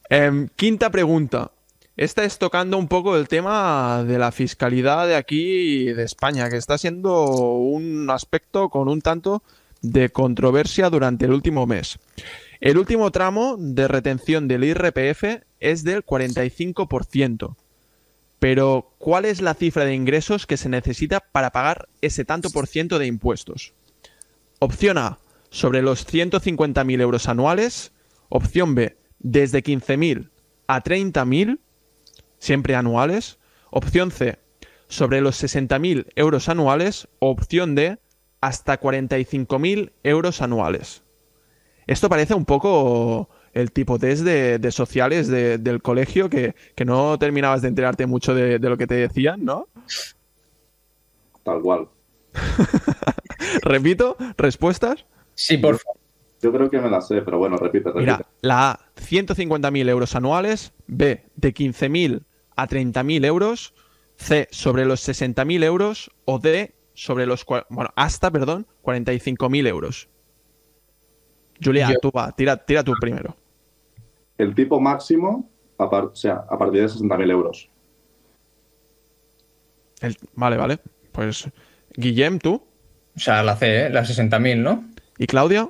Em, 0.08 0.48
quinta 0.56 0.90
pregunta. 0.90 1.52
Esta 1.96 2.24
es 2.24 2.38
tocando 2.38 2.76
un 2.76 2.86
poco 2.86 3.16
el 3.16 3.28
tema 3.28 4.04
de 4.06 4.18
la 4.18 4.30
fiscalidad 4.30 5.06
de 5.06 5.16
aquí 5.16 5.84
de 5.86 6.02
España, 6.02 6.50
que 6.50 6.58
está 6.58 6.76
siendo 6.76 7.24
un 7.30 8.10
aspecto 8.10 8.68
con 8.68 8.88
un 8.88 9.00
tanto 9.00 9.42
de 9.80 10.10
controversia 10.10 10.90
durante 10.90 11.24
el 11.24 11.32
último 11.32 11.66
mes. 11.66 11.98
El 12.60 12.78
último 12.78 13.10
tramo 13.10 13.56
de 13.58 13.88
retención 13.88 14.48
del 14.48 14.64
IRPF 14.64 15.42
es 15.62 15.84
del 15.84 16.04
45%. 16.04 17.56
Pero, 18.38 18.92
¿cuál 18.98 19.24
es 19.24 19.40
la 19.40 19.54
cifra 19.54 19.84
de 19.84 19.94
ingresos 19.94 20.46
que 20.46 20.56
se 20.56 20.68
necesita 20.68 21.20
para 21.20 21.52
pagar 21.52 21.88
ese 22.00 22.24
tanto 22.24 22.50
por 22.50 22.66
ciento 22.66 22.98
de 22.98 23.06
impuestos? 23.06 23.72
Opción 24.58 24.98
A, 24.98 25.20
sobre 25.48 25.82
los 25.82 26.06
150.000 26.06 27.00
euros 27.00 27.28
anuales. 27.28 27.92
Opción 28.28 28.74
B, 28.74 28.96
desde 29.20 29.62
15.000 29.62 30.30
a 30.66 30.82
30.000 30.82 31.60
siempre 32.38 32.74
anuales. 32.74 33.38
Opción 33.70 34.10
C, 34.10 34.38
sobre 34.88 35.20
los 35.20 35.42
60.000 35.42 36.06
euros 36.16 36.48
anuales. 36.48 37.08
Opción 37.20 37.74
D, 37.74 37.98
hasta 38.40 38.80
45.000 38.80 39.92
euros 40.02 40.42
anuales. 40.42 41.04
Esto 41.86 42.08
parece 42.08 42.34
un 42.34 42.44
poco 42.44 43.28
el 43.52 43.72
tipo 43.72 43.98
test 43.98 44.22
de, 44.22 44.70
sociales 44.70 45.28
del 45.28 45.82
colegio 45.82 46.30
que, 46.30 46.54
no 46.84 47.18
terminabas 47.18 47.62
de 47.62 47.68
enterarte 47.68 48.06
mucho 48.06 48.34
de, 48.34 48.58
lo 48.58 48.76
que 48.76 48.86
te 48.86 48.94
decían, 48.94 49.44
¿no? 49.44 49.68
Tal 51.42 51.60
cual. 51.60 51.88
Repito, 53.62 54.16
respuestas. 54.36 55.04
Sí, 55.34 55.58
por 55.58 55.78
favor. 55.78 56.00
Yo 56.40 56.52
creo 56.52 56.70
que 56.70 56.80
me 56.80 56.90
la 56.90 57.00
sé, 57.00 57.22
pero 57.22 57.38
bueno, 57.38 57.56
repite, 57.56 57.90
repite. 57.90 58.00
Mira, 58.00 58.26
la 58.40 58.72
A, 58.72 58.80
150.000 58.96 59.88
euros 59.88 60.16
anuales. 60.16 60.72
B, 60.88 61.24
de 61.36 61.54
15.000 61.54 62.24
a 62.56 62.68
30.000 62.68 63.24
euros, 63.24 63.74
C 64.16 64.48
sobre 64.50 64.84
los 64.84 65.06
60.000 65.08 65.64
euros 65.64 66.10
o 66.24 66.38
D 66.38 66.74
sobre 66.94 67.26
los, 67.26 67.46
bueno, 67.46 67.90
hasta, 67.96 68.30
perdón, 68.30 68.66
45.000 68.82 69.66
euros. 69.68 70.08
Julia, 71.62 71.94
tú 72.00 72.10
va, 72.10 72.32
tira, 72.32 72.56
tira 72.56 72.82
tú 72.82 72.92
primero. 73.00 73.36
El 74.38 74.54
tipo 74.54 74.80
máximo, 74.80 75.48
a 75.78 75.84
o 75.84 76.14
sea, 76.14 76.44
a 76.48 76.58
partir 76.58 76.80
de 76.82 76.88
60.000 76.88 77.30
euros. 77.30 77.68
vale, 80.34 80.56
vale. 80.56 80.78
Pues, 81.12 81.48
Guillem, 81.96 82.38
tú. 82.38 82.62
O 83.14 83.20
sea, 83.20 83.42
la 83.42 83.56
C, 83.56 83.86
¿eh? 83.86 83.90
la 83.90 84.02
60.000, 84.02 84.58
¿no? 84.58 84.84
¿Y 85.18 85.26
Claudia? 85.26 85.68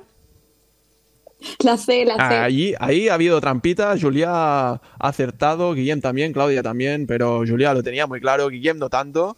La 1.63 1.77
C, 1.77 2.05
la 2.05 2.15
C. 2.15 2.35
Ahí, 2.35 2.73
ahí 2.79 3.09
ha 3.09 3.15
habido 3.15 3.41
trampita. 3.41 3.95
Julia 3.99 4.29
ha 4.31 4.81
acertado, 4.99 5.73
Guillem 5.73 5.99
también, 5.99 6.31
Claudia 6.31 6.63
también, 6.63 7.05
pero 7.05 7.43
Julia 7.45 7.73
lo 7.73 7.83
tenía 7.83 8.07
muy 8.07 8.21
claro, 8.21 8.49
Guillem 8.49 8.77
no 8.77 8.89
tanto. 8.89 9.35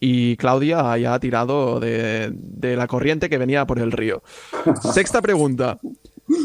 Y 0.00 0.36
Claudia 0.36 0.96
ya 0.98 1.14
ha 1.14 1.20
tirado 1.20 1.80
de, 1.80 2.30
de 2.32 2.76
la 2.76 2.86
corriente 2.86 3.30
que 3.30 3.38
venía 3.38 3.64
por 3.64 3.78
el 3.78 3.92
río. 3.92 4.22
Sexta 4.92 5.22
pregunta. 5.22 5.78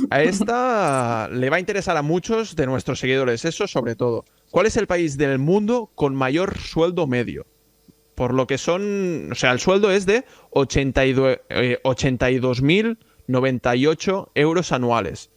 A 0.09 0.21
esta 0.21 1.27
le 1.31 1.49
va 1.49 1.57
a 1.57 1.59
interesar 1.59 1.97
a 1.97 2.01
muchos 2.01 2.55
de 2.55 2.65
nuestros 2.65 2.99
seguidores, 2.99 3.43
eso 3.45 3.67
sobre 3.67 3.95
todo. 3.95 4.23
¿Cuál 4.51 4.67
es 4.67 4.77
el 4.77 4.87
país 4.87 5.17
del 5.17 5.37
mundo 5.39 5.91
con 5.95 6.15
mayor 6.15 6.57
sueldo 6.57 7.07
medio? 7.07 7.45
Por 8.15 8.33
lo 8.33 8.47
que 8.47 8.57
son, 8.57 9.29
o 9.31 9.35
sea, 9.35 9.51
el 9.51 9.59
sueldo 9.59 9.91
es 9.91 10.05
de 10.05 10.23
82.000 10.51 12.97
98 13.31 14.31
euros 14.35 14.71
anuales, 14.71 15.31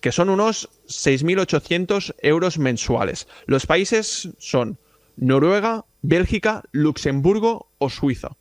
que 0.00 0.12
son 0.12 0.30
unos 0.30 0.70
6.800 0.86 2.14
euros 2.22 2.58
mensuales. 2.58 3.28
Los 3.46 3.66
países 3.66 4.30
son 4.38 4.78
Noruega, 5.16 5.84
Bélgica, 6.02 6.62
Luxemburgo 6.72 7.68
o 7.78 7.90
Suiza. 7.90 8.36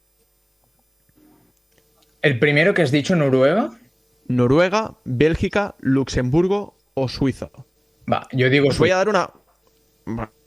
¿El 2.22 2.40
primero 2.40 2.74
que 2.74 2.82
has 2.82 2.92
dicho, 2.92 3.16
Noruega? 3.16 3.80
Noruega, 4.28 4.98
Bélgica, 5.06 5.76
Luxemburgo 5.80 6.76
o 6.94 7.08
Suiza. 7.08 7.50
Va, 8.12 8.28
yo 8.32 8.50
digo. 8.50 8.70
Os 8.70 8.78
voy 8.78 8.92
a 8.92 8.98
dar 8.98 9.10
una. 9.10 9.32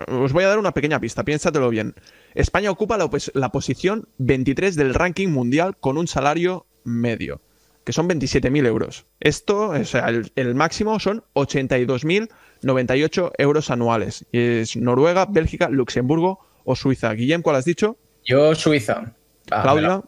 Os 0.08 0.32
voy 0.32 0.44
a 0.44 0.48
dar 0.48 0.58
una 0.58 0.72
pequeña 0.72 1.00
pista, 1.00 1.24
piénsatelo 1.24 1.70
bien. 1.70 1.94
España 2.34 2.70
ocupa 2.70 2.98
la, 2.98 3.08
la 3.34 3.48
posición 3.50 4.08
23 4.18 4.76
del 4.76 4.92
ranking 4.92 5.28
mundial 5.28 5.76
con 5.78 5.96
un 5.96 6.06
salario 6.06 6.66
medio 6.84 7.40
que 7.86 7.92
son 7.92 8.08
27.000 8.08 8.66
euros. 8.66 9.06
Esto, 9.20 9.68
o 9.68 9.84
sea, 9.84 10.08
el, 10.08 10.54
máximo 10.56 10.98
son 10.98 11.22
82.098 11.34 13.30
euros 13.38 13.70
anuales. 13.70 14.26
Y 14.32 14.40
es 14.40 14.76
Noruega, 14.76 15.26
Bélgica, 15.26 15.68
Luxemburgo 15.70 16.40
o 16.64 16.74
Suiza. 16.74 17.12
Guillem, 17.12 17.42
¿cuál 17.42 17.54
has 17.54 17.64
dicho? 17.64 17.96
Yo, 18.24 18.56
Suiza. 18.56 19.14
Ah, 19.52 19.62
Claudia. 19.62 20.02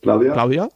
Claudia. 0.00 0.32
Claudia. 0.32 0.68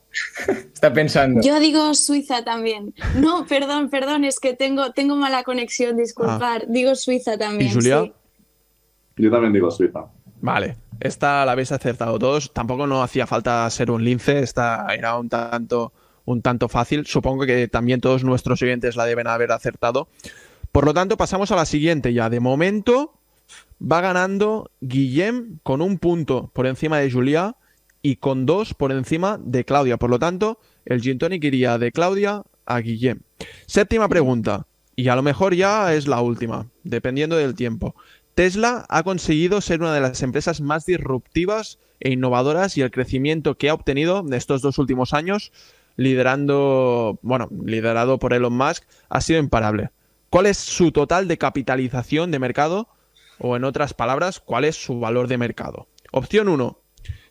Está 0.75 0.93
pensando. 0.93 1.41
Yo 1.43 1.61
digo 1.61 1.95
Suiza 1.95 2.45
también. 2.45 2.95
No, 3.17 3.47
perdón, 3.47 3.89
perdón, 3.89 4.25
es 4.25 4.41
que 4.41 4.55
tengo, 4.55 4.93
tengo 4.93 5.17
mala 5.17 5.43
conexión, 5.45 5.97
disculpar. 5.97 6.63
Ah. 6.65 6.69
Digo 6.69 6.95
Suiza 6.95 7.39
también. 7.39 7.71
¿Y 7.71 7.75
Julia? 7.75 8.13
Yo 9.17 9.31
también 9.31 9.53
digo 9.53 9.71
Suiza. 9.71 10.07
Vale, 10.41 10.77
esta 11.01 11.45
la 11.47 11.53
habéis 11.53 11.71
acertado 11.73 12.19
todos. 12.19 12.53
Tampoco 12.53 12.87
no 12.87 13.03
hacía 13.03 13.27
falta 13.27 13.69
ser 13.71 13.91
un 13.91 14.05
lince, 14.05 14.41
esta 14.41 14.87
era 14.93 15.17
un 15.17 15.29
tanto, 15.29 15.93
un 16.25 16.43
tanto 16.43 16.69
fácil. 16.69 17.07
Supongo 17.07 17.47
que 17.47 17.69
también 17.69 18.01
todos 18.01 18.25
nuestros 18.25 18.61
oyentes 18.63 18.97
la 18.97 19.05
deben 19.05 19.29
haber 19.29 19.53
acertado. 19.53 20.09
Por 20.73 20.85
lo 20.85 20.95
tanto, 20.95 21.17
pasamos 21.17 21.53
a 21.53 21.57
la 21.57 21.67
siguiente 21.67 22.13
ya. 22.13 22.29
De 22.29 22.41
momento 22.41 23.15
va 23.81 24.01
ganando 24.01 24.71
Guillem 24.81 25.59
con 25.63 25.81
un 25.81 25.99
punto 25.99 26.51
por 26.53 26.67
encima 26.67 26.99
de 26.99 27.11
Julia 27.11 27.57
y 28.03 28.17
con 28.17 28.47
dos 28.47 28.75
por 28.75 28.93
encima 28.93 29.39
de 29.43 29.65
Claudia. 29.65 29.97
Por 29.97 30.11
lo 30.11 30.19
tanto, 30.19 30.59
el 30.85 31.01
gin 31.01 31.19
tonic 31.19 31.45
iría 31.45 31.79
de 31.79 31.93
Claudia 31.93 32.43
a 32.67 32.81
Guillem. 32.81 33.21
Séptima 33.67 34.09
pregunta. 34.09 34.67
Y 34.95 35.09
a 35.09 35.17
lo 35.17 35.23
mejor 35.23 35.55
ya 35.55 35.95
es 35.95 36.07
la 36.07 36.21
última, 36.21 36.69
dependiendo 36.85 37.37
del 37.37 37.55
tiempo. 37.55 37.95
Tesla 38.35 38.85
ha 38.89 39.03
conseguido 39.03 39.61
ser 39.61 39.81
una 39.81 39.95
de 39.95 40.01
las 40.01 40.23
empresas 40.23 40.61
más 40.61 40.85
disruptivas 40.85 41.79
e 42.01 42.11
innovadoras 42.11 42.77
y 42.77 42.83
el 42.83 42.91
crecimiento 42.91 43.57
que 43.57 43.71
ha 43.71 43.75
obtenido 43.75 44.21
en 44.21 44.33
estos 44.35 44.61
dos 44.61 44.79
últimos 44.79 45.15
años, 45.15 45.53
liderando, 45.97 47.19
bueno, 47.23 47.49
liderado 47.65 48.19
por 48.19 48.33
Elon 48.35 48.57
Musk, 48.57 48.85
ha 49.09 49.21
sido 49.21 49.39
imparable. 49.39 49.91
¿Cuál 50.31 50.47
es 50.47 50.59
su 50.59 50.93
total 50.93 51.29
de 51.29 51.39
capitalización 51.39 52.31
de 52.31 52.39
mercado? 52.39 52.89
O 53.39 53.57
en 53.57 53.65
otras 53.65 53.93
palabras, 53.93 54.41
¿cuál 54.41 54.65
es 54.65 54.77
su 54.77 54.99
valor 54.99 55.29
de 55.29 55.39
mercado? 55.39 55.89
Opción 56.11 56.49
1, 56.49 56.79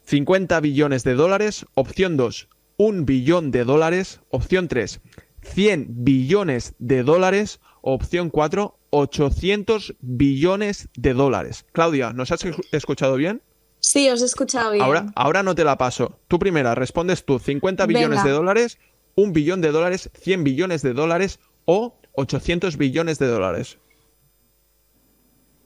50 0.04 0.60
billones 0.60 1.04
de 1.04 1.14
dólares. 1.14 1.66
Opción 1.76 2.18
2, 2.18 2.50
1 2.78 3.06
billón 3.06 3.52
de 3.52 3.64
dólares. 3.64 4.22
Opción 4.30 4.68
3, 4.68 5.02
100 5.42 5.88
billones 5.90 6.74
de 6.80 7.04
dólares. 7.04 7.60
Opción 7.82 8.30
4, 8.30 8.78
800 8.92 9.96
billones 10.02 10.90
de 10.96 11.14
dólares. 11.14 11.66
Claudia, 11.72 12.14
¿nos 12.14 12.32
has 12.32 12.46
escuchado 12.72 13.16
bien? 13.16 13.42
Sí, 13.80 14.08
os 14.10 14.22
he 14.22 14.26
escuchado 14.26 14.72
bien. 14.72 14.84
Ahora, 14.84 15.12
ahora 15.16 15.42
no 15.42 15.56
te 15.56 15.64
la 15.64 15.78
paso. 15.78 16.20
Tú 16.28 16.38
primera, 16.38 16.76
respondes 16.76 17.26
tú. 17.26 17.40
50 17.40 17.88
billones 17.88 18.24
de 18.24 18.30
dólares, 18.30 18.78
1 19.16 19.34
billón 19.34 19.62
de 19.62 19.72
dólares, 19.72 20.12
100 20.14 20.44
billones 20.44 20.84
de 20.84 20.94
dólares 20.94 21.40
o 21.66 21.98
800 22.14 22.78
billones 22.78 23.18
de 23.18 23.28
dólares. 23.28 23.80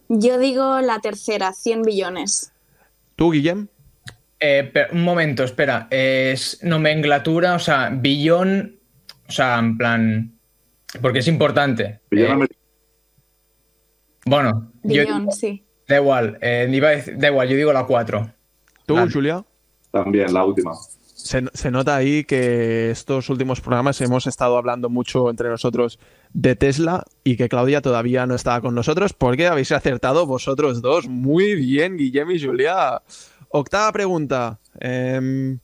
Yo 0.07 0.37
digo 0.37 0.79
la 0.81 0.99
tercera, 0.99 1.51
100 1.51 1.81
billones. 1.81 2.53
¿Tú, 3.15 3.31
Guillem? 3.31 3.67
Eh, 4.47 4.71
un 4.91 5.03
momento, 5.03 5.43
espera. 5.43 5.87
Es 5.89 6.59
nomenclatura, 6.61 7.55
o 7.55 7.59
sea, 7.59 7.89
billón, 7.89 8.75
o 9.27 9.31
sea, 9.31 9.57
en 9.57 9.77
plan... 9.77 10.31
Porque 11.01 11.19
es 11.19 11.27
importante. 11.27 11.99
Billón 12.11 12.47
bueno, 14.25 14.71
sí. 15.31 15.63
Da 15.87 15.97
igual, 15.97 16.39
eh, 16.41 16.67
da 17.15 17.27
igual, 17.27 17.47
yo 17.47 17.55
digo 17.55 17.71
la 17.71 17.85
4. 17.85 18.31
¿Tú, 18.87 18.95
Julia? 19.11 19.43
También, 19.91 20.33
la 20.33 20.43
última. 20.43 20.73
Se, 20.73 21.71
nota 21.71 21.95
ahí 21.95 22.23
que 22.23 22.91
estos 22.91 23.29
últimos 23.29 23.61
programas 23.61 24.01
hemos 24.01 24.27
estado 24.27 24.57
hablando 24.57 24.89
mucho 24.89 25.29
entre 25.29 25.49
nosotros 25.49 25.99
de 26.33 26.55
Tesla 26.55 27.03
y 27.23 27.37
que 27.37 27.49
Claudia 27.49 27.81
todavía 27.81 28.25
no 28.25 28.35
estaba 28.35 28.61
con 28.61 28.75
nosotros 28.75 29.13
porque 29.13 29.47
habéis 29.47 29.71
acertado 29.71 30.25
vosotros 30.25 30.81
dos. 30.81 31.07
Muy 31.07 31.55
bien, 31.55 31.97
Guillem 31.97 32.31
y 32.31 32.43
Julia. 32.43 33.01
Octava 33.49 33.91
pregunta. 33.91 34.59
Em, 34.79 35.59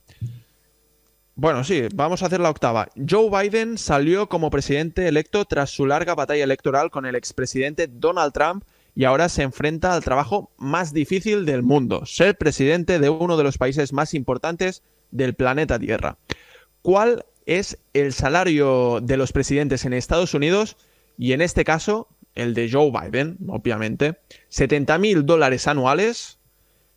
bueno, 1.34 1.64
sí, 1.64 1.88
vamos 1.94 2.22
a 2.22 2.26
hacer 2.26 2.40
la 2.40 2.50
octava. 2.50 2.88
Joe 3.08 3.30
Biden 3.30 3.78
salió 3.78 4.28
como 4.28 4.50
presidente 4.50 5.08
electo 5.08 5.44
tras 5.44 5.70
su 5.70 5.86
larga 5.86 6.14
batalla 6.14 6.44
electoral 6.44 6.90
con 6.90 7.06
el 7.06 7.14
expresidente 7.14 7.88
Donald 7.88 8.32
Trump 8.32 8.64
y 8.94 9.04
ahora 9.04 9.28
se 9.28 9.42
enfrenta 9.42 9.94
al 9.94 10.04
trabajo 10.04 10.50
más 10.58 10.92
difícil 10.92 11.46
del 11.46 11.62
mundo, 11.62 12.04
ser 12.04 12.36
presidente 12.36 12.98
de 12.98 13.08
uno 13.08 13.36
de 13.36 13.44
los 13.44 13.56
países 13.56 13.92
más 13.92 14.12
importantes 14.12 14.82
del 15.10 15.34
planeta 15.34 15.78
Tierra. 15.78 16.18
¿Cuál 16.82 17.24
es 17.46 17.78
el 17.94 18.12
salario 18.12 19.00
de 19.00 19.16
los 19.16 19.32
presidentes 19.32 19.84
en 19.84 19.94
Estados 19.94 20.34
Unidos? 20.34 20.76
Y 21.16 21.32
en 21.32 21.40
este 21.40 21.64
caso, 21.64 22.08
el 22.34 22.54
de 22.54 22.70
Joe 22.70 22.90
Biden, 22.90 23.38
obviamente, 23.48 24.18
70 24.48 24.98
mil 24.98 25.24
dólares 25.24 25.66
anuales, 25.66 26.38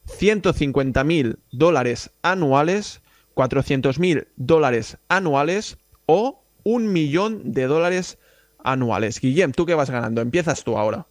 150 0.06 1.04
mil 1.04 1.40
dólares 1.52 2.12
anuales, 2.22 3.02
400 3.34 4.00
mil 4.00 4.28
dólares 4.36 4.98
anuales 5.10 5.78
o 6.06 6.44
un 6.64 6.92
millón 6.92 7.52
de 7.52 7.66
dólares 7.68 8.18
anuales. 8.64 9.20
Guillem, 9.20 9.52
¿tú 9.52 9.66
qué 9.66 9.76
vas 9.76 9.90
ganando? 9.90 10.22
Empiezas 10.22 10.64
tú 10.64 10.78
ahora. 10.78 11.06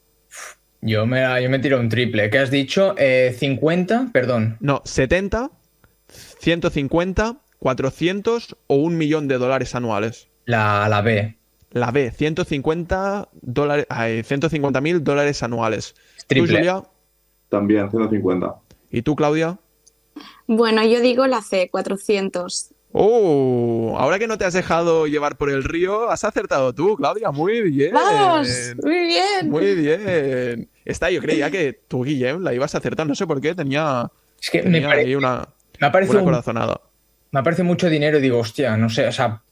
Yo 0.80 1.06
me, 1.06 1.22
yo 1.42 1.48
me 1.48 1.58
tiro 1.60 1.80
un 1.80 1.88
triple. 1.88 2.28
¿Qué 2.28 2.38
has 2.38 2.50
dicho? 2.50 2.94
Eh, 2.98 3.34
50, 3.38 4.10
perdón. 4.12 4.58
No, 4.60 4.82
70, 4.84 5.50
150, 6.08 7.38
400 7.58 8.56
o 8.66 8.74
un 8.76 8.98
millón 8.98 9.26
de 9.28 9.38
dólares 9.38 9.74
anuales. 9.74 10.28
La, 10.44 10.86
la 10.88 11.00
B. 11.00 11.38
La 11.70 11.90
B, 11.90 12.10
150 12.10 13.30
dólares, 13.40 13.86
ay, 13.88 14.22
150 14.22 14.80
mil 14.80 15.02
dólares 15.02 15.42
anuales. 15.42 15.94
Triple. 16.26 16.48
¿Tú, 16.48 16.56
Julia? 16.56 16.82
También, 17.48 17.90
150. 17.90 18.54
¿Y 18.94 19.02
tú, 19.02 19.16
Claudia? 19.16 19.58
Bueno, 20.46 20.84
yo 20.84 21.00
digo 21.00 21.26
la 21.26 21.42
C, 21.42 21.68
400. 21.70 22.70
Oh, 22.92 23.96
ahora 23.98 24.20
que 24.20 24.28
no 24.28 24.38
te 24.38 24.44
has 24.44 24.52
dejado 24.54 25.08
llevar 25.08 25.36
por 25.36 25.50
el 25.50 25.64
río, 25.64 26.10
has 26.10 26.22
acertado 26.22 26.72
tú, 26.72 26.94
Claudia. 26.96 27.32
Muy 27.32 27.60
bien. 27.62 27.92
¡Vamos! 27.92 28.46
Muy 28.82 28.98
bien. 29.06 29.50
Muy 29.50 29.74
bien. 29.74 30.68
Esta 30.84 31.10
yo 31.10 31.20
creía 31.20 31.50
que 31.50 31.72
tú, 31.88 32.04
Guillem, 32.04 32.42
la 32.42 32.54
ibas 32.54 32.74
a 32.76 32.78
acertar. 32.78 33.04
No 33.06 33.16
sé 33.16 33.26
por 33.26 33.40
qué, 33.40 33.54
tenía, 33.56 34.08
Es 34.40 34.50
que 34.50 34.58
me, 34.62 34.70
tenía 34.70 34.88
pare- 34.88 35.00
ahí 35.00 35.14
una, 35.16 35.48
me 35.80 35.88
un- 35.88 36.24
corazonada. 36.24 36.80
me 37.32 37.42
parece 37.42 37.64
mucho 37.64 37.90
dinero 37.90 38.18
y 38.18 38.20
digo, 38.22 38.38
hostia, 38.38 38.76
no 38.76 38.88
sé, 38.88 39.08
o 39.08 39.12
sea, 39.12 39.42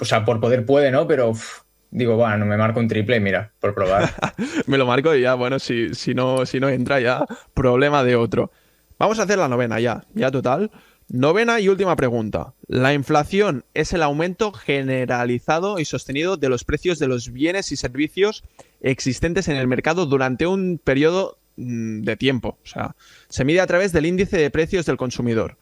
o 0.00 0.04
sea 0.06 0.24
por 0.24 0.40
poder 0.40 0.64
puede, 0.64 0.90
¿no? 0.90 1.06
Pero 1.06 1.28
uf, 1.30 1.60
digo, 1.90 2.16
bueno, 2.16 2.46
me 2.46 2.56
marco 2.56 2.80
un 2.80 2.88
triple, 2.88 3.20
mira, 3.20 3.52
por 3.60 3.74
probar. 3.74 4.08
Me 4.66 4.78
lo 4.78 4.86
marco 4.86 5.14
y 5.14 5.20
ya, 5.20 5.34
bueno, 5.34 5.58
si, 5.58 5.94
si, 5.94 6.14
no, 6.14 6.46
si 6.46 6.58
no 6.58 6.70
entra 6.70 7.00
ya, 7.00 7.26
problema 7.52 8.02
de 8.02 8.16
otro. 8.16 8.50
Vamos 8.98 9.18
a 9.18 9.22
hacer 9.22 9.38
la 9.38 9.48
novena 9.48 9.78
ya, 9.78 10.04
ya 10.14 10.30
total. 10.30 10.70
Novena 11.08 11.58
y 11.58 11.68
última 11.68 11.96
pregunta. 11.96 12.54
La 12.66 12.92
inflación 12.92 13.64
es 13.72 13.92
el 13.92 14.02
aumento 14.02 14.52
generalizado 14.52 15.78
y 15.78 15.86
sostenido 15.86 16.36
de 16.36 16.50
los 16.50 16.64
precios 16.64 16.98
de 16.98 17.08
los 17.08 17.32
bienes 17.32 17.72
y 17.72 17.76
servicios 17.76 18.44
existentes 18.80 19.48
en 19.48 19.56
el 19.56 19.68
mercado 19.68 20.04
durante 20.04 20.46
un 20.46 20.78
periodo 20.82 21.38
mm, 21.56 22.02
de 22.02 22.16
tiempo. 22.16 22.58
O 22.62 22.66
sea, 22.66 22.94
se 23.28 23.44
mide 23.44 23.60
a 23.60 23.66
través 23.66 23.92
del 23.92 24.04
índice 24.04 24.36
de 24.36 24.50
precios 24.50 24.84
del 24.84 24.98
consumidor. 24.98 25.56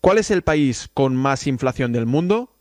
¿Cuál 0.00 0.18
es 0.18 0.30
el 0.30 0.42
país 0.42 0.88
con 0.92 1.14
más 1.14 1.46
inflación 1.46 1.92
del 1.92 2.06
mundo? 2.06 2.52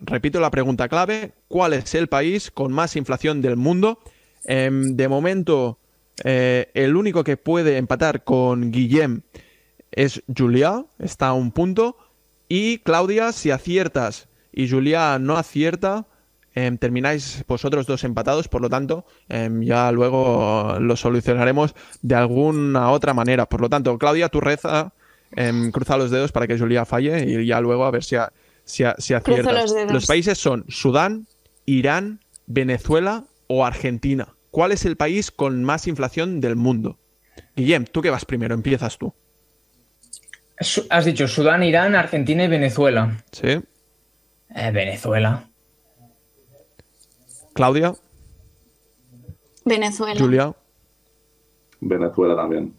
Repito 0.00 0.40
la 0.40 0.50
pregunta 0.50 0.88
clave. 0.88 1.32
¿Cuál 1.48 1.72
es 1.72 1.94
el 1.94 2.08
país 2.08 2.50
con 2.50 2.72
más 2.72 2.96
inflación 2.96 3.40
del 3.40 3.56
mundo? 3.56 4.00
Em, 4.44 4.96
de 4.96 5.08
momento, 5.08 5.78
eh, 6.24 6.70
el 6.74 6.96
único 6.96 7.24
que 7.24 7.36
puede 7.36 7.78
empatar 7.78 8.24
con 8.24 8.70
Guillem 8.70 9.22
es 9.96 10.22
Julia, 10.36 10.84
está 10.98 11.28
a 11.28 11.32
un 11.34 11.50
punto. 11.52 11.96
Y 12.48 12.78
Claudia, 12.78 13.32
si 13.32 13.50
aciertas 13.50 14.28
y 14.52 14.68
Julia 14.68 15.18
no 15.18 15.36
acierta, 15.36 16.06
em, 16.54 16.76
termináis 16.78 17.44
vosotros 17.48 17.86
dos 17.86 18.04
empatados. 18.04 18.46
Por 18.48 18.60
lo 18.62 18.68
tanto, 18.70 19.04
em, 19.28 19.62
ya 19.62 19.90
luego 19.92 20.76
lo 20.80 20.96
solucionaremos 20.96 21.74
de 22.02 22.14
alguna 22.14 22.90
otra 22.90 23.14
manera. 23.14 23.46
Por 23.46 23.60
lo 23.60 23.68
tanto, 23.68 23.96
Claudia, 23.98 24.28
tú 24.28 24.40
reza, 24.40 24.92
em, 25.34 25.72
cruza 25.72 25.96
los 25.96 26.10
dedos 26.10 26.30
para 26.32 26.46
que 26.46 26.58
Julia 26.58 26.84
falle 26.84 27.24
y 27.28 27.46
ya 27.46 27.60
luego 27.60 27.84
a 27.84 27.90
ver 27.90 28.04
si, 28.04 28.14
a- 28.16 28.32
si, 28.64 28.84
a- 28.84 28.94
si 28.98 29.14
Cruzo 29.14 29.40
aciertas. 29.40 29.62
los 29.62 29.74
dedos. 29.74 30.06
países 30.06 30.38
son 30.38 30.64
Sudán, 30.68 31.26
Irán, 31.66 32.20
Venezuela 32.46 33.24
o 33.48 33.64
Argentina. 33.66 34.28
¿Cuál 34.50 34.70
es 34.70 34.84
el 34.84 34.96
país 34.96 35.32
con 35.32 35.64
más 35.64 35.88
inflación 35.88 36.40
del 36.40 36.54
mundo? 36.54 36.98
Guillem, 37.56 37.84
tú 37.86 38.00
que 38.02 38.10
vas 38.10 38.24
primero, 38.24 38.54
empiezas 38.54 38.96
tú. 38.98 39.12
Has 40.90 41.04
dicho 41.04 41.26
Sudán, 41.26 41.62
Irán, 41.62 41.94
Argentina 41.94 42.44
y 42.44 42.48
Venezuela. 42.48 43.24
¿Sí? 43.32 43.60
Eh, 44.54 44.70
Venezuela. 44.72 45.48
Claudia, 47.54 47.94
Venezuela. 49.64 50.20
Julia. 50.20 50.54
Venezuela 51.80 52.36
también. 52.36 52.74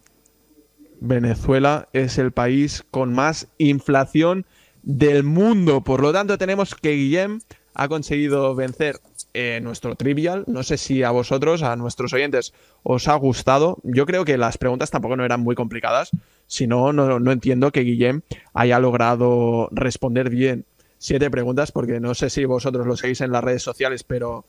Venezuela 1.00 1.90
es 1.94 2.18
el 2.18 2.32
país 2.32 2.84
con 2.92 3.14
más 3.14 3.48
inflación 3.58 4.46
del 4.84 5.24
mundo. 5.24 5.82
Por 5.82 6.02
lo 6.02 6.14
tanto, 6.14 6.38
tenemos 6.38 6.76
que 6.76 6.92
Guillem 6.92 7.40
ha 7.74 7.88
conseguido 7.88 8.56
vencer 8.56 9.00
eh, 9.34 9.60
nuestro 9.62 9.96
trivial. 9.96 10.46
No 10.48 10.64
sé 10.64 10.78
si 10.78 11.04
a 11.04 11.12
vosotros, 11.12 11.64
a 11.64 11.76
nuestros 11.76 12.14
oyentes, 12.14 12.54
os 12.84 13.08
ha 13.08 13.16
gustado. 13.16 13.78
Yo 13.84 14.06
creo 14.06 14.24
que 14.24 14.38
las 14.38 14.58
preguntas 14.58 14.92
tampoco 14.92 15.16
no 15.16 15.26
eran 15.26 15.42
muy 15.42 15.56
complicadas. 15.56 16.12
Si 16.48 16.68
no, 16.68 16.94
no, 16.94 17.20
no 17.20 17.32
entiendo 17.32 17.72
que 17.72 17.82
Guillem 17.82 18.22
haya 18.54 18.80
logrado 18.80 19.70
responder 19.72 20.30
bien 20.30 20.66
siete 20.98 21.30
preguntas, 21.30 21.72
porque 21.72 22.00
no 22.00 22.16
sé 22.16 22.30
si 22.30 22.46
vosotros 22.46 22.88
lo 22.88 22.98
seguís 22.98 23.22
en 23.22 23.32
las 23.32 23.44
redes 23.44 23.64
sociales, 23.64 24.04
pero 24.04 24.46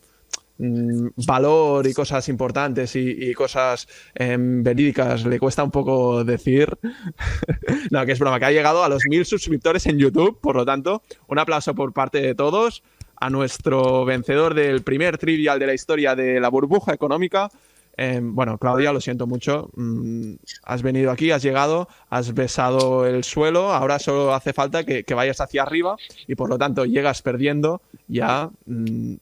mm, 0.59 1.09
valor 1.27 1.87
y 1.87 1.93
cosas 1.93 2.29
importantes 2.29 2.97
y, 2.97 3.33
cosas 3.35 3.89
em, 4.15 4.63
verídicas 4.63 5.27
le 5.27 5.39
cuesta 5.39 5.63
un 5.63 5.71
poco 5.71 6.25
decir. 6.25 6.79
no, 7.91 8.07
que 8.07 8.13
es 8.13 8.19
broma, 8.19 8.39
que 8.39 8.47
ha 8.47 8.53
llegado 8.53 8.85
a 8.85 8.89
los 8.89 9.03
mil 9.09 9.25
suscriptores 9.27 9.87
en 9.87 9.99
YouTube, 9.99 10.41
por 10.41 10.57
lo 10.57 10.65
tanto, 10.65 11.03
un 11.29 11.39
aplauso 11.39 11.75
por 11.75 11.93
parte 11.93 12.21
de 12.21 12.35
todos 12.35 12.83
a 13.19 13.31
nuestro 13.31 14.05
vencedor 14.05 14.55
del 14.55 14.83
primer 14.83 15.19
trivial 15.19 15.59
de 15.59 15.67
la 15.67 15.75
historia 15.75 16.15
de 16.15 16.41
la 16.41 16.49
burbuja 16.49 16.93
económica. 16.93 17.49
Em, 17.97 18.35
bueno, 18.35 18.59
Claudia, 18.59 18.93
lo 18.93 19.01
siento 19.01 19.27
mucho. 19.27 19.71
mm, 19.75 20.35
has 20.65 20.83
venido 20.83 21.11
aquí, 21.11 21.31
has 21.31 21.43
llegado, 21.43 21.89
has 22.11 22.35
besado 22.35 23.07
el 23.07 23.25
suelo. 23.25 23.73
Ahora 23.73 23.99
solo 23.99 24.35
hace 24.35 24.53
falta 24.53 24.85
que, 24.85 25.05
vayas 25.15 25.41
hacia 25.41 25.63
arriba 25.63 25.97
y 26.27 26.35
por 26.35 26.51
lo 26.51 26.59
tanto 26.59 26.85
llegas 26.85 27.23
perdiendo. 27.23 27.81
Ya 28.07 28.51
mm, 28.67 29.15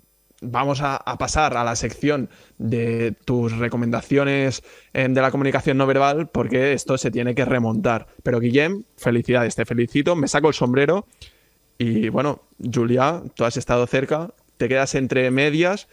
vamos 0.43 0.81
a, 0.81 0.97
a 0.97 1.17
pasar 1.19 1.57
a 1.57 1.65
la 1.65 1.77
sección 1.77 2.29
de 2.59 3.15
tus 3.25 3.57
recomendaciones 3.57 4.63
em, 4.93 5.15
de 5.15 5.21
la 5.21 5.31
comunicación 5.31 5.79
no 5.79 5.87
verbal 5.87 6.29
porque 6.29 6.73
esto 6.73 6.99
se 6.99 7.11
tiene 7.11 7.35
que 7.35 7.45
remontar. 7.45 8.09
Pero 8.23 8.41
Guillem, 8.41 8.85
felicidades, 8.97 9.55
te 9.55 9.65
felicito, 9.65 10.17
me 10.17 10.29
saco 10.29 10.49
el 10.49 10.55
sombrero. 10.55 11.07
Y 11.79 12.09
bueno, 12.09 12.43
Julia, 12.73 13.23
tú 13.35 13.45
has 13.45 13.57
estado 13.57 13.87
cerca, 13.87 14.31
te 14.57 14.69
quedas 14.69 14.95
entre 14.95 15.31
medias. 15.31 15.89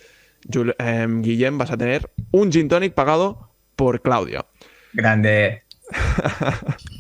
Jul- 0.47 0.75
em, 0.79 1.21
Guillem, 1.21 1.57
vas 1.57 1.71
a 1.71 1.77
tener 1.77 2.09
un 2.31 2.51
gin 2.51 2.67
tonic 2.69 2.93
pagado 2.93 3.49
por 3.75 4.01
Claudia. 4.01 4.45
Grande. 4.93 5.63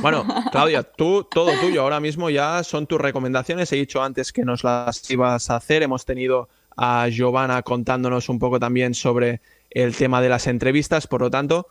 Bueno, 0.00 0.24
Claudia, 0.52 0.84
tú, 0.84 1.24
todo 1.28 1.50
tuyo 1.60 1.82
ahora 1.82 1.98
mismo 1.98 2.30
ya 2.30 2.62
son 2.62 2.86
tus 2.86 3.00
recomendaciones. 3.00 3.72
He 3.72 3.76
dicho 3.76 4.00
antes 4.02 4.32
que 4.32 4.44
nos 4.44 4.62
las 4.62 5.10
ibas 5.10 5.50
a 5.50 5.56
hacer. 5.56 5.82
Hemos 5.82 6.04
tenido 6.04 6.48
a 6.76 7.08
Giovanna 7.08 7.62
contándonos 7.62 8.28
un 8.28 8.38
poco 8.38 8.60
también 8.60 8.94
sobre 8.94 9.40
el 9.70 9.94
tema 9.96 10.20
de 10.20 10.28
las 10.28 10.46
entrevistas. 10.46 11.06
Por 11.08 11.20
lo 11.20 11.30
tanto, 11.30 11.66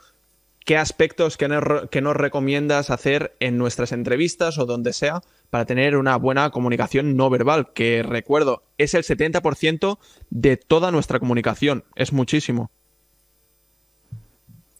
¿qué 0.65 0.77
aspectos 0.77 1.37
que 1.37 1.47
nos, 1.47 2.17
recomiendas 2.17 2.89
hacer 2.89 3.37
en 3.39 3.57
nuestras 3.57 3.91
entrevistas 3.91 4.57
o 4.57 4.65
donde 4.65 4.93
sea 4.93 5.21
para 5.51 5.65
tener 5.65 5.95
una 5.95 6.17
buena 6.17 6.49
comunicación 6.49 7.15
no 7.15 7.29
verbal? 7.29 7.71
Que 7.73 8.03
recuerdo, 8.03 8.63
es 8.77 8.95
el 8.95 9.03
70% 9.03 9.99
de 10.31 10.57
toda 10.57 10.91
nuestra 10.91 11.19
comunicación. 11.19 11.85
Es 11.95 12.11
muchísimo. 12.11 12.71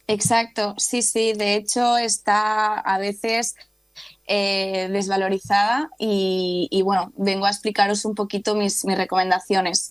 Exacto, 0.08 0.74
sí, 0.76 1.02
sí. 1.02 1.32
De 1.32 1.54
hecho, 1.54 1.96
está 1.96 2.78
a 2.78 2.98
veces 2.98 3.56
eh, 4.26 4.88
desvalorizada 4.90 5.90
y, 5.98 6.82
bueno, 6.84 7.12
vengo 7.16 7.46
a 7.46 7.50
explicaros 7.50 8.04
un 8.04 8.14
poquito 8.14 8.54
mis, 8.54 8.82
recomendaciones. 8.84 9.90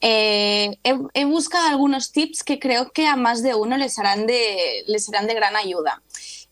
Eh, 0.00 0.78
he, 0.84 1.24
buscado 1.24 1.68
algunos 1.68 2.12
tips 2.12 2.44
que 2.44 2.58
creo 2.58 2.92
que 2.92 3.06
a 3.06 3.16
más 3.16 3.42
de 3.42 3.54
uno 3.54 3.76
les 3.76 3.98
harán 3.98 4.26
les 4.26 5.04
serán 5.04 5.26
de 5.26 5.34
gran 5.34 5.56
ayuda. 5.56 6.02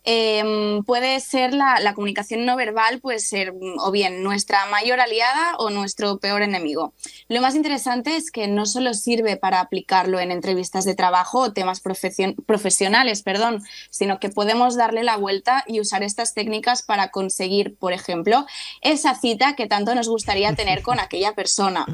Eh, 0.04 0.80
puede 0.86 1.20
ser 1.20 1.52
la, 1.52 1.78
la, 1.80 1.94
comunicación 1.94 2.46
no 2.46 2.56
verbal, 2.56 3.00
puede 3.00 3.18
ser 3.18 3.52
o 3.78 3.90
bien 3.90 4.22
nuestra 4.22 4.64
mayor 4.66 4.98
aliada 4.98 5.56
o 5.58 5.68
nuestro 5.68 6.18
peor 6.18 6.42
enemigo. 6.42 6.94
Lo 7.28 7.42
más 7.42 7.54
interesante 7.54 8.16
es 8.16 8.30
que 8.30 8.48
no 8.48 8.64
solo 8.64 8.94
sirve 8.94 9.36
para 9.36 9.60
aplicarlo 9.60 10.18
en 10.18 10.30
entrevistas 10.30 10.84
de 10.86 10.94
trabajo 10.94 11.40
o 11.40 11.52
temas 11.52 11.80
profesion 11.80 12.34
profesionales, 12.46 13.22
perdón, 13.22 13.62
sino 13.90 14.18
que 14.20 14.30
podemos 14.30 14.74
darle 14.74 15.04
la 15.04 15.16
vuelta 15.16 15.64
y 15.66 15.80
usar 15.80 16.02
estas 16.02 16.32
técnicas 16.32 16.82
para 16.82 17.10
conseguir, 17.10 17.76
por 17.76 17.92
ejemplo, 17.92 18.46
esa 18.80 19.14
cita 19.14 19.54
que 19.54 19.66
tanto 19.66 19.94
nos 19.94 20.08
gustaría 20.08 20.54
tener 20.54 20.82
con 20.82 20.98
aquella 21.00 21.34
persona. 21.34 21.84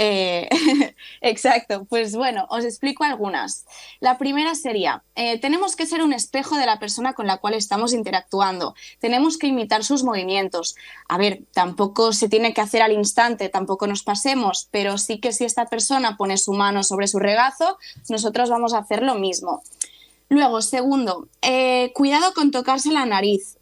Eh, 0.00 0.48
exacto, 1.20 1.84
pues 1.86 2.14
bueno, 2.14 2.46
os 2.50 2.64
explico 2.64 3.02
algunas. 3.02 3.66
La 3.98 4.16
primera 4.16 4.54
sería, 4.54 5.02
eh, 5.16 5.40
tenemos 5.40 5.74
que 5.74 5.86
ser 5.86 6.02
un 6.02 6.12
espejo 6.12 6.56
de 6.56 6.66
la 6.66 6.78
persona 6.78 7.14
con 7.14 7.26
la 7.26 7.38
cual 7.38 7.54
estamos 7.54 7.92
interactuando, 7.92 8.76
tenemos 9.00 9.38
que 9.38 9.48
imitar 9.48 9.82
sus 9.82 10.04
movimientos. 10.04 10.76
A 11.08 11.18
ver, 11.18 11.42
tampoco 11.52 12.12
se 12.12 12.28
tiene 12.28 12.54
que 12.54 12.60
hacer 12.60 12.80
al 12.80 12.92
instante, 12.92 13.48
tampoco 13.48 13.88
nos 13.88 14.04
pasemos, 14.04 14.68
pero 14.70 14.98
sí 14.98 15.18
que 15.18 15.32
si 15.32 15.44
esta 15.44 15.66
persona 15.66 16.16
pone 16.16 16.38
su 16.38 16.52
mano 16.52 16.84
sobre 16.84 17.08
su 17.08 17.18
regazo, 17.18 17.76
nosotros 18.08 18.50
vamos 18.50 18.74
a 18.74 18.78
hacer 18.78 19.02
lo 19.02 19.16
mismo. 19.16 19.64
Luego, 20.28 20.62
segundo, 20.62 21.26
eh, 21.42 21.90
cuidado 21.92 22.34
con 22.34 22.52
tocarse 22.52 22.92
la 22.92 23.04
nariz. 23.04 23.57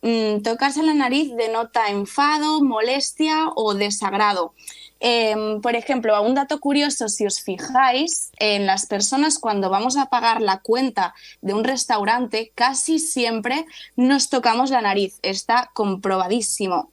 Mm, 0.00 0.42
tocarse 0.42 0.82
la 0.82 0.94
nariz 0.94 1.34
denota 1.34 1.88
enfado, 1.88 2.62
molestia 2.62 3.48
o 3.56 3.74
desagrado. 3.74 4.54
Em, 5.00 5.60
por 5.60 5.76
ejemplo, 5.76 6.20
un 6.22 6.34
dato 6.34 6.58
curioso, 6.60 7.08
si 7.08 7.26
os 7.26 7.40
fijáis, 7.40 8.30
en 8.38 8.66
las 8.66 8.86
personas 8.86 9.38
cuando 9.38 9.70
vamos 9.70 9.96
a 9.96 10.06
pagar 10.06 10.40
la 10.40 10.60
cuenta 10.60 11.14
de 11.40 11.54
un 11.54 11.64
restaurante, 11.64 12.52
casi 12.54 12.98
siempre 12.98 13.64
nos 13.96 14.28
tocamos 14.28 14.70
la 14.70 14.80
nariz. 14.80 15.18
Está 15.22 15.70
comprobadísimo. 15.74 16.90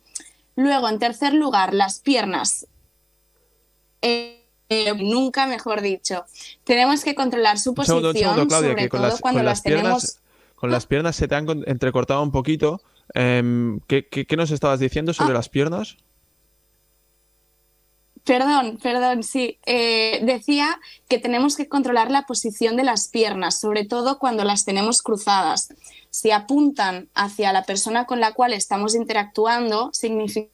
Luego, 0.55 0.89
en 0.89 0.99
tercer 0.99 1.33
lugar, 1.33 1.73
las 1.73 1.99
piernas. 1.99 2.67
Eh, 4.01 4.41
nunca 4.97 5.47
mejor 5.47 5.81
dicho. 5.81 6.25
Tenemos 6.63 7.03
que 7.03 7.15
controlar 7.15 7.59
su 7.59 7.73
posición, 7.73 8.01
sobre 8.49 8.87
todo 8.87 9.17
cuando 9.19 9.43
las, 9.43 9.61
tenemos... 9.61 10.19
Con 10.55 10.71
las 10.71 10.85
piernas 10.85 11.15
se 11.15 11.27
te 11.27 11.35
han 11.35 11.47
entrecortado 11.67 12.23
un 12.23 12.31
poquito. 12.31 12.81
Em, 13.13 13.79
¿qué, 13.87 14.25
nos 14.35 14.51
estabas 14.51 14.79
diciendo 14.79 15.13
sobre 15.13 15.31
ah. 15.31 15.35
las 15.35 15.49
piernas? 15.49 15.97
Perdón, 18.23 18.79
perdón, 18.81 19.21
sí. 19.21 19.59
Eh, 19.67 20.19
decía 20.23 20.79
que 21.07 21.19
tenemos 21.19 21.55
que 21.55 21.69
controlar 21.69 22.09
la 22.09 22.25
posición 22.25 22.75
de 22.75 22.83
las 22.83 23.07
piernas, 23.07 23.59
sobre 23.59 23.85
todo 23.85 24.17
cuando 24.17 24.43
las 24.43 24.65
tenemos 24.65 25.03
cruzadas. 25.03 25.69
Si 26.09 26.31
apuntan 26.31 27.07
hacia 27.13 27.53
la 27.53 27.63
persona 27.63 28.05
con 28.05 28.19
la 28.19 28.33
cual 28.33 28.53
estamos 28.53 28.95
interactuando, 28.95 29.91
significa 29.93 30.49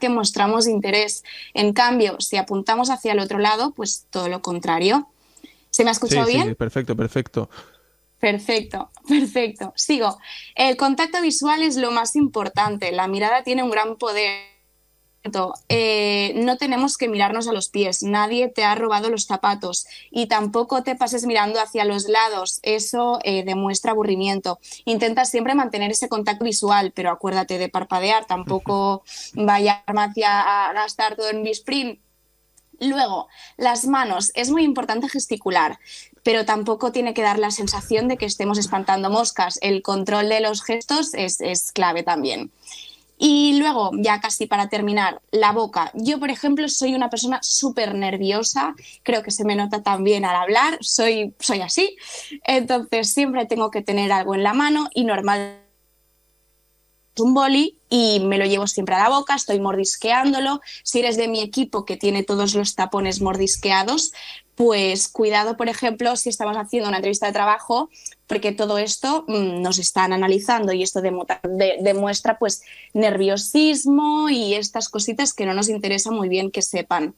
que 0.00 0.08
mostramos 0.08 0.68
interés. 0.68 1.24
En 1.52 1.72
cambio, 1.72 2.16
si 2.20 2.36
apuntamos 2.36 2.90
hacia 2.90 3.12
el 3.12 3.18
otro 3.18 3.40
lado, 3.40 3.72
pues 3.72 4.06
todo 4.10 4.28
lo 4.28 4.40
contrario. 4.40 5.08
¿Se 5.70 5.82
me 5.82 5.90
ha 5.90 5.92
escuchado 5.92 6.26
bien? 6.26 6.46
Sí, 6.46 6.54
perfecto, 6.54 6.96
perfecto. 6.96 7.50
Perfecto, 8.18 8.90
perfecto. 9.08 9.72
Sigo. 9.76 10.18
El 10.54 10.76
contacto 10.76 11.20
visual 11.20 11.62
es 11.62 11.76
lo 11.76 11.90
más 11.90 12.16
importante. 12.16 12.92
La 12.92 13.08
mirada 13.08 13.42
tiene 13.42 13.62
un 13.62 13.70
gran 13.70 13.96
poder. 13.96 14.56
Eh, 15.68 16.34
no 16.36 16.56
tenemos 16.56 16.96
que 16.96 17.08
mirarnos 17.08 17.48
a 17.48 17.52
los 17.52 17.68
pies. 17.68 18.04
Nadie 18.04 18.48
te 18.48 18.64
ha 18.64 18.76
robado 18.76 19.10
los 19.10 19.24
zapatos 19.24 19.86
y 20.10 20.26
tampoco 20.26 20.84
te 20.84 20.94
pases 20.94 21.26
mirando 21.26 21.60
hacia 21.60 21.84
los 21.84 22.08
lados. 22.08 22.60
Eso 22.62 23.18
eh, 23.24 23.44
demuestra 23.44 23.90
aburrimiento. 23.90 24.60
Intenta 24.84 25.24
siempre 25.24 25.56
mantener 25.56 25.90
ese 25.90 26.08
contacto 26.08 26.44
visual, 26.44 26.92
pero 26.94 27.10
acuérdate 27.10 27.58
de 27.58 27.68
parpadear. 27.68 28.24
Tampoco 28.26 29.02
vaya 29.34 29.82
a 29.88 30.72
gastar 30.74 31.16
todo 31.16 31.28
en 31.28 31.42
Bisprint. 31.42 32.00
Luego, 32.78 33.26
las 33.56 33.86
manos. 33.86 34.30
Es 34.34 34.50
muy 34.50 34.62
importante 34.62 35.08
gesticular 35.08 35.78
pero 36.26 36.44
tampoco 36.44 36.90
tiene 36.90 37.14
que 37.14 37.22
dar 37.22 37.38
la 37.38 37.52
sensación 37.52 38.08
de 38.08 38.16
que 38.16 38.26
estemos 38.26 38.58
espantando 38.58 39.10
moscas. 39.10 39.60
El 39.62 39.80
control 39.80 40.28
de 40.28 40.40
los 40.40 40.60
gestos 40.60 41.14
es, 41.14 41.70
clave 41.70 42.02
también. 42.02 42.50
Y 43.16 43.56
luego, 43.60 43.92
ya 43.94 44.20
casi 44.20 44.48
para 44.48 44.68
terminar, 44.68 45.22
la 45.30 45.52
boca. 45.52 45.92
Yo, 45.94 46.18
por 46.18 46.30
ejemplo, 46.30 46.68
soy 46.68 46.96
una 46.96 47.10
persona 47.10 47.38
súper 47.42 47.94
nerviosa, 47.94 48.74
creo 49.04 49.22
que 49.22 49.30
se 49.30 49.44
me 49.44 49.54
nota 49.54 49.84
también 49.84 50.24
al 50.24 50.34
hablar, 50.34 50.78
soy, 50.80 51.32
soy 51.38 51.60
así, 51.60 51.96
entonces 52.42 53.12
siempre 53.12 53.46
tengo 53.46 53.70
que 53.70 53.82
tener 53.82 54.10
algo 54.10 54.34
en 54.34 54.42
la 54.42 54.52
mano 54.52 54.88
y 54.94 55.04
normal 55.04 55.60
un 57.18 57.34
boli 57.34 57.75
y 57.88 58.20
me 58.20 58.38
lo 58.38 58.46
llevo 58.46 58.66
siempre 58.66 58.94
a 58.94 59.04
la 59.04 59.08
boca, 59.08 59.34
estoy 59.34 59.60
mordisqueándolo. 59.60 60.60
Si 60.82 60.98
eres 60.98 61.16
de 61.16 61.28
mi 61.28 61.40
equipo 61.40 61.84
que 61.84 61.96
tiene 61.96 62.22
todos 62.22 62.54
los 62.54 62.74
tapones 62.74 63.20
mordisqueados, 63.20 64.12
pues 64.56 65.08
cuidado, 65.08 65.56
por 65.56 65.68
ejemplo, 65.68 66.16
si 66.16 66.30
estamos 66.30 66.56
haciendo 66.56 66.88
una 66.88 66.98
entrevista 66.98 67.26
de 67.26 67.32
trabajo, 67.32 67.90
porque 68.26 68.52
todo 68.52 68.78
esto 68.78 69.24
mm, 69.28 69.60
nos 69.60 69.78
están 69.78 70.12
analizando 70.12 70.72
y 70.72 70.82
esto 70.82 71.00
demuestra 71.02 72.38
pues 72.38 72.62
nerviosismo 72.94 74.30
y 74.30 74.54
estas 74.54 74.88
cositas 74.88 75.34
que 75.34 75.46
no 75.46 75.54
nos 75.54 75.68
interesa 75.68 76.10
muy 76.10 76.28
bien 76.28 76.50
que 76.50 76.62
sepan. 76.62 77.14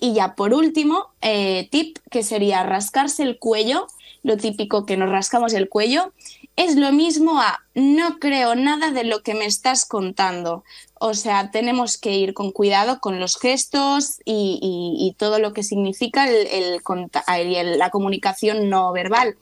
Y 0.00 0.14
ya 0.14 0.34
por 0.34 0.54
último, 0.54 1.08
eh, 1.20 1.68
tip 1.70 1.98
que 2.10 2.22
sería 2.22 2.62
rascarse 2.62 3.22
el 3.22 3.38
cuello, 3.38 3.86
lo 4.22 4.36
típico 4.36 4.86
que 4.86 4.96
nos 4.96 5.10
rascamos 5.10 5.52
el 5.52 5.68
cuello 5.68 6.12
es 6.58 6.74
lo 6.74 6.90
mismo 6.90 7.40
a 7.40 7.60
no 7.74 8.18
creo 8.18 8.56
nada 8.56 8.90
de 8.90 9.04
lo 9.04 9.22
que 9.22 9.34
me 9.34 9.46
estás 9.46 9.86
contando. 9.86 10.64
O 10.94 11.14
sea, 11.14 11.52
tenemos 11.52 11.98
que 11.98 12.16
ir 12.16 12.34
con 12.34 12.50
cuidado 12.50 12.98
con 12.98 13.20
los 13.20 13.38
gestos 13.38 14.20
y, 14.24 15.14
todo 15.18 15.38
lo 15.38 15.52
que 15.52 15.62
significa 15.62 16.26
la 16.26 17.90
comunicación 17.90 18.68
no 18.68 18.92
verbal. 18.92 19.36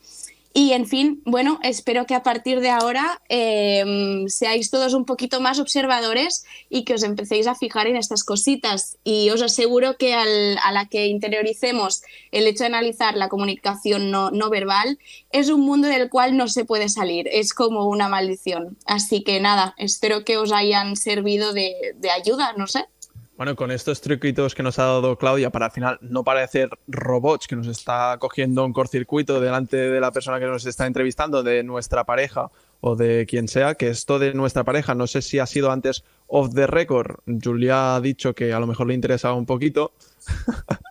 Y 0.59 0.73
en 0.73 0.87
fin, 0.87 1.21
bueno, 1.27 1.61
espero 1.63 2.07
que 2.07 2.15
a 2.15 2.23
partir 2.23 2.61
de 2.61 2.71
ahora 2.71 3.21
em, 3.29 4.27
seáis 4.27 4.71
todos 4.71 4.95
un 4.95 5.05
poquito 5.05 5.39
más 5.39 5.59
observadores 5.59 6.47
y 6.71 6.85
que 6.85 6.95
os 6.95 7.03
empecéis 7.03 7.47
a 7.47 7.55
fijar 7.55 7.89
en 7.89 7.97
estas 7.97 8.25
cositas. 8.25 8.97
Y 9.05 9.29
os 9.29 9.43
aseguro 9.43 9.99
que 9.99 10.15
a 10.15 10.73
la 10.73 10.87
que 10.89 11.09
interioricemos 11.09 12.01
el 12.33 12.47
hecho 12.47 12.65
de 12.65 12.69
analizar 12.69 13.19
la 13.19 13.29
comunicación 13.29 14.11
no, 14.11 14.49
verbal, 14.49 14.99
es 15.31 15.51
un 15.51 15.61
mundo 15.61 15.89
del 15.89 16.09
cual 16.09 16.39
no 16.39 16.49
se 16.49 16.65
puede 16.65 16.89
salir. 16.89 17.29
Es 17.31 17.53
como 17.53 17.87
una 17.91 18.09
maldición. 18.09 18.79
Así 18.87 19.23
que 19.23 19.41
nada, 19.41 19.75
espero 19.77 20.25
que 20.25 20.39
os 20.39 20.53
hayan 20.53 20.97
servido 20.97 21.53
de, 21.53 21.75
de 21.97 22.11
ayuda, 22.11 22.55
no 22.57 22.67
sé. 22.67 22.87
Bueno, 23.37 23.55
con 23.55 23.71
estos 23.71 24.01
truquitos 24.01 24.55
que 24.55 24.63
nos 24.63 24.79
ha 24.79 24.85
dado 24.85 25.19
Claudia 25.19 25.51
para 25.51 25.67
al 25.67 25.71
final 25.71 25.99
no 26.01 26.25
parecer 26.25 26.71
robots 26.89 27.47
que 27.47 27.55
nos 27.55 27.67
está 27.67 28.17
cogiendo 28.19 28.65
un 28.65 28.73
cortocircuito 28.73 29.43
delante 29.43 29.77
de 29.77 30.01
la 30.01 30.11
persona 30.11 30.41
que 30.41 30.47
nos 30.47 30.65
está 30.65 30.87
entrevistando, 30.87 31.43
de 31.43 31.63
nuestra 31.63 32.05
pareja 32.05 32.51
o 32.81 32.97
de 32.97 33.27
quien 33.27 33.49
sea, 33.49 33.75
que 33.75 33.89
esto 33.89 34.19
de 34.19 34.33
nuestra 34.33 34.65
pareja, 34.65 34.95
no 34.95 35.07
sé 35.07 35.21
si 35.21 35.39
ha 35.39 35.45
sido 35.45 35.71
antes 35.71 36.03
off 36.29 36.55
the 36.55 36.67
record, 36.67 37.17
Julia 37.27 37.97
ha 37.97 38.01
dicho 38.01 38.35
que 38.35 38.55
a 38.55 38.61
lo 38.61 38.67
mejor 38.67 38.87
le 38.87 38.95
interesaba 38.95 39.35
un 39.35 39.47
poquito. 39.47 39.93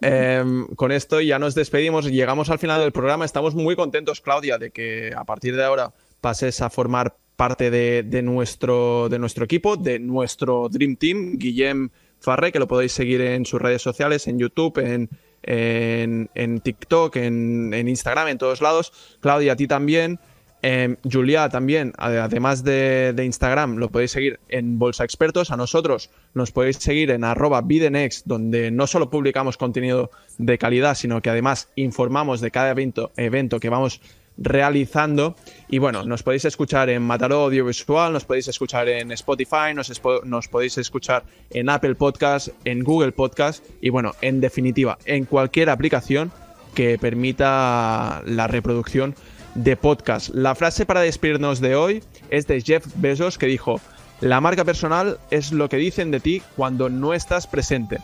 Em, 0.00 0.66
con 0.74 0.92
esto 0.92 1.20
ya 1.22 1.38
nos 1.38 1.54
despedimos, 1.54 2.04
llegamos 2.04 2.50
al 2.50 2.58
final 2.58 2.80
del 2.80 2.92
programa, 2.92 3.24
estamos 3.24 3.54
muy 3.54 3.74
contentos, 3.74 4.20
Claudia, 4.20 4.58
de 4.58 4.70
que 4.70 5.14
a 5.16 5.24
partir 5.24 5.56
de 5.56 5.64
ahora 5.64 5.94
pases 6.20 6.60
a 6.60 6.68
formar 6.68 7.16
parte 7.36 7.70
de, 7.70 8.22
nuestro, 8.22 9.08
de 9.08 9.18
nuestro 9.18 9.44
equipo, 9.44 9.76
de 9.76 9.98
nuestro 9.98 10.68
Dream 10.68 10.96
Team, 10.96 11.38
Guillem 11.38 11.90
Farré, 12.20 12.52
que 12.52 12.58
lo 12.58 12.68
podéis 12.68 12.92
seguir 12.92 13.20
en 13.20 13.44
sus 13.44 13.60
redes 13.60 13.82
sociales, 13.82 14.26
en 14.28 14.38
YouTube, 14.38 14.78
en, 14.78 15.08
en, 15.42 16.60
TikTok, 16.60 17.16
en, 17.16 17.88
Instagram, 17.88 18.28
en 18.28 18.38
todos 18.38 18.60
lados. 18.60 18.92
Claudia, 19.20 19.52
a 19.52 19.56
ti 19.56 19.66
también. 19.66 20.18
Eh, 20.66 20.96
Julia 21.04 21.50
también, 21.50 21.92
además 21.98 22.64
de, 22.64 23.14
Instagram, 23.22 23.76
lo 23.76 23.90
podéis 23.90 24.12
seguir 24.12 24.40
en 24.48 24.78
Bolsa 24.78 25.04
Expertos. 25.04 25.50
A 25.50 25.58
nosotros 25.58 26.08
nos 26.32 26.52
podéis 26.52 26.78
seguir 26.78 27.10
en 27.10 27.22
arroba 27.24 27.60
Bidenex, 27.60 28.22
donde 28.24 28.70
no 28.70 28.86
solo 28.86 29.10
publicamos 29.10 29.58
contenido 29.58 30.10
de 30.38 30.56
calidad, 30.56 30.94
sino 30.94 31.20
que 31.20 31.28
además 31.28 31.70
informamos 31.76 32.40
de 32.40 32.50
cada 32.50 32.70
evento, 32.70 33.12
evento 33.16 33.60
que 33.60 33.68
vamos 33.68 34.00
realizando. 34.36 35.36
Y 35.68 35.78
bueno, 35.78 36.04
nos 36.04 36.22
podéis 36.22 36.44
escuchar 36.44 36.90
en 36.90 37.02
Mataró 37.02 37.42
Audiovisual, 37.42 38.12
nos 38.12 38.24
podéis 38.24 38.48
escuchar 38.48 38.88
en 38.88 39.12
Spotify, 39.12 39.74
nos, 39.74 40.48
podéis 40.48 40.78
escuchar 40.78 41.24
en 41.50 41.68
Apple 41.68 41.94
Podcast, 41.94 42.48
en 42.64 42.82
Google 42.82 43.12
Podcast 43.12 43.64
y 43.80 43.90
bueno, 43.90 44.12
en 44.20 44.40
definitiva, 44.40 44.98
en 45.04 45.24
cualquier 45.24 45.70
aplicación 45.70 46.32
que 46.74 46.98
permita 46.98 48.22
la 48.26 48.46
reproducción 48.46 49.14
de 49.54 49.76
podcast. 49.76 50.30
La 50.34 50.54
frase 50.54 50.86
para 50.86 51.00
despedirnos 51.00 51.60
de 51.60 51.76
hoy 51.76 52.02
es 52.30 52.46
de 52.46 52.60
Jeff 52.60 52.86
Bezos 52.96 53.38
que 53.38 53.46
dijo, 53.46 53.80
la 54.20 54.40
marca 54.40 54.64
personal 54.64 55.18
es 55.30 55.52
lo 55.52 55.68
que 55.68 55.76
dicen 55.76 56.10
de 56.10 56.20
ti 56.20 56.42
cuando 56.56 56.88
no 56.88 57.14
estás 57.14 57.46
presente. 57.46 57.98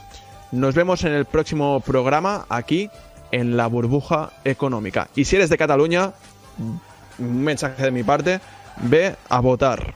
Nos 0.52 0.74
vemos 0.74 1.04
en 1.04 1.12
el 1.12 1.24
próximo 1.24 1.80
programa 1.80 2.46
aquí 2.48 2.90
en 3.32 3.56
la 3.56 3.66
burbuja 3.66 4.32
económica. 4.44 5.08
Y 5.14 5.24
si 5.24 5.36
eres 5.36 5.50
de 5.50 5.58
Cataluña, 5.58 6.12
un 7.18 7.42
mensaje 7.42 7.84
de 7.84 7.90
mi 7.90 8.02
parte, 8.02 8.40
ve 8.82 9.16
a 9.28 9.40
votar. 9.40 9.94